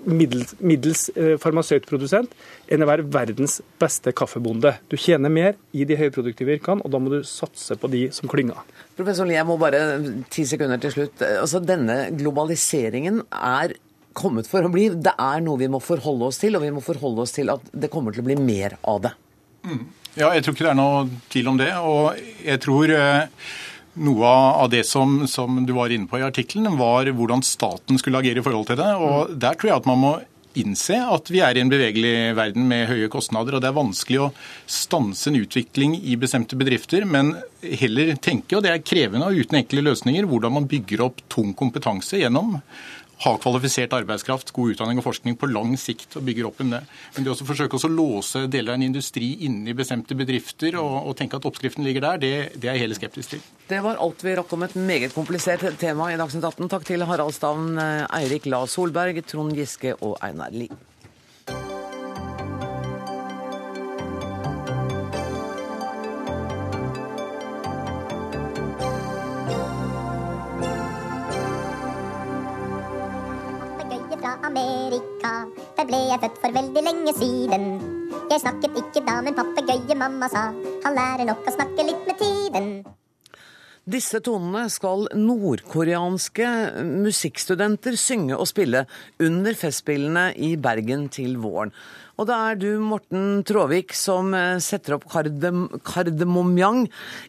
middels, 0.05 0.53
middels 0.61 1.07
eh, 1.15 1.35
farmasøytprodusent 1.41 2.33
enn 2.73 2.83
å 2.83 2.89
være 2.89 3.05
verdens 3.13 3.59
beste 3.81 4.13
kaffebonde. 4.15 4.75
Du 4.91 4.97
tjener 4.99 5.33
mer 5.33 5.57
i 5.73 5.87
de 5.89 5.97
høyproduktive 5.99 6.57
yrkene, 6.57 6.83
og 6.85 6.93
da 6.93 7.01
må 7.01 7.11
du 7.11 7.19
satse 7.27 7.77
på 7.79 7.89
de 7.91 8.07
som 8.15 8.29
klynger. 8.29 8.61
Professor 8.97 9.27
Lie, 9.27 9.39
jeg 9.39 9.47
må 9.49 9.57
bare 9.61 9.81
ti 10.33 10.45
sekunder 10.49 10.81
til 10.81 10.93
slutt. 10.93 11.25
Altså, 11.27 11.61
Denne 11.63 11.99
globaliseringen 12.17 13.23
er 13.33 13.75
kommet 14.17 14.49
for 14.49 14.65
å 14.65 14.71
bli. 14.73 14.89
Det 14.97 15.13
er 15.13 15.45
noe 15.45 15.61
vi 15.61 15.69
må 15.71 15.81
forholde 15.83 16.31
oss 16.31 16.41
til, 16.41 16.57
og 16.57 16.65
vi 16.65 16.73
må 16.73 16.83
forholde 16.83 17.23
oss 17.23 17.35
til 17.37 17.53
at 17.53 17.71
det 17.71 17.91
kommer 17.93 18.15
til 18.15 18.25
å 18.25 18.29
bli 18.29 18.37
mer 18.41 18.79
av 18.87 19.03
det. 19.05 19.13
Mm. 19.67 19.85
Ja, 20.17 20.31
jeg 20.33 20.43
tror 20.43 20.55
ikke 20.55 20.65
det 20.65 20.73
er 20.73 20.79
noe 20.79 21.01
tvil 21.29 21.51
om 21.51 21.59
det. 21.59 21.71
Og 21.77 22.21
jeg 22.45 22.61
tror 22.63 22.93
eh, 22.93 23.51
noe 24.01 24.31
av 24.63 24.71
det 24.73 24.83
som, 24.89 25.19
som, 25.29 25.59
du 25.65 25.75
var 25.77 25.93
inne 25.93 26.09
på 26.09 26.19
i 26.21 26.25
artikkelen, 26.25 26.77
var 26.79 27.09
hvordan 27.13 27.45
staten 27.45 28.01
skulle 28.01 28.23
agere 28.23 28.41
i 28.41 28.45
forhold 28.45 28.71
til 28.71 28.81
det. 28.81 28.89
Og 28.97 29.37
Der 29.37 29.57
tror 29.57 29.71
jeg 29.71 29.83
at 29.83 29.89
man 29.89 30.01
må 30.01 30.17
innse 30.57 30.97
at 31.05 31.29
vi 31.29 31.41
er 31.45 31.57
i 31.57 31.61
en 31.61 31.69
bevegelig 31.69 32.33
verden 32.37 32.65
med 32.69 32.87
høye 32.89 33.09
kostnader. 33.13 33.55
og 33.55 33.61
Det 33.61 33.69
er 33.69 33.77
vanskelig 33.77 34.21
å 34.23 34.31
stanse 34.65 35.29
en 35.29 35.37
utvikling 35.37 35.93
i 36.01 36.17
bestemte 36.19 36.57
bedrifter, 36.57 37.05
men 37.05 37.35
heller 37.61 38.15
tenke, 38.17 38.57
og 38.57 38.65
det 38.65 38.73
er 38.73 38.85
krevende 38.85 39.29
og 39.29 39.37
uten 39.37 39.59
enkle 39.61 39.85
løsninger, 39.85 40.25
hvordan 40.29 40.57
man 40.57 40.69
bygger 40.69 41.05
opp 41.05 41.21
tung 41.29 41.53
kompetanse 41.57 42.21
gjennom 42.23 42.57
ha 43.23 43.33
kvalifisert 43.41 43.93
arbeidskraft, 43.97 44.51
god 44.53 44.75
utdanning 44.75 45.01
og 45.01 45.07
forskning 45.07 45.37
på 45.39 45.49
lang 45.49 45.73
sikt 45.79 46.17
og 46.19 46.25
bygger 46.27 46.49
opp 46.49 46.61
om 46.63 46.73
det. 46.75 46.81
Men 47.15 47.25
det 47.25 47.33
å 47.33 47.47
forsøke 47.47 47.79
å 47.79 47.91
låse 47.91 48.43
deler 48.51 48.73
av 48.73 48.79
en 48.79 48.87
industri 48.89 49.31
inne 49.47 49.71
i 49.71 49.77
bestemte 49.77 50.17
bedrifter 50.17 50.77
og, 50.81 51.09
og 51.09 51.17
tenke 51.19 51.39
at 51.39 51.47
oppskriften 51.49 51.87
ligger 51.87 52.05
der, 52.05 52.21
det, 52.21 52.33
det, 52.57 52.67
er 52.67 52.77
jeg 52.77 52.85
hele 52.85 52.99
skeptisk 52.99 53.35
til. 53.35 53.47
Det 53.67 53.81
var 53.83 54.01
alt 54.03 54.21
vi 54.23 54.35
rakk 54.37 54.53
om 54.53 54.67
et 54.67 54.77
meget 54.77 55.15
komplisert 55.17 55.65
tema 55.81 56.11
i 56.13 56.19
Dagsnytt 56.19 56.45
18. 56.45 56.69
Takk 56.75 56.85
til 56.87 57.07
Harald 57.09 57.35
Stavn, 57.35 57.73
Eirik 58.21 58.45
La 58.51 58.61
Solberg, 58.69 59.23
Trond 59.27 59.57
Giske 59.57 59.97
og 59.97 60.19
Einar 60.23 60.53
Lie. 60.53 60.86
Amerika. 74.57 75.33
Der 75.77 75.87
ble 75.87 76.03
jeg 76.09 76.21
født 76.23 76.37
for 76.41 76.55
veldig 76.55 76.83
lenge 76.89 77.13
siden. 77.17 77.65
Jeg 78.31 78.43
snakket 78.43 78.77
ikke 78.81 79.03
da, 79.05 79.19
men 79.23 79.35
papegøye-mamma 79.37 80.29
sa 80.31 80.49
han 80.85 80.95
lærer 80.97 81.27
nok 81.29 81.45
å 81.47 81.53
snakke 81.53 81.85
litt 81.87 82.07
med 82.07 82.17
tiden. 82.21 82.71
Disse 83.87 84.19
tonene 84.19 84.65
skal 84.67 85.05
nordkoreanske 85.15 86.47
musikkstudenter 87.05 87.95
synge 87.95 88.35
og 88.35 88.49
spille 88.49 88.81
under 89.23 89.55
Festspillene 89.55 90.33
i 90.35 90.57
Bergen 90.59 91.05
til 91.13 91.37
våren. 91.39 91.71
Og 92.17 92.27
det 92.27 92.35
er 92.35 92.59
du, 92.59 92.67
Morten 92.81 93.45
Tråvik, 93.47 93.93
som 93.95 94.33
eh, 94.35 94.57
setter 94.63 94.97
opp 94.97 95.05
Kardem, 95.07 95.67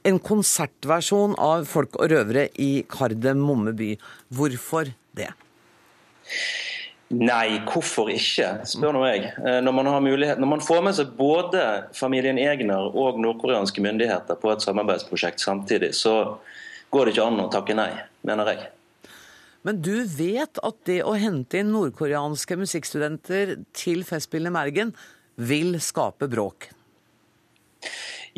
en 0.09 0.21
konsertversjon 0.31 1.37
av 1.39 1.69
Folk 1.69 2.01
og 2.01 2.09
røvere 2.11 2.49
i 2.57 2.71
Kardemomme 2.89 3.77
by. 3.77 3.93
Hvorfor 4.33 4.91
det? 5.15 5.31
Nei, 7.09 7.63
hvorfor 7.65 8.11
ikke, 8.13 8.51
spør 8.69 8.93
nå 8.93 9.03
jeg. 9.09 9.31
Eh, 9.41 9.59
når 9.65 9.73
man, 9.73 9.89
mulighet, 10.05 10.41
når 10.41 10.51
man, 10.51 10.65
får 10.65 10.83
med 10.85 10.97
seg 10.99 11.15
både 11.17 11.63
familien 11.97 12.37
Egner 12.41 12.91
og 12.93 13.17
nordkoreanske 13.23 13.81
myndigheter 13.81 14.37
på 14.37 14.51
et 14.53 14.65
samarbeidsprosjekt 14.65 15.41
samtidig, 15.41 15.95
så 15.97 16.37
går 16.93 17.09
det 17.09 17.15
ikke 17.17 17.29
an 17.31 17.41
å 17.47 17.49
takke 17.53 17.77
nei, 17.79 17.91
mener 18.29 18.53
jeg. 18.53 18.69
Men 19.65 19.81
du 19.85 19.95
vet 20.05 20.61
at 20.65 20.83
det 20.89 21.01
å 21.05 21.17
hente 21.19 21.63
inn 21.63 21.73
nordkoreanske 21.73 22.61
musikkstudenter 22.61 23.57
til 23.77 24.05
Festspillene 24.07 24.53
i 24.53 24.59
Bergen 24.61 24.93
vil 25.49 25.79
skape 25.81 26.29
bråk? 26.29 26.69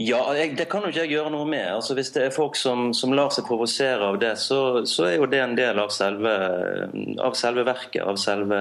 Ja, 0.01 0.20
jeg, 0.32 0.55
Det 0.57 0.64
kan 0.72 0.80
jo 0.80 0.88
ikke 0.88 1.03
jeg 1.03 1.12
gjøre 1.12 1.30
noe 1.34 1.44
med. 1.44 1.66
Altså, 1.74 1.94
Hvis 1.94 2.09
det 2.14 2.22
er 2.24 2.32
folk 2.32 2.57
som, 2.57 2.94
som 2.96 3.12
lar 3.12 3.28
seg 3.34 3.44
provosere 3.44 4.07
av 4.09 4.16
det, 4.22 4.32
så, 4.40 4.86
så, 4.88 5.05
er 5.11 5.18
jo 5.18 5.28
det 5.28 5.42
en 5.44 5.57
del 5.59 5.80
av 5.82 5.90
selve, 5.92 6.32
av 7.20 7.36
selve 7.36 7.66
verket, 7.68 8.01
av 8.09 8.16
selve, 8.20 8.61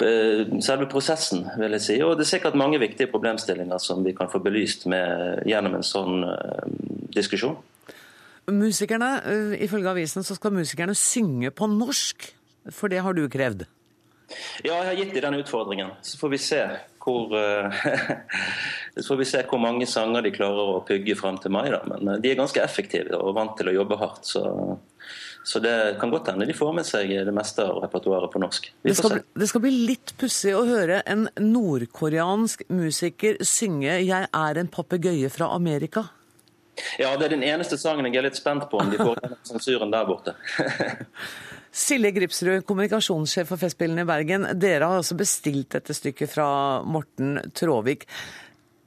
eh, 0.00 0.46
selve, 0.64 0.88
prosessen, 0.88 1.44
vil 1.60 1.76
jeg 1.76 1.84
si. 1.84 1.98
Og 2.06 2.16
det 2.16 2.24
er 2.24 2.30
sikkert 2.32 2.56
mange 2.56 2.80
viktige 2.80 3.10
problemstillinger 3.12 3.82
som 3.84 4.00
vi 4.06 4.14
kan 4.16 4.32
få 4.32 4.40
belyst 4.40 4.88
med, 4.88 5.44
gjennom 5.50 5.76
en 5.76 5.84
sånn 5.84 6.24
uh, 6.24 6.64
diskusjon. 7.12 7.58
Musikerne, 8.48 9.10
uh, 9.26 9.52
Ifølge 9.60 9.92
avisen 9.92 10.24
så 10.24 10.38
skal 10.38 10.56
musikerne 10.56 10.96
synge 10.96 11.52
på 11.52 11.68
norsk, 11.68 12.30
for 12.72 12.88
det 12.88 13.04
har 13.04 13.12
du 13.12 13.26
krevd? 13.28 13.66
Ja, 14.64 14.72
jeg 14.72 14.88
har 14.88 14.96
gitt 15.02 15.12
dem 15.18 15.26
den 15.26 15.42
utfordringen. 15.42 15.92
Så 16.00 16.16
får 16.16 16.32
vi 16.32 16.40
se 16.48 16.64
hvor 17.00 17.32
uh, 17.32 17.80
Så 18.96 19.06
får 19.06 19.18
vi 19.20 19.28
se 19.28 19.42
hvor 19.48 19.60
mange 19.62 19.86
sanger 19.88 20.24
de 20.26 20.32
klarer 20.34 20.76
å 20.76 20.84
pugge 20.86 21.16
fram 21.18 21.38
til 21.40 21.52
mai. 21.54 21.68
Da. 21.72 21.80
Men 21.88 22.20
de 22.20 22.30
er 22.30 22.38
ganske 22.38 22.62
effektive 22.62 23.18
og 23.18 23.34
vant 23.38 23.56
til 23.58 23.70
å 23.70 23.74
jobbe 23.74 23.98
hardt. 24.00 24.26
Så, 24.26 24.42
så 25.46 25.62
det 25.62 25.74
kan 26.00 26.12
godt 26.12 26.32
hende 26.32 26.48
de 26.48 26.56
får 26.56 26.72
med 26.76 26.88
seg 26.88 27.12
det 27.28 27.34
meste 27.34 27.64
av 27.64 27.80
repertoaret 27.84 28.32
på 28.32 28.42
norsk. 28.42 28.70
Det 28.84 28.96
skal, 28.98 29.16
bli, 29.16 29.24
det 29.42 29.50
skal, 29.50 29.64
bli 29.64 29.74
litt 29.92 30.14
pussig 30.20 30.54
å 30.58 30.64
høre 30.68 31.00
en 31.06 31.28
nordkoreansk 31.38 32.66
musiker 32.68 33.40
synge 33.46 34.00
'Jeg 34.02 34.26
er 34.26 34.60
en 34.60 34.72
papegøye 34.72 35.30
fra 35.32 35.52
Amerika'. 35.54 36.08
Ja, 36.98 37.14
det 37.16 37.28
er 37.28 37.36
den 37.36 37.44
eneste 37.44 37.76
sangen 37.78 38.08
jeg 38.08 38.16
er 38.20 38.28
litt 38.28 38.38
spent 38.38 38.66
på 38.70 38.80
om 38.80 38.90
de 38.90 38.98
får 39.00 39.20
sensuren 39.52 39.92
der 39.92 40.08
borte. 40.08 40.36
Silje 41.70 42.10
Gripsrud, 42.10 42.64
kommunikasjonssjef 42.66 43.46
for 43.48 43.60
Festspillene 43.60 44.02
i 44.02 44.08
Bergen. 44.08 44.46
Dere 44.58 44.88
har 44.90 44.98
altså 44.98 45.14
bestilt 45.18 45.70
dette 45.76 45.94
stykket 45.94 46.32
fra 46.32 46.48
Morten 46.82 47.38
Tråvik. 47.54 48.08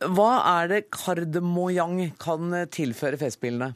Hva 0.03 0.31
er 0.59 0.67
det 0.67 0.81
Kardemoyang 0.91 2.09
kan 2.19 2.51
tilføre 2.67 3.19
Festspillene? 3.21 3.71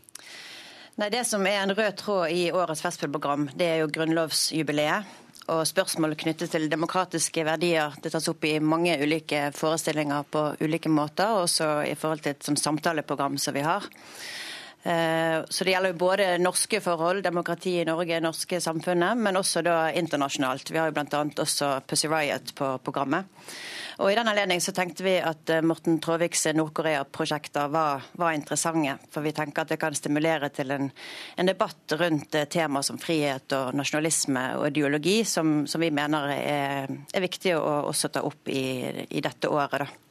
Nei, 0.98 1.10
Det 1.14 1.24
som 1.30 1.46
er 1.48 1.62
en 1.62 1.72
rød 1.78 1.96
tråd 1.96 2.34
i 2.34 2.50
årets 2.52 2.82
Festspillprogram, 2.84 3.48
det 3.56 3.70
er 3.70 3.80
jo 3.84 3.92
grunnlovsjubileet. 3.96 5.16
Og 5.48 5.64
spørsmål 5.64 6.18
knyttet 6.20 6.52
til 6.52 6.68
demokratiske 6.68 7.46
verdier 7.48 7.94
det 8.04 8.12
tas 8.12 8.28
opp 8.28 8.44
i 8.44 8.58
mange 8.60 8.98
ulike 9.00 9.46
forestillinger 9.56 10.26
på 10.28 10.42
ulike 10.60 10.92
måter, 10.92 11.46
også 11.46 11.70
i 11.88 11.96
forhold 11.96 12.26
til 12.26 12.36
et 12.36 12.60
samtaleprogram 12.60 13.38
som 13.40 13.56
vi 13.56 13.64
har. 13.64 13.88
Eh, 14.84 15.44
så 15.50 15.64
det 15.64 15.74
gjelder 15.74 15.92
jo 15.92 16.00
både 16.00 16.28
norske 16.38 16.80
forhold, 16.84 17.24
demokrati 17.26 17.80
i 17.82 17.88
Norge, 17.88 18.20
norske 18.24 18.60
samfunnet, 18.62 19.18
men 19.18 19.40
også 19.40 19.64
da 19.66 19.78
internasjonalt. 19.92 20.72
Vi 20.72 20.80
har 20.80 20.92
jo 20.92 20.96
bl.a. 20.96 21.24
også 21.44 21.72
Pussy 21.88 22.08
Riot 22.12 22.54
på 22.56 22.70
programmet. 22.86 23.26
Og 23.98 24.12
I 24.12 24.16
den 24.16 24.30
anledning 24.30 24.62
så 24.62 24.72
tenkte 24.78 25.04
vi 25.04 25.16
at 25.18 25.50
eh, 25.50 25.64
Morten 25.66 25.98
Tråviks 26.04 26.46
Nord-Korea-prosjekter 26.54 27.72
var, 27.74 28.06
var, 28.14 28.38
interessante. 28.38 29.00
For 29.12 29.26
vi 29.26 29.34
tenker 29.36 29.66
at 29.66 29.74
det 29.74 29.80
kan 29.82 29.98
stimulere 29.98 30.52
til 30.54 30.72
en, 30.76 30.92
en 31.36 31.50
debatt 31.50 31.98
rundt 31.98 32.38
temaer 32.54 32.86
som 32.86 33.02
frihet 33.02 33.58
og 33.58 33.74
nasjonalisme 33.76 34.50
og 34.60 34.70
ideologi, 34.70 35.24
som, 35.26 35.64
som 35.68 35.82
vi 35.82 35.90
mener 35.92 36.30
er, 36.38 36.98
er 37.14 37.26
viktig 37.26 37.58
å 37.58 37.90
også 37.90 38.14
ta 38.14 38.24
opp 38.28 38.54
i, 38.54 38.68
i 39.10 39.24
dette 39.26 39.50
året. 39.50 39.88
da. 39.88 40.04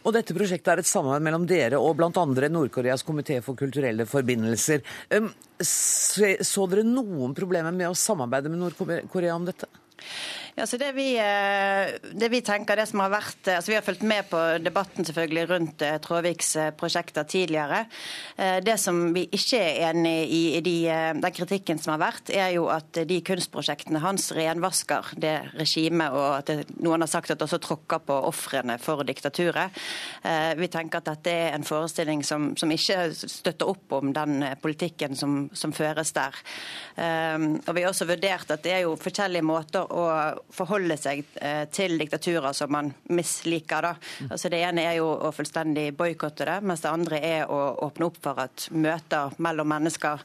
Og 0.00 0.14
dette 0.16 0.34
prosjektet 0.36 0.72
er 0.72 0.80
et 0.82 0.88
samarbeid 0.88 1.26
mellom 1.26 1.44
dere 1.48 1.80
og 1.80 1.98
bl.a. 1.98 2.10
Nord-Koreas 2.48 3.04
komité 3.04 3.40
for 3.44 3.58
kulturelle 3.58 4.06
forbindelser. 4.08 4.84
Så 5.60 6.66
dere 6.72 6.86
noen 6.86 7.36
problemer 7.36 7.74
med 7.74 7.90
å 7.90 7.98
samarbeide 7.98 8.52
med 8.52 8.62
Nord-Korea 8.64 9.36
om 9.36 9.48
dette? 9.48 9.68
Ja, 10.56 10.66
så 10.66 10.76
det 10.76 10.92
vi, 10.92 11.14
eh, 11.18 11.92
det 12.12 12.28
vi, 12.28 12.40
tenker, 12.42 12.76
det 12.76 12.88
som 12.90 13.00
har 13.04 13.12
vært, 13.12 13.46
eh, 13.46 13.56
altså 13.56 13.70
Vi 13.70 13.76
har 13.76 13.84
fulgt 13.86 14.02
med 14.02 14.26
på 14.30 14.38
debatten 14.58 15.06
selvfølgelig 15.06 15.44
rundt 15.50 15.82
eh, 15.82 15.98
Tråviks 16.02 16.56
prosjekter 16.76 17.24
tidligere. 17.24 17.84
Det 18.36 18.76
som 18.80 19.12
vi 19.14 19.26
ikke 19.30 19.58
er 19.60 19.90
enig 19.90 20.30
i 20.30 20.40
i 20.56 20.60
de, 20.64 20.74
den 21.20 21.34
kritikken 21.34 21.78
som 21.78 21.92
har 21.92 22.00
vært, 22.00 22.30
er 22.30 22.54
jo 22.54 22.66
at 22.72 22.98
de 23.06 23.20
kunstprosjektene 23.22 24.00
hans 24.02 24.30
renvasker 24.34 25.12
det 25.20 25.36
regimet, 25.58 26.10
og 26.10 26.40
at 26.40 26.50
det, 26.50 26.64
noen 26.80 27.04
har 27.04 27.10
sagt 27.10 27.30
at 27.30 27.38
det 27.38 27.46
også 27.46 27.60
tråkker 27.62 28.02
på 28.06 28.16
ofrene 28.26 28.78
for 28.82 29.04
diktaturet. 29.06 29.76
Vi 30.56 30.68
tenker 30.72 30.98
at 30.98 31.10
dette 31.10 31.30
er 31.30 31.54
en 31.54 31.66
forestilling 31.66 32.24
som, 32.26 32.50
som 32.56 32.72
ikke 32.72 33.12
støtter 33.14 33.68
opp 33.70 33.92
om 34.00 34.14
den 34.16 34.42
politikken 34.62 35.14
som, 35.16 35.44
som 35.52 35.74
føres 35.76 36.12
der. 36.16 36.40
Og 36.96 37.74
Vi 37.76 37.84
har 37.84 37.92
også 37.92 38.08
vurdert 38.08 38.50
at 38.50 38.64
det 38.64 38.74
er 38.78 38.84
jo 38.88 38.96
forskjellige 39.00 39.46
måter 39.46 39.86
å 39.86 40.08
forholde 40.54 40.96
seg 41.00 41.22
eh, 41.40 41.64
til 41.72 41.96
diktaturer 42.00 42.54
som 42.56 42.72
man 42.72 42.90
misliker. 43.12 43.86
Da. 43.86 43.92
Mm. 43.96 44.30
Altså 44.34 44.50
det 44.52 44.62
ene 44.66 44.86
er 44.88 44.98
jo 44.98 45.10
å 45.10 45.32
fullstendig 45.34 45.90
boikotte 45.98 46.48
det, 46.48 46.58
mens 46.66 46.84
det 46.84 46.90
andre 46.92 47.20
er 47.24 47.52
å 47.52 47.60
åpne 47.86 48.08
opp 48.10 48.18
for 48.24 48.42
at 48.42 48.68
møter 48.74 49.36
mellom 49.42 49.70
mennesker 49.70 50.24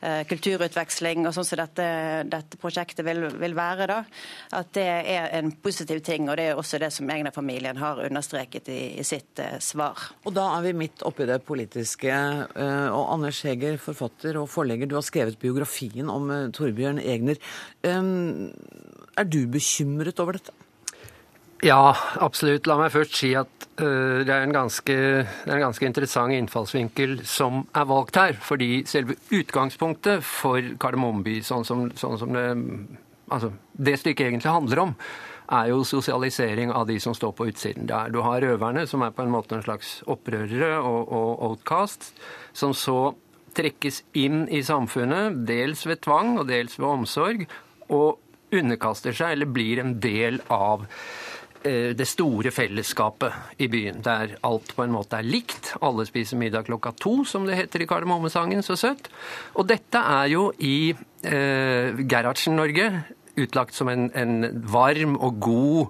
eh, 0.00 0.22
kulturutveksling 0.30 1.26
og 1.26 1.34
sånn 1.36 1.48
som 1.48 1.62
dette, 1.62 1.86
dette 2.30 2.60
prosjektet 2.60 3.04
vil, 3.06 3.26
vil, 3.40 3.56
være, 3.56 3.88
da, 3.90 4.00
at 4.58 4.72
det 4.76 4.86
er 5.14 5.30
en 5.38 5.52
positiv 5.64 6.02
ting. 6.06 6.28
og 6.28 6.38
Det 6.40 6.48
er 6.50 6.60
også 6.60 6.80
det 6.82 6.92
som 6.94 7.10
Egner-familien 7.10 7.78
har 7.80 8.02
understreket 8.06 8.70
i, 8.72 8.80
i 9.00 9.06
sitt 9.06 9.40
uh, 9.42 9.56
svar. 9.62 10.00
Og 10.24 10.34
Da 10.36 10.48
er 10.56 10.66
vi 10.68 10.74
midt 10.84 11.04
oppi 11.06 11.26
det 11.28 11.40
politiske. 11.46 12.10
Uh, 12.54 12.88
og 12.94 13.14
Anders 13.16 13.42
Heger, 13.46 13.78
forfatter 13.82 14.38
og 14.40 14.50
forlegger, 14.52 14.90
du 14.90 14.98
har 14.98 15.06
skrevet 15.06 15.40
biografien 15.40 16.10
om 16.10 16.30
Torbjørn 16.54 17.00
Egner. 17.02 17.40
Um, 17.86 18.52
er 19.16 19.26
du 19.28 19.44
bekymret 19.50 20.20
over 20.22 20.38
dette? 20.38 20.54
Ja, 21.64 21.94
absolutt. 22.20 22.66
La 22.68 22.76
meg 22.76 22.92
først 22.92 23.16
si 23.16 23.30
at 23.38 23.68
uh, 23.80 24.20
det, 24.26 24.32
er 24.32 24.50
ganske, 24.52 24.94
det, 24.94 25.46
er 25.48 25.54
en 25.56 25.68
ganske, 25.68 25.86
interessant 25.86 26.34
innfallsvinkel 26.36 27.22
som 27.28 27.62
er 27.72 27.86
valgt 27.88 28.18
her. 28.20 28.36
Fordi 28.36 28.82
selve 28.90 29.16
utgangspunktet 29.32 30.24
for 30.26 30.74
Kardemommeby, 30.80 31.38
sånn 31.46 31.64
som, 31.64 31.86
sånn 31.96 32.18
som 32.20 32.34
det, 32.36 32.48
altså, 33.32 33.54
det 33.72 33.96
stykket 34.02 34.28
egentlig 34.28 34.52
handler 34.52 34.82
om, 34.84 34.94
er 35.54 35.70
jo 35.70 35.82
sosialisering 35.88 36.72
av 36.72 36.86
de 36.88 36.98
som 37.00 37.16
står 37.16 37.32
på 37.36 37.48
utsiden. 37.48 37.88
Der 37.88 38.12
du 38.12 38.20
har 38.24 38.44
røverne, 38.44 38.86
som 38.88 39.04
er 39.04 39.14
på 39.16 39.24
en 39.24 39.32
måte 39.32 39.56
en 39.56 39.64
slags 39.64 39.98
opprørere 40.10 40.78
og, 40.80 41.12
og 41.12 41.44
outcast, 41.48 42.12
som 42.56 42.76
så 42.76 43.14
trekkes 43.54 44.02
inn 44.18 44.44
i 44.52 44.64
samfunnet, 44.66 45.44
dels 45.48 45.84
ved 45.86 46.02
tvang 46.04 46.38
og 46.40 46.48
dels 46.50 46.76
ved 46.80 46.88
omsorg, 46.90 47.44
og 47.92 48.23
underkaster 48.60 49.16
seg 49.16 49.36
eller 49.36 49.50
blir 49.50 49.82
en 49.82 49.96
del 50.02 50.40
av 50.52 50.84
eh, 51.64 51.92
det 51.96 52.06
store 52.08 52.52
fellesskapet 52.54 53.60
i 53.64 53.68
byen, 53.72 54.02
der 54.04 54.36
alt 54.46 54.74
på 54.76 54.84
en 54.84 54.94
måte 54.94 55.20
er 55.20 55.28
likt. 55.28 55.74
Alle 55.84 56.06
spiser 56.08 56.40
middag 56.40 56.68
klokka 56.68 56.94
to, 57.00 57.16
som 57.28 57.48
det 57.48 57.58
heter 57.58 57.84
i 57.84 57.88
Kardemommesangen, 57.90 58.64
så 58.66 58.78
søtt. 58.78 59.10
Og 59.54 59.68
dette 59.70 60.00
er 60.00 60.32
jo 60.34 60.48
i 60.58 60.94
eh, 60.94 62.02
Gerhardsen-Norge 62.04 62.90
utlagt 63.36 63.74
som 63.74 63.90
en, 63.90 64.10
en, 64.14 64.50
varm 64.70 65.16
og 65.18 65.40
god 65.42 65.86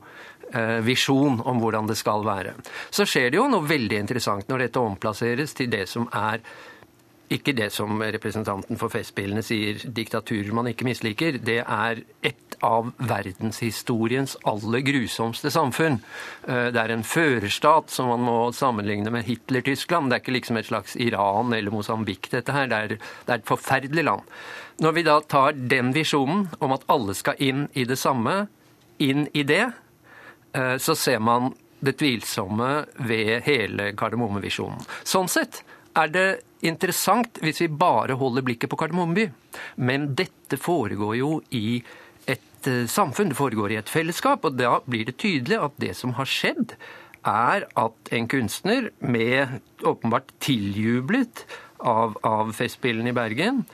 eh, 0.54 0.78
visjon 0.84 1.40
om 1.44 1.60
hvordan 1.60 1.90
det 1.90 1.98
skal 2.00 2.24
være. 2.26 2.54
Så 2.90 3.06
skjer 3.08 3.32
det 3.32 3.40
jo 3.40 3.50
noe 3.52 3.68
veldig 3.68 3.98
interessant 4.00 4.48
når 4.48 4.66
dette 4.66 4.84
omplasseres 4.84 5.56
til 5.56 5.72
det 5.72 5.84
som 5.90 6.08
er 6.12 6.40
ikke 7.34 7.54
det 7.56 7.70
som 7.72 8.02
representanten 8.02 8.78
for 8.78 8.92
Festspillene 8.92 9.42
sier, 9.44 9.80
diktaturer 9.96 10.52
man 10.54 10.68
ikke 10.70 10.86
misliker. 10.86 11.38
Det 11.42 11.60
er 11.62 12.02
et 12.22 12.53
av 12.64 12.90
verdenshistoriens 12.96 14.36
aller 14.48 14.82
grusomste 14.86 15.52
samfunn. 15.52 16.00
Eh, 16.48 16.70
det 16.74 16.80
er 16.80 16.94
en 16.94 17.04
førerstat 17.06 17.92
som 17.92 18.10
man 18.12 18.24
må 18.24 18.38
sammenligne 18.56 19.12
med 19.12 19.28
Hitler-Tyskland. 19.28 20.10
Det 20.10 20.18
er 20.18 20.24
ikke 20.24 20.36
liksom 20.38 20.60
et 20.60 20.70
slags 20.70 20.96
Iran 20.96 21.52
eller 21.52 21.74
Mosambik, 21.74 22.30
dette 22.32 22.54
her. 22.56 22.70
Det 22.70 22.78
er, 22.78 22.96
det 22.96 23.34
er 23.34 23.42
et 23.42 23.50
forferdelig 23.50 24.06
land. 24.08 24.34
Når 24.82 24.96
vi 24.96 25.06
da 25.06 25.18
tar 25.20 25.52
den 25.54 25.92
visjonen 25.94 26.48
om 26.58 26.74
at 26.74 26.86
alle 26.90 27.14
skal 27.14 27.38
inn 27.38 27.68
i 27.78 27.84
det 27.88 27.98
samme, 28.00 28.46
inn 28.98 29.28
i 29.32 29.44
det, 29.46 29.66
eh, 30.56 30.76
så 30.78 30.96
ser 30.98 31.20
man 31.22 31.52
det 31.84 31.98
tvilsomme 32.00 32.72
ved 33.04 33.44
hele 33.44 33.92
Kardemommevisjonen. 33.98 34.82
Sånn 35.04 35.28
sett 35.28 35.60
er 35.94 36.10
det 36.10 36.28
interessant 36.64 37.38
hvis 37.44 37.60
vi 37.64 37.68
bare 37.68 38.16
holder 38.18 38.44
blikket 38.46 38.72
på 38.72 38.78
Kardemommeby. 38.80 39.28
Men 39.76 40.12
dette 40.16 40.58
foregår 40.60 41.18
jo 41.20 41.36
i 41.54 41.82
et 42.64 42.70
eh, 42.70 42.86
samfunn, 42.90 43.32
det 43.32 43.38
foregår 43.38 43.74
i 43.74 43.80
et 43.80 43.90
fellesskap, 43.90 44.44
og 44.44 44.56
da 44.58 44.78
blir 44.88 45.06
det 45.08 45.18
tydelig 45.20 45.60
at 45.60 45.76
det 45.82 45.94
som 45.98 46.14
har 46.18 46.28
skjedd, 46.28 46.76
er 47.24 47.64
at 47.80 48.12
en 48.12 48.28
kunstner, 48.28 48.90
med 49.00 49.60
åpenbart 49.84 50.34
tiljublet 50.44 51.46
av, 51.80 52.18
av 52.24 52.52
Festspillene 52.56 53.12
i 53.12 53.16
Bergen, 53.16 53.64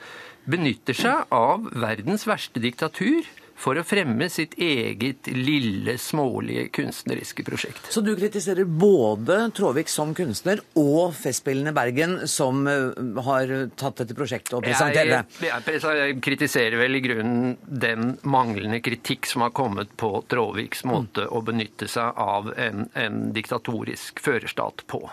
benytter 0.47 0.97
seg 0.97 1.27
av 1.35 1.67
verdens 1.75 2.25
verste 2.27 2.61
diktatur 2.63 3.27
for 3.61 3.77
å 3.77 3.83
fremme 3.85 4.27
sitt 4.33 4.55
eget 4.61 5.29
lille, 5.31 5.97
smålige 6.01 6.67
kunstneriske 6.73 7.45
prosjekt. 7.45 7.91
Så 7.93 8.01
du 8.05 8.13
kritiserer 8.17 8.65
både 8.65 9.43
Tråvik 9.55 9.91
som 9.91 10.15
kunstner 10.17 10.61
og 10.79 11.13
Festspillene 11.17 11.73
Bergen 11.75 12.17
som 12.31 12.65
eh, 12.69 12.89
har 13.27 13.53
tatt 13.79 14.01
dette 14.01 14.17
prosjektet 14.17 14.57
og 14.57 14.65
presentert 14.65 15.11
det? 15.11 15.21
Jeg, 15.45 15.63
jeg, 15.67 15.81
jeg, 16.01 16.19
kritiserer 16.25 16.77
vel 16.81 16.97
i 16.97 17.03
grunnen 17.05 17.57
den 17.65 18.15
manglende 18.23 18.81
kritikk 18.83 19.29
som 19.29 19.45
har 19.45 19.53
kommet 19.55 19.93
på 19.99 20.13
Tråviks 20.31 20.85
måte 20.89 21.27
mm. 21.27 21.33
å 21.37 21.43
benytte 21.45 21.89
seg 21.91 22.17
av 22.21 22.53
en, 22.57 22.87
en 22.97 23.27
diktatorisk 23.35 24.23
førerstat 24.23 24.85
på. 24.89 25.05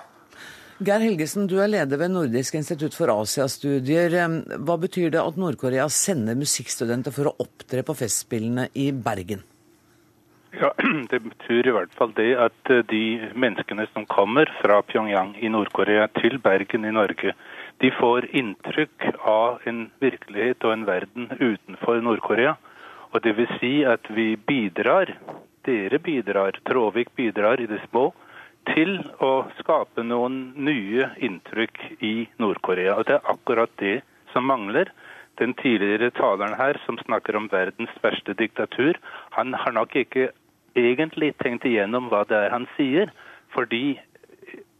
Geir 0.78 1.02
Helgesen, 1.02 1.48
du 1.50 1.56
er 1.58 1.66
leder 1.66 1.98
ved 1.98 2.12
Nordisk 2.14 2.54
institutt 2.54 2.94
for 2.94 3.10
Asiastudier. 3.10 4.12
Hva 4.62 4.76
betyr 4.78 5.08
det 5.10 5.18
at 5.18 5.38
Nord-Korea 5.40 5.88
sender 5.90 6.36
musikkstudenter 6.38 7.10
for 7.16 7.32
å 7.32 7.32
opptre 7.42 7.82
på 7.82 7.96
Festspillene 7.98 8.68
i 8.78 8.92
Bergen? 8.94 9.42
Ja, 10.54 10.70
Det 11.10 11.18
betyr 11.24 11.66
i 11.66 11.74
hvert 11.74 11.96
fall 11.98 12.14
det 12.14 12.28
at 12.44 12.70
eh, 12.70 12.84
de 12.92 13.02
menneskene 13.34 13.88
som 13.90 14.06
kommer 14.06 14.46
fra 14.60 14.78
Pyongyang 14.86 15.34
i 15.42 15.50
Nord-Korea 15.50 16.06
til 16.20 16.38
Bergen 16.46 16.86
i 16.86 16.94
Norge, 16.94 17.34
de 17.82 17.90
får 17.98 18.30
inntrykk 18.38 19.10
av 19.18 19.66
en 19.66 19.88
virkelighet 19.98 20.62
og 20.62 20.76
en 20.76 20.86
verden 20.86 21.26
utenfor 21.40 21.98
Nord-Korea. 22.06 22.54
Og 23.10 23.26
det 23.26 23.34
vil 23.34 23.50
si 23.58 23.74
at 23.82 24.06
vi 24.14 24.30
bidrar, 24.38 25.10
dere 25.66 25.98
bidrar, 25.98 26.62
Tråvik 26.70 27.10
bidrar 27.18 27.58
i 27.58 27.66
det 27.66 27.82
små, 27.88 28.12
til 28.74 28.98
å 29.24 29.32
skape 29.58 30.04
noen 30.06 30.52
nye 30.56 31.10
inntrykk 31.24 31.80
i 32.04 32.14
Nord-Korea. 32.42 32.96
Og 32.98 33.08
det 33.08 33.18
er 33.18 33.30
akkurat 33.32 33.72
det 33.82 34.00
som 34.32 34.48
mangler. 34.48 34.90
Den 35.38 35.54
tidligere 35.54 36.10
taleren 36.16 36.56
her 36.58 36.80
som 36.84 36.98
snakker 37.04 37.36
om 37.38 37.48
verdens 37.52 37.94
verste 38.02 38.34
diktatur, 38.34 38.98
han 39.36 39.54
har 39.54 39.72
nok 39.76 39.94
ikke 39.96 40.30
egentlig 40.78 41.34
tenkt 41.42 41.66
igjennom 41.68 42.10
hva 42.10 42.24
det 42.28 42.38
er 42.38 42.54
han 42.54 42.66
sier. 42.76 43.12
Fordi 43.54 43.98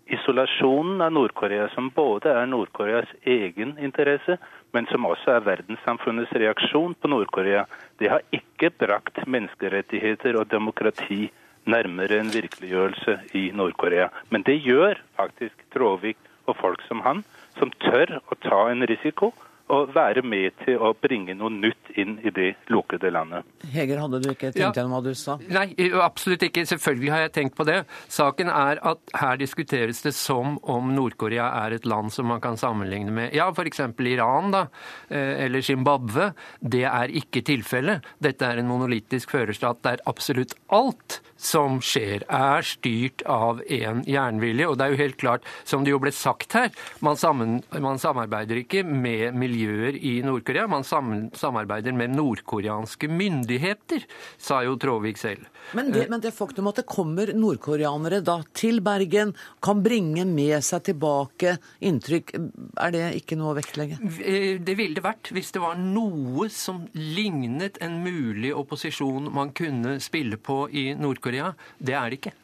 isolasjonen 0.08 1.02
av 1.04 1.12
Nord-Korea, 1.12 1.68
som 1.74 1.90
både 1.94 2.32
er 2.32 2.48
Nord-Koreas 2.48 3.10
egen 3.28 3.76
interesse, 3.82 4.38
men 4.72 4.88
som 4.90 5.06
også 5.08 5.36
er 5.36 5.46
verdenssamfunnets 5.46 6.32
reaksjon 6.32 6.96
på 7.00 7.10
Nord-Korea, 7.12 7.66
det 8.00 8.10
har 8.12 8.24
ikke 8.34 8.72
brakt 8.80 9.20
menneskerettigheter 9.26 10.40
og 10.40 10.50
demokrati 10.52 11.28
nærmere 11.68 12.20
en 12.22 12.32
virkeliggjørelse 12.32 13.18
i 13.38 13.48
Nord-Korea. 13.54 14.08
Men 14.30 14.44
det 14.48 14.60
gjør 14.64 15.00
faktisk 15.18 15.68
Tråvik 15.74 16.18
og 16.48 16.56
folk 16.56 16.82
som 16.88 17.04
han, 17.04 17.24
som 17.58 17.72
tør 17.84 18.18
å 18.18 18.38
ta 18.42 18.64
en 18.72 18.86
risiko 18.88 19.32
å 19.68 19.82
være 19.92 20.22
med 20.24 20.52
til 20.64 20.78
å 20.82 20.92
bringe 20.96 21.34
noe 21.36 21.50
nytt 21.52 21.92
inn 22.00 22.16
i 22.24 22.30
det 22.34 22.54
lukkede 22.72 23.10
landet. 23.14 23.44
Heger, 23.72 24.00
hadde 24.02 24.20
du 24.24 24.30
ikke 24.30 24.50
tenkt 24.52 24.58
Ja. 24.62 24.72
gjennom 24.72 24.96
hva 24.96 25.02
du 25.04 25.14
sa? 25.14 25.38
Nei, 25.48 25.74
absolutt 26.02 26.42
ikke. 26.46 26.64
Selvfølgelig 26.68 27.10
har 27.12 27.20
jeg 27.26 27.32
tenkt 27.32 27.56
på 27.58 27.66
det. 27.68 27.84
Saken 28.08 28.48
er 28.48 28.80
at 28.82 28.98
her 29.14 29.36
diskuteres 29.40 30.02
det 30.02 30.14
som 30.14 30.58
om 30.62 30.92
Nord-Korea 30.94 31.50
er 31.66 31.76
et 31.78 31.86
land 31.86 32.12
som 32.12 32.26
man 32.26 32.40
kan 32.40 32.56
sammenligne 32.56 33.10
med 33.12 33.34
ja, 33.34 33.50
f.eks. 33.50 33.80
Iran 34.08 34.50
da, 34.54 34.66
eller 35.10 35.60
Zimbabwe. 35.62 36.32
Det 36.60 36.84
er 36.88 37.08
ikke 37.12 37.42
tilfellet. 37.44 38.04
Dette 38.20 38.46
er 38.48 38.58
en 38.62 38.68
monolittisk 38.70 39.30
førerstat 39.30 39.82
der 39.82 40.02
absolutt 40.06 40.54
alt 40.72 41.20
som 41.38 41.76
skjer, 41.84 42.24
er 42.28 42.64
styrt 42.66 43.22
av 43.30 43.60
en 43.70 44.00
jernvilje. 44.08 44.66
Og 44.66 44.76
det 44.78 44.86
er 44.88 44.94
jo 44.96 45.02
helt 45.04 45.18
klart, 45.20 45.44
som 45.64 45.84
det 45.86 45.92
jo 45.92 46.00
ble 46.02 46.10
sagt 46.10 46.56
her, 46.58 46.72
man, 47.00 47.14
sammen, 47.20 47.60
man 47.78 48.00
samarbeider 48.02 48.58
ikke 48.64 48.82
med 48.82 49.36
miljøer 49.58 49.96
i 49.98 50.18
Nord-Korea, 50.22 50.66
man 50.70 50.84
samarbeider 50.86 51.94
med 51.96 52.14
nordkoreanske 52.14 53.08
myndigheter, 53.10 54.04
sa 54.38 54.60
jo 54.64 54.76
Tråvik 54.78 55.18
selv. 55.18 55.46
Men 55.76 55.90
det, 55.92 56.06
men 56.10 56.22
det 56.22 56.32
faktum 56.36 56.70
at 56.70 56.80
det 56.80 56.86
kommer 56.88 57.32
nordkoreanere 57.34 58.20
da 58.24 58.38
til 58.56 58.80
Bergen, 58.84 59.34
kan 59.64 59.82
bringe 59.84 60.24
med 60.28 60.62
seg 60.64 60.86
tilbake 60.90 61.56
inntrykk, 61.84 62.34
er 62.78 62.94
det 62.94 63.04
ikke 63.22 63.38
noe 63.38 63.54
å 63.54 63.58
vektlegge? 63.58 63.98
Eh, 64.22 64.58
Det 64.62 64.76
ville 64.78 64.98
det 64.98 65.04
vært 65.04 65.32
hvis 65.34 65.52
det 65.54 65.62
var 65.62 65.78
noe 65.78 66.48
som 66.52 66.84
lignet 66.94 67.80
en 67.84 68.00
mulig 68.04 68.54
opposisjon 68.56 69.30
man 69.34 69.52
kunne 69.56 69.98
spille 70.02 70.38
på 70.38 70.66
i 70.70 70.90
Nord-Korea. 70.98 71.52
Det 71.78 71.96
er 71.96 72.10
det 72.10 72.20
ikke. 72.22 72.36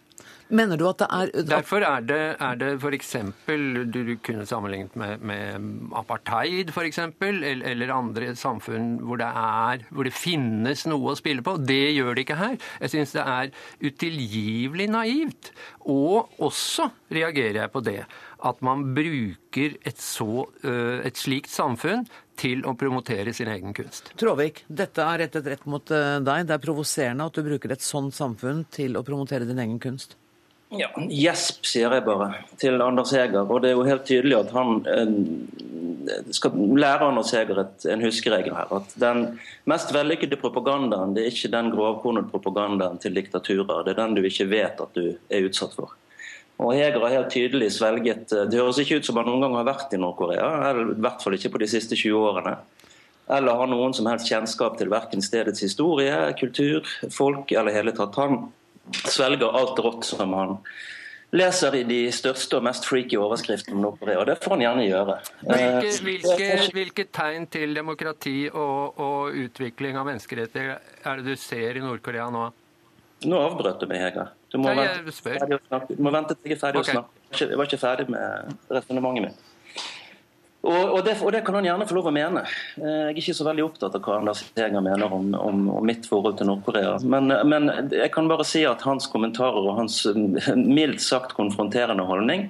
Mener 0.54 0.78
du 0.78 0.84
at 0.86 1.02
det 1.02 1.08
er 1.10 1.32
Derfor 1.48 1.84
er 1.86 2.04
det, 2.06 2.20
er 2.38 2.58
det 2.60 2.70
f.eks. 2.78 3.14
Du, 3.48 3.90
du 4.06 4.14
kunne 4.22 4.46
sammenlignet 4.46 4.94
med, 4.98 5.24
med 5.26 5.68
apartheid, 5.98 6.70
f.eks., 6.70 7.00
eller, 7.24 7.64
eller 7.72 7.94
andre 7.94 8.34
samfunn 8.38 8.98
hvor 9.02 9.18
det, 9.18 9.26
er, 9.28 9.86
hvor 9.90 10.06
det 10.06 10.14
finnes 10.14 10.86
noe 10.90 11.14
å 11.14 11.18
spille 11.18 11.42
på. 11.44 11.56
Det 11.58 11.94
gjør 11.96 12.14
det 12.14 12.26
ikke 12.26 12.38
her. 12.38 12.58
Jeg 12.84 12.94
syns 12.94 13.16
det 13.16 13.24
er 13.24 13.54
utilgivelig 13.82 14.88
naivt. 14.94 15.50
Og 15.90 16.38
også 16.42 16.88
reagerer 17.12 17.64
jeg 17.64 17.74
på 17.74 17.82
det 17.84 18.00
at 18.44 18.60
man 18.64 18.90
bruker 18.96 19.78
et, 19.88 20.00
så, 20.00 20.44
et 20.62 21.16
slikt 21.16 21.52
samfunn 21.52 22.04
til 22.38 22.64
å 22.68 22.74
promotere 22.78 23.32
sin 23.36 23.48
egen 23.50 23.74
kunst. 23.76 24.10
Tråvik, 24.20 24.64
dette 24.68 25.04
er 25.04 25.24
rettet 25.24 25.48
rett 25.48 25.64
mot 25.70 25.86
deg. 25.86 26.44
Det 26.44 26.56
er 26.56 26.62
provoserende 26.62 27.28
at 27.30 27.38
du 27.38 27.46
bruker 27.46 27.72
et 27.72 27.84
sånt 27.84 28.14
samfunn 28.16 28.66
til 28.74 28.98
å 28.98 29.04
promotere 29.06 29.48
din 29.48 29.62
egen 29.64 29.80
kunst. 29.82 30.18
Ja, 30.74 30.88
Gjesp, 31.10 31.62
sier 31.68 31.92
jeg 31.94 32.04
bare 32.06 32.30
til 32.58 32.82
Anders 32.82 33.12
Heger. 33.14 33.44
Og 33.46 33.62
det 33.62 33.70
er 33.70 33.76
jo 33.76 33.86
helt 33.86 34.06
tydelig 34.08 34.36
at 34.40 34.52
han 34.54 34.80
eh, 34.90 36.24
skal 36.34 36.56
lære 36.78 37.10
Anders 37.10 37.30
Heger 37.34 37.60
et, 37.62 37.84
en 37.90 38.02
huskeregel 38.02 38.56
her. 38.56 38.72
At 38.80 38.94
den 39.00 39.24
mest 39.70 39.92
vellykkede 39.94 40.38
propagandaen 40.40 41.14
det 41.14 41.24
er 41.24 41.34
ikke 41.34 41.52
den 41.52 41.70
grovkornede 41.74 42.30
propagandaen 42.32 42.98
til 43.02 43.14
diktaturer. 43.14 43.84
Det 43.84 43.94
er 43.94 44.00
den 44.02 44.16
du 44.18 44.24
ikke 44.24 44.48
vet 44.50 44.82
at 44.82 44.98
du 44.98 45.14
er 45.14 45.46
utsatt 45.46 45.76
for. 45.78 45.94
Og 46.62 46.74
Heger 46.76 47.02
har 47.02 47.16
helt 47.16 47.32
tydelig 47.34 47.72
svelget 47.74 48.32
eh, 48.34 48.48
Det 48.50 48.58
høres 48.60 48.80
ikke 48.82 48.98
ut 48.98 49.06
som 49.06 49.20
han 49.20 49.30
noen 49.30 49.46
gang 49.46 49.58
har 49.60 49.68
vært 49.70 49.94
i 49.94 50.00
Nord-Korea. 50.00 50.50
I 50.72 50.98
hvert 51.06 51.22
fall 51.22 51.38
ikke 51.38 51.54
på 51.54 51.62
de 51.62 51.70
siste 51.70 51.98
20 51.98 52.18
årene. 52.32 52.56
Eller 53.34 53.56
har 53.56 53.70
noen 53.70 53.94
som 53.96 54.10
helst 54.10 54.28
kjennskap 54.28 54.74
til 54.76 54.90
verken 54.92 55.22
stedets 55.24 55.62
historie, 55.64 56.18
kultur, 56.36 56.84
folk 57.14 57.54
eller 57.54 57.72
hele 57.72 57.94
tatt. 57.96 58.18
Han 58.20 58.50
svelger 59.08 59.54
alt 59.56 59.78
rått 59.84 60.04
som 60.04 60.32
han 60.36 60.58
leser 61.34 61.74
i 61.74 61.82
de 61.88 62.00
største 62.14 62.58
og 62.58 62.62
mest 62.66 62.86
freaky 62.86 63.16
overskriftene 63.18 63.74
om 63.74 63.82
Nord-Korea. 63.88 64.20
Og 64.22 64.28
det 64.28 64.36
får 64.44 64.54
han 64.54 64.62
gjerne 64.64 64.84
gjøre. 64.86 65.16
Hvilke, 65.40 65.88
Eh, 65.88 66.02
hvilke, 66.06 66.68
hvilke 66.76 67.06
tegn 67.10 67.46
til 67.50 67.74
demokrati 67.74 68.36
og, 68.52 69.00
og 69.02 69.40
utvikling 69.46 69.98
av 69.98 70.06
menneskerettigheter 70.06 70.76
er 71.10 71.16
det 71.22 71.24
du 71.26 71.34
ser 71.40 71.80
i 71.80 71.82
Nord-Korea 71.82 72.28
nå? 72.30 72.44
Nå 73.24 73.40
avbrøt 73.40 73.80
du 73.80 73.88
meg, 73.90 74.02
Hege. 74.04 74.28
Du 74.52 74.58
må, 74.60 74.70
Nei, 74.70 74.84
vente, 74.86 75.12
ferdig 75.24 75.56
å 75.56 75.62
snakke. 75.66 75.96
du 75.96 76.02
må 76.06 76.12
vente 76.14 76.36
til 76.36 76.52
jeg 76.52 76.58
er 76.58 76.60
ferdig 76.60 76.82
å 76.84 76.86
snakke. 76.86 77.24
Jeg 77.40 77.58
var 77.58 77.66
ikke 77.66 77.80
ferdig 77.82 78.06
med 78.14 78.54
resonnementet 78.70 79.24
mitt. 79.26 79.53
Og, 80.64 80.94
og, 80.96 81.00
det, 81.04 81.18
og 81.20 81.32
det 81.34 81.42
kan 81.44 81.58
han 81.58 81.66
gjerne 81.68 81.86
få 81.88 81.98
lov 81.98 82.08
å 82.08 82.14
mene. 82.14 82.44
Eh, 82.80 82.86
Jeg 82.88 83.10
er 83.12 83.20
ikke 83.20 83.36
så 83.36 83.46
veldig 83.48 83.66
opptatt 83.66 83.98
av 83.98 84.04
hva 84.06 84.16
Anders 84.22 84.40
Heger 84.56 84.84
mener 84.84 85.12
om, 85.12 85.28
om, 85.36 85.66
om 85.76 85.84
mitt 85.84 86.08
forhold 86.08 86.38
til 86.38 86.48
Nord-Korea. 86.48 86.96
Men, 87.04 87.28
men 87.50 87.68
jeg 87.92 88.10
kan 88.14 88.30
bare 88.30 88.46
si 88.48 88.64
at 88.68 88.84
hans 88.88 89.08
kommentarer 89.12 89.60
og 89.60 89.76
hans 89.82 90.00
eh, 90.08 90.50
mildt 90.56 91.04
sagt 91.04 91.36
konfronterende 91.36 92.06
holdning 92.08 92.48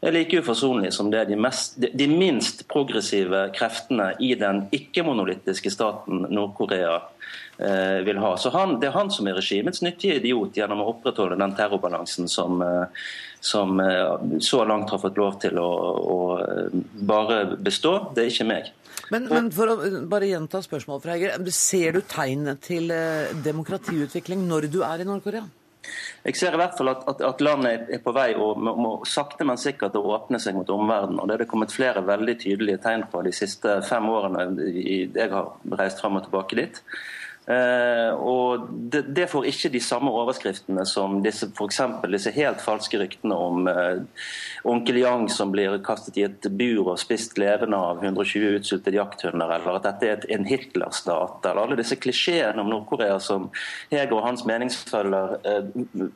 er 0.00 0.14
like 0.14 0.38
uforsonlig 0.40 0.92
som 0.96 1.10
det 1.12 1.26
de, 1.28 1.36
mest, 1.36 1.76
de, 1.76 2.06
minst 2.08 2.64
progressive 2.68 3.46
kreftene 3.56 4.14
i 4.24 4.32
den 4.38 4.64
ikke-monolittiske 4.72 5.72
staten 5.72 6.24
Nord-Korea 6.32 6.94
eh, 7.58 8.00
vil 8.06 8.20
ha. 8.22 8.32
Så 8.40 8.52
han, 8.54 8.78
Det 8.80 8.88
er 8.88 8.96
han 8.96 9.12
som 9.12 9.28
er 9.28 9.36
regimets 9.36 9.82
nyttige 9.84 10.16
idiot 10.22 10.56
gjennom 10.56 10.80
å 10.80 10.88
opprettholde 10.94 11.38
den 11.40 11.54
terrorbalansen 11.58 12.30
som, 12.32 12.62
eh, 12.64 13.06
som 13.44 13.80
eh, 13.80 14.40
så 14.40 14.64
langt 14.64 14.90
har 14.90 15.04
fått 15.04 15.20
lov 15.20 15.36
til 15.42 15.60
å, 15.60 15.70
å 16.16 16.20
eh, 16.40 16.80
bare 17.04 17.42
bestå. 17.60 17.96
Det 18.16 18.24
er 18.24 18.32
ikke 18.32 18.50
meg. 18.54 18.74
Men, 19.10 19.28
men 19.28 19.52
for 19.52 19.68
å 19.68 19.78
bare 20.08 20.28
gjenta 20.30 20.62
spørsmålet 20.64 21.04
fra 21.04 21.16
Heger. 21.16 21.48
Ser 21.52 21.96
du 21.98 22.04
tegn 22.08 22.54
til 22.62 22.92
demokratiutvikling 23.44 24.44
når 24.48 24.70
du 24.72 24.84
er 24.86 25.02
i 25.02 25.08
Nord-Korea? 25.08 25.44
Jeg 26.24 26.36
ser 26.36 26.56
i 26.56 26.60
hvert 26.60 26.76
fall 26.78 26.92
at, 26.92 27.04
at, 27.10 27.22
at 27.26 27.44
landet 27.44 27.88
er 27.92 28.02
på 28.04 28.14
vei 28.16 28.32
og 28.34 28.60
må, 28.60 28.74
må 28.76 28.92
sakte, 29.08 29.46
men 29.48 29.60
sikkert 29.60 29.96
å 29.98 30.04
åpne 30.16 30.40
seg 30.42 30.58
mot 30.58 30.70
omverdenen. 30.74 31.20
Og 31.22 31.28
Det 31.28 31.36
er 31.36 31.44
det 31.44 31.50
kommet 31.52 31.74
flere 31.74 32.04
veldig 32.06 32.36
tydelige 32.42 32.82
tegn 32.84 33.06
på 33.12 33.22
de 33.26 33.32
siste 33.36 33.80
fem 33.88 34.10
årene 34.10 34.46
jeg 34.70 35.30
har 35.32 35.54
reist 35.80 36.02
fram 36.02 36.20
og 36.20 36.26
tilbake 36.26 36.58
dit. 36.60 36.82
Eh, 37.50 38.10
og 38.14 38.68
det, 38.92 39.26
får 39.30 39.48
ikke 39.50 39.72
de 39.74 39.80
samme 39.82 40.12
overskriftene 40.14 40.84
som 40.86 41.16
disse, 41.24 41.48
for 41.56 42.12
disse 42.12 42.30
helt 42.36 42.62
falske 42.62 43.00
ryktene 43.00 43.34
om 43.34 43.66
eh, 43.70 44.26
onkel 44.70 45.00
Yang 45.00 45.26
som 45.34 45.50
blir 45.50 45.74
kastet 45.82 46.20
i 46.20 46.26
et 46.28 46.46
bur 46.46 46.92
og 46.92 47.00
spist 47.02 47.40
levende 47.40 47.80
av 47.80 48.04
120 48.04 48.60
utsultede 48.60 49.00
jakthunder, 49.00 49.56
eller 49.56 49.80
at 49.80 49.88
dette 49.88 50.12
er 50.12 50.28
en 50.36 50.46
Hitler-stat, 50.46 51.40
eller 51.42 51.64
alle 51.64 51.80
disse 51.80 51.98
klisjeene 51.98 52.62
om 52.62 52.70
Nord-Korea 52.70 53.18
som 53.24 53.48
Heger 53.90 54.14
og 54.20 54.26
hans 54.28 54.46
meningsfølger 54.46 55.38
eh, 55.40 56.08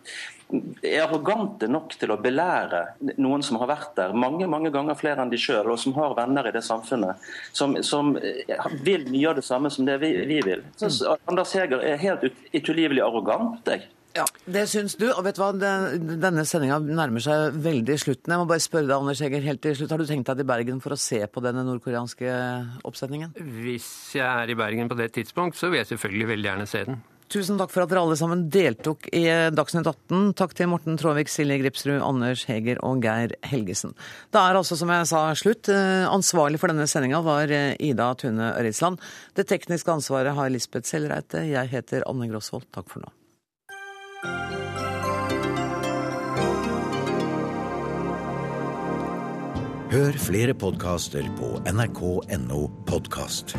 er 0.84 1.02
arrogante 1.04 1.68
nok 1.70 1.96
til 1.98 2.12
å 2.14 2.18
belære 2.20 2.82
noen 3.22 3.42
som 3.42 3.58
har 3.62 3.70
vært 3.70 3.96
der 3.98 4.14
mange 4.16 4.46
mange 4.50 4.70
ganger 4.74 4.98
flere 4.98 5.24
enn 5.24 5.32
de 5.32 5.40
sjøl, 5.40 5.70
og 5.72 5.80
som 5.80 5.96
har 5.96 6.14
venner 6.18 6.48
i 6.48 6.54
det 6.54 6.62
samfunnet, 6.66 7.24
som, 7.52 7.76
som 7.82 8.14
eh, 8.20 8.70
vil 8.84 9.08
mye 9.10 9.32
av 9.32 9.40
det 9.40 9.46
samme 9.46 9.72
som 9.72 9.88
det 9.88 9.98
vi, 10.02 10.14
vi 10.28 10.40
vil. 10.44 10.64
Så, 10.76 10.92
så 10.92 11.18
Anders 11.30 11.54
Heger 11.56 11.82
er 11.84 12.00
helt 12.02 12.24
ut, 12.28 12.46
utilgivelig 12.54 13.04
arrogant. 13.04 13.62
jeg. 13.66 13.88
Ja, 14.14 14.24
Det 14.46 14.68
syns 14.70 14.94
du. 14.94 15.08
Og 15.10 15.24
vet 15.26 15.34
du 15.34 15.42
hva, 15.42 15.50
denne 15.58 16.44
sendinga 16.46 16.78
nærmer 16.78 17.22
seg 17.24 17.56
veldig 17.64 17.96
slutten. 17.98 18.30
Jeg 18.30 18.42
må 18.42 18.46
bare 18.46 18.62
spørre 18.62 18.86
deg, 18.86 18.94
Anders 18.94 19.22
Heger, 19.24 19.42
helt 19.42 19.62
til 19.64 19.74
slutt. 19.78 19.90
Har 19.90 19.98
du 19.98 20.06
tenkt 20.06 20.28
deg 20.30 20.38
til 20.38 20.46
Bergen 20.46 20.78
for 20.84 20.94
å 20.94 21.00
se 21.00 21.18
på 21.26 21.42
denne 21.42 21.64
nordkoreanske 21.66 22.36
oppsetningen? 22.86 23.34
Hvis 23.58 23.88
jeg 24.14 24.28
er 24.28 24.54
i 24.54 24.58
Bergen 24.58 24.92
på 24.92 24.98
det 25.00 25.10
tidspunkt, 25.16 25.58
så 25.58 25.72
vil 25.72 25.82
jeg 25.82 25.90
selvfølgelig 25.90 26.30
veldig 26.30 26.50
gjerne 26.52 26.70
se 26.70 26.84
den. 26.86 27.02
Tusen 27.34 27.58
takk 27.58 27.72
for 27.74 27.82
at 27.82 27.90
dere 27.90 27.98
alle 28.04 28.14
sammen 28.14 28.44
deltok 28.52 29.08
i 29.10 29.24
Dagsnytt 29.50 29.88
18. 29.90 30.36
Takk 30.38 30.52
til 30.54 30.68
Morten 30.70 30.94
Tråvik, 31.00 31.30
Silje 31.32 31.56
Gripsrud, 31.64 31.98
Anders 31.98 32.44
Heger 32.46 32.78
og 32.86 33.02
Geir 33.02 33.34
Helgesen. 33.50 33.96
Det 34.30 34.38
er 34.38 34.54
altså, 34.54 34.78
som 34.78 34.92
jeg 34.94 35.08
sa, 35.10 35.24
slutt. 35.34 35.66
Eh, 35.72 36.06
ansvarlig 36.06 36.62
for 36.62 36.70
denne 36.70 36.86
sendinga 36.86 37.24
var 37.26 37.50
eh, 37.50 37.74
Ida 37.82 38.12
Tune 38.20 38.52
Øritsland. 38.54 39.02
Det 39.34 39.48
tekniske 39.50 39.90
ansvaret 39.90 40.38
har 40.38 40.54
Lisbeth 40.54 40.86
Sellreite. 40.86 41.42
Jeg 41.50 41.74
heter 41.74 42.06
Anne 42.06 42.30
Grosvold. 42.30 42.70
Takk 42.70 42.92
for 42.92 43.02
nå. 43.02 43.10
Hør 49.94 50.16
flere 50.22 50.54
podkaster 50.58 51.26
på 51.38 51.56
nrk.no 51.70 52.68
podkast. 52.86 53.58